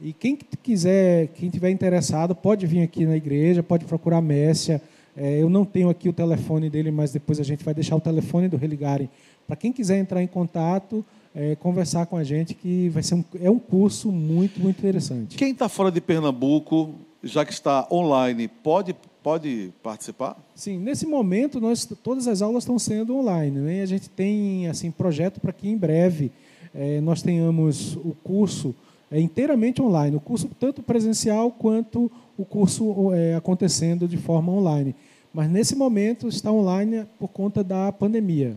E 0.00 0.12
quem 0.12 0.36
quiser, 0.62 1.28
quem 1.28 1.50
tiver 1.50 1.70
interessado, 1.70 2.34
pode 2.34 2.66
vir 2.66 2.82
aqui 2.82 3.04
na 3.04 3.16
igreja, 3.16 3.62
pode 3.62 3.84
procurar 3.84 4.18
a 4.18 4.22
Messia. 4.22 4.80
É, 5.16 5.42
eu 5.42 5.50
não 5.50 5.64
tenho 5.64 5.90
aqui 5.90 6.08
o 6.08 6.12
telefone 6.12 6.70
dele, 6.70 6.90
mas 6.90 7.12
depois 7.12 7.40
a 7.40 7.42
gente 7.42 7.64
vai 7.64 7.74
deixar 7.74 7.96
o 7.96 8.00
telefone 8.00 8.48
do 8.48 8.56
Religare 8.56 9.10
para 9.50 9.56
quem 9.56 9.72
quiser 9.72 9.98
entrar 9.98 10.22
em 10.22 10.28
contato, 10.28 11.04
é, 11.34 11.54
conversar 11.56 12.06
com 12.06 12.16
a 12.16 12.24
gente, 12.24 12.54
que 12.54 12.88
vai 12.88 13.02
ser 13.02 13.14
um, 13.14 13.24
é 13.40 13.50
um 13.50 13.58
curso 13.58 14.10
muito, 14.10 14.60
muito 14.60 14.78
interessante. 14.78 15.36
Quem 15.36 15.52
está 15.52 15.68
fora 15.68 15.90
de 15.90 16.00
Pernambuco, 16.00 16.94
já 17.22 17.44
que 17.44 17.52
está 17.52 17.86
online, 17.90 18.48
pode 18.48 18.94
pode 19.22 19.70
participar? 19.82 20.36
Sim, 20.54 20.78
nesse 20.78 21.06
momento 21.06 21.60
nós 21.60 21.86
todas 22.02 22.26
as 22.26 22.40
aulas 22.40 22.62
estão 22.62 22.78
sendo 22.78 23.16
online, 23.16 23.58
né? 23.58 23.82
A 23.82 23.86
gente 23.86 24.08
tem 24.08 24.66
assim 24.68 24.90
projeto 24.90 25.40
para 25.40 25.52
que 25.52 25.68
em 25.68 25.76
breve 25.76 26.32
é, 26.74 27.00
nós 27.00 27.22
tenhamos 27.22 27.96
o 27.96 28.16
curso 28.24 28.74
é, 29.10 29.20
inteiramente 29.20 29.82
online, 29.82 30.16
o 30.16 30.20
curso 30.20 30.48
tanto 30.58 30.82
presencial 30.82 31.50
quanto 31.50 32.10
o 32.38 32.44
curso 32.44 33.12
é, 33.12 33.34
acontecendo 33.34 34.08
de 34.08 34.16
forma 34.16 34.52
online. 34.52 34.94
Mas 35.32 35.50
nesse 35.50 35.76
momento 35.76 36.28
está 36.28 36.50
online 36.50 37.04
por 37.18 37.28
conta 37.28 37.62
da 37.62 37.92
pandemia. 37.92 38.56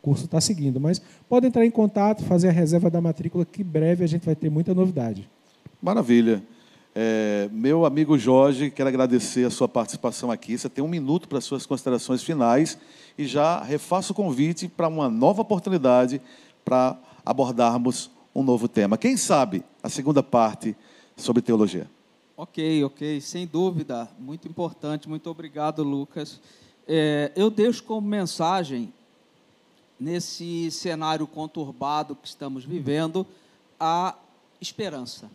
O 0.00 0.02
curso 0.02 0.24
está 0.24 0.40
seguindo, 0.40 0.80
mas 0.80 1.00
pode 1.28 1.46
entrar 1.46 1.64
em 1.64 1.70
contato, 1.70 2.24
fazer 2.24 2.48
a 2.48 2.52
reserva 2.52 2.88
da 2.90 3.00
matrícula, 3.00 3.44
que 3.44 3.60
em 3.60 3.64
breve 3.64 4.02
a 4.02 4.06
gente 4.06 4.24
vai 4.24 4.34
ter 4.34 4.50
muita 4.50 4.74
novidade. 4.74 5.28
Maravilha. 5.80 6.42
É, 6.94 7.48
meu 7.52 7.84
amigo 7.86 8.18
Jorge, 8.18 8.70
quero 8.70 8.88
agradecer 8.88 9.46
a 9.46 9.50
sua 9.50 9.68
participação 9.68 10.30
aqui. 10.30 10.58
Você 10.58 10.68
tem 10.68 10.82
um 10.82 10.88
minuto 10.88 11.28
para 11.28 11.40
suas 11.40 11.64
considerações 11.64 12.22
finais 12.22 12.78
e 13.16 13.26
já 13.26 13.62
refaço 13.62 14.12
o 14.12 14.16
convite 14.16 14.68
para 14.68 14.88
uma 14.88 15.08
nova 15.08 15.42
oportunidade 15.42 16.20
para 16.64 16.98
abordarmos 17.24 18.10
um 18.34 18.42
novo 18.42 18.66
tema. 18.66 18.98
Quem 18.98 19.16
sabe 19.16 19.62
a 19.82 19.88
segunda 19.88 20.22
parte 20.22 20.74
sobre 21.16 21.42
teologia? 21.42 21.86
Ok, 22.36 22.84
ok, 22.84 23.20
sem 23.20 23.46
dúvida, 23.46 24.08
muito 24.18 24.48
importante. 24.48 25.08
Muito 25.08 25.28
obrigado, 25.28 25.82
Lucas. 25.82 26.40
É, 26.88 27.30
eu 27.36 27.50
deixo 27.50 27.84
como 27.84 28.08
mensagem, 28.08 28.92
nesse 30.00 30.70
cenário 30.70 31.26
conturbado 31.26 32.16
que 32.16 32.26
estamos 32.26 32.64
vivendo, 32.64 33.26
a 33.78 34.16
esperança 34.60 35.30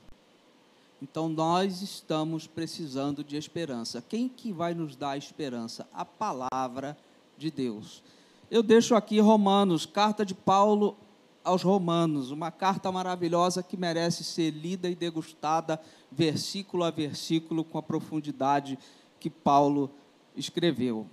então 1.01 1.29
nós 1.29 1.83
estamos 1.83 2.47
precisando 2.47 3.23
de 3.23 3.35
esperança. 3.35 4.01
Quem 4.01 4.27
que 4.27 4.51
vai 4.51 4.73
nos 4.73 4.95
dar 4.95 5.17
esperança? 5.17 5.87
A 5.93 6.05
palavra 6.05 6.97
de 7.37 7.51
Deus. 7.51 8.01
Eu 8.49 8.63
deixo 8.63 8.95
aqui 8.95 9.19
Romanos, 9.19 9.85
carta 9.85 10.25
de 10.25 10.33
Paulo 10.33 10.95
aos 11.43 11.61
Romanos, 11.61 12.31
uma 12.31 12.49
carta 12.49 12.91
maravilhosa 12.91 13.61
que 13.61 13.77
merece 13.77 14.23
ser 14.23 14.49
lida 14.49 14.89
e 14.89 14.95
degustada 14.95 15.79
versículo 16.11 16.83
a 16.83 16.89
versículo 16.89 17.63
com 17.63 17.77
a 17.77 17.83
profundidade 17.83 18.79
que 19.19 19.29
Paulo 19.29 19.91
escreveu. 20.35 21.05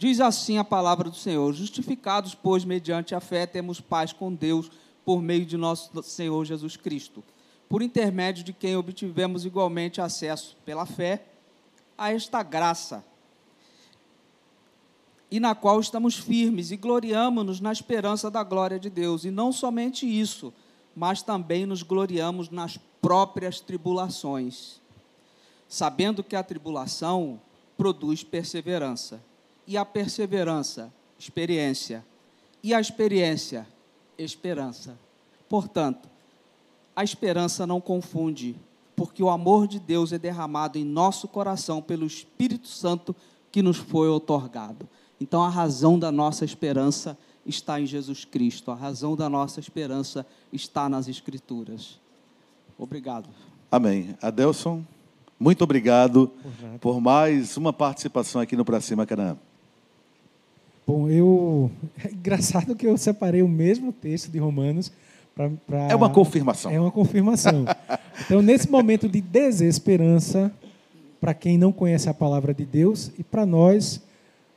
Diz 0.00 0.20
assim 0.20 0.56
a 0.56 0.64
palavra 0.64 1.10
do 1.10 1.16
Senhor: 1.16 1.52
Justificados, 1.52 2.34
pois, 2.34 2.64
mediante 2.64 3.14
a 3.14 3.20
fé, 3.20 3.46
temos 3.46 3.80
paz 3.80 4.12
com 4.12 4.34
Deus 4.34 4.70
por 5.04 5.20
meio 5.20 5.44
de 5.44 5.56
nosso 5.56 6.02
Senhor 6.02 6.44
Jesus 6.44 6.76
Cristo 6.76 7.22
por 7.70 7.82
intermédio 7.82 8.42
de 8.42 8.52
quem 8.52 8.74
obtivemos 8.74 9.44
igualmente 9.44 10.00
acesso 10.00 10.56
pela 10.64 10.84
fé 10.84 11.24
a 11.96 12.12
esta 12.12 12.42
graça, 12.42 13.04
e 15.30 15.38
na 15.38 15.54
qual 15.54 15.78
estamos 15.78 16.16
firmes 16.16 16.72
e 16.72 16.76
gloriamos-nos 16.76 17.60
na 17.60 17.70
esperança 17.70 18.28
da 18.28 18.42
glória 18.42 18.80
de 18.80 18.90
Deus. 18.90 19.24
E 19.24 19.30
não 19.30 19.52
somente 19.52 20.04
isso, 20.04 20.52
mas 20.96 21.22
também 21.22 21.64
nos 21.64 21.84
gloriamos 21.84 22.50
nas 22.50 22.76
próprias 23.00 23.60
tribulações, 23.60 24.80
sabendo 25.68 26.24
que 26.24 26.34
a 26.34 26.42
tribulação 26.42 27.40
produz 27.78 28.24
perseverança, 28.24 29.22
e 29.70 29.76
a 29.76 29.84
perseverança, 29.84 30.92
experiência, 31.16 32.04
e 32.60 32.74
a 32.74 32.80
experiência, 32.80 33.64
esperança. 34.18 34.98
Portanto, 35.48 36.08
a 36.94 37.04
esperança 37.04 37.64
não 37.68 37.80
confunde, 37.80 38.56
porque 38.96 39.22
o 39.22 39.30
amor 39.30 39.68
de 39.68 39.78
Deus 39.78 40.12
é 40.12 40.18
derramado 40.18 40.76
em 40.76 40.84
nosso 40.84 41.28
coração 41.28 41.80
pelo 41.80 42.04
Espírito 42.04 42.66
Santo 42.66 43.14
que 43.52 43.62
nos 43.62 43.76
foi 43.76 44.08
otorgado. 44.08 44.88
Então, 45.20 45.40
a 45.40 45.48
razão 45.48 45.96
da 45.96 46.10
nossa 46.10 46.44
esperança 46.44 47.16
está 47.46 47.80
em 47.80 47.86
Jesus 47.86 48.24
Cristo. 48.24 48.72
A 48.72 48.74
razão 48.74 49.14
da 49.14 49.28
nossa 49.28 49.60
esperança 49.60 50.26
está 50.52 50.88
nas 50.88 51.06
Escrituras. 51.06 52.00
Obrigado. 52.76 53.28
Amém. 53.70 54.16
Adelson, 54.20 54.82
muito 55.38 55.62
obrigado 55.62 56.32
Por 56.80 57.00
mais 57.00 57.56
uma 57.56 57.72
participação 57.72 58.40
aqui 58.40 58.56
no 58.56 58.64
Pra 58.64 58.80
Cima 58.80 59.06
Canaã. 59.06 59.38
Bom, 60.90 61.08
eu. 61.08 61.70
É 62.04 62.10
engraçado 62.10 62.74
que 62.74 62.86
eu 62.86 62.96
separei 62.98 63.42
o 63.42 63.48
mesmo 63.48 63.92
texto 63.92 64.28
de 64.28 64.38
Romanos 64.38 64.90
para. 65.36 65.88
É 65.88 65.94
uma 65.94 66.10
confirmação. 66.10 66.72
É 66.72 66.80
uma 66.80 66.90
confirmação. 66.90 67.64
Então, 68.22 68.42
nesse 68.42 68.70
momento 68.70 69.08
de 69.08 69.18
desesperança, 69.18 70.52
para 71.18 71.32
quem 71.32 71.56
não 71.56 71.72
conhece 71.72 72.06
a 72.06 72.12
palavra 72.12 72.52
de 72.52 72.66
Deus, 72.66 73.10
e 73.18 73.24
para 73.24 73.46
nós, 73.46 73.98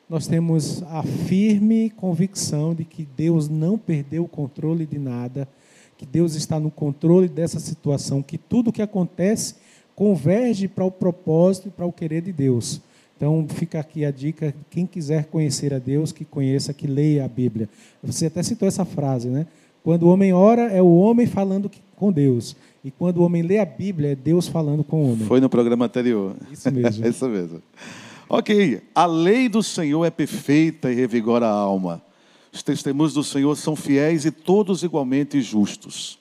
nós 0.10 0.28
temos 0.28 0.84
a 0.84 1.02
firme 1.02 1.90
convicção 1.92 2.76
de 2.76 2.84
que 2.84 3.08
Deus 3.16 3.48
não 3.48 3.78
perdeu 3.78 4.26
o 4.26 4.28
controle 4.28 4.86
de 4.86 5.00
nada, 5.00 5.48
que 5.98 6.06
Deus 6.06 6.36
está 6.36 6.60
no 6.60 6.70
controle 6.70 7.30
dessa 7.30 7.58
situação, 7.58 8.22
que 8.22 8.38
tudo 8.38 8.74
que 8.74 8.82
acontece 8.82 9.56
converge 9.96 10.68
para 10.68 10.84
o 10.84 10.92
propósito 10.92 11.70
e 11.70 11.72
para 11.72 11.86
o 11.86 11.94
querer 11.94 12.22
de 12.22 12.34
Deus. 12.34 12.82
Então, 13.24 13.48
fica 13.48 13.80
aqui 13.80 14.04
a 14.04 14.12
dica: 14.12 14.54
quem 14.70 14.86
quiser 14.86 15.28
conhecer 15.28 15.74
a 15.74 15.80
Deus, 15.80 16.12
que 16.12 16.26
conheça, 16.26 16.74
que 16.74 16.86
leia 16.86 17.24
a 17.24 17.28
Bíblia. 17.30 17.70
Você 18.04 18.26
até 18.26 18.44
citou 18.44 18.68
essa 18.68 18.84
frase, 18.84 19.30
né? 19.30 19.48
Quando 19.82 20.04
o 20.04 20.10
homem 20.10 20.34
ora, 20.34 20.64
é 20.64 20.82
o 20.82 20.94
homem 20.94 21.26
falando 21.26 21.72
com 21.96 22.12
Deus. 22.12 22.54
E 22.84 22.92
quando 22.92 23.20
o 23.20 23.24
homem 23.24 23.42
lê 23.42 23.60
a 23.60 23.66
Bíblia, 23.66 24.12
é 24.12 24.16
Deus 24.16 24.50
falando 24.50 24.84
com 24.84 25.04
o 25.04 25.14
homem. 25.14 25.26
Foi 25.26 25.40
no 25.40 25.48
programa 25.48 25.86
anterior. 25.86 26.36
Isso 26.52 26.70
mesmo. 26.70 27.08
Isso 27.08 27.30
mesmo. 27.30 27.62
Ok, 28.28 28.82
a 28.94 29.06
lei 29.06 29.48
do 29.48 29.64
Senhor 29.64 30.04
é 30.04 30.10
perfeita 30.10 30.92
e 30.92 30.96
revigora 30.96 31.48
a 31.48 31.52
alma. 31.52 32.02
Os 32.52 32.62
testemunhos 32.62 33.14
do 33.14 33.24
Senhor 33.24 33.56
são 33.56 33.74
fiéis 33.74 34.26
e 34.26 34.32
todos 34.32 34.84
igualmente 34.84 35.42
justos. 35.42 36.20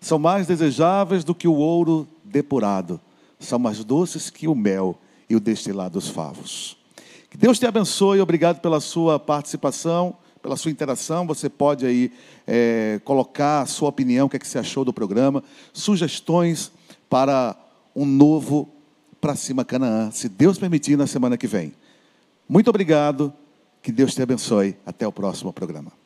São 0.00 0.18
mais 0.18 0.48
desejáveis 0.48 1.22
do 1.22 1.32
que 1.32 1.46
o 1.46 1.54
ouro 1.54 2.08
depurado. 2.24 3.00
São 3.38 3.60
mais 3.60 3.84
doces 3.84 4.30
que 4.30 4.48
o 4.48 4.54
mel 4.54 4.98
e 5.28 5.36
o 5.36 5.40
destilar 5.40 5.90
dos 5.90 6.08
favos. 6.08 6.76
Que 7.30 7.36
Deus 7.36 7.58
te 7.58 7.66
abençoe. 7.66 8.20
Obrigado 8.20 8.60
pela 8.60 8.80
sua 8.80 9.18
participação, 9.18 10.16
pela 10.42 10.56
sua 10.56 10.70
interação. 10.70 11.26
Você 11.26 11.48
pode 11.48 11.84
aí 11.84 12.12
eh, 12.46 13.00
colocar 13.04 13.62
a 13.62 13.66
sua 13.66 13.88
opinião, 13.88 14.26
o 14.26 14.30
que, 14.30 14.36
é 14.36 14.38
que 14.38 14.46
você 14.46 14.58
achou 14.58 14.84
do 14.84 14.92
programa, 14.92 15.42
sugestões 15.72 16.70
para 17.08 17.56
um 17.94 18.04
novo 18.04 18.68
Pra 19.20 19.34
Cima 19.34 19.64
Canaã, 19.64 20.10
se 20.10 20.28
Deus 20.28 20.58
permitir, 20.58 20.98
na 20.98 21.06
semana 21.06 21.38
que 21.38 21.46
vem. 21.46 21.72
Muito 22.46 22.68
obrigado. 22.68 23.32
Que 23.82 23.90
Deus 23.90 24.14
te 24.14 24.20
abençoe. 24.20 24.76
Até 24.84 25.08
o 25.08 25.12
próximo 25.12 25.50
programa. 25.50 26.03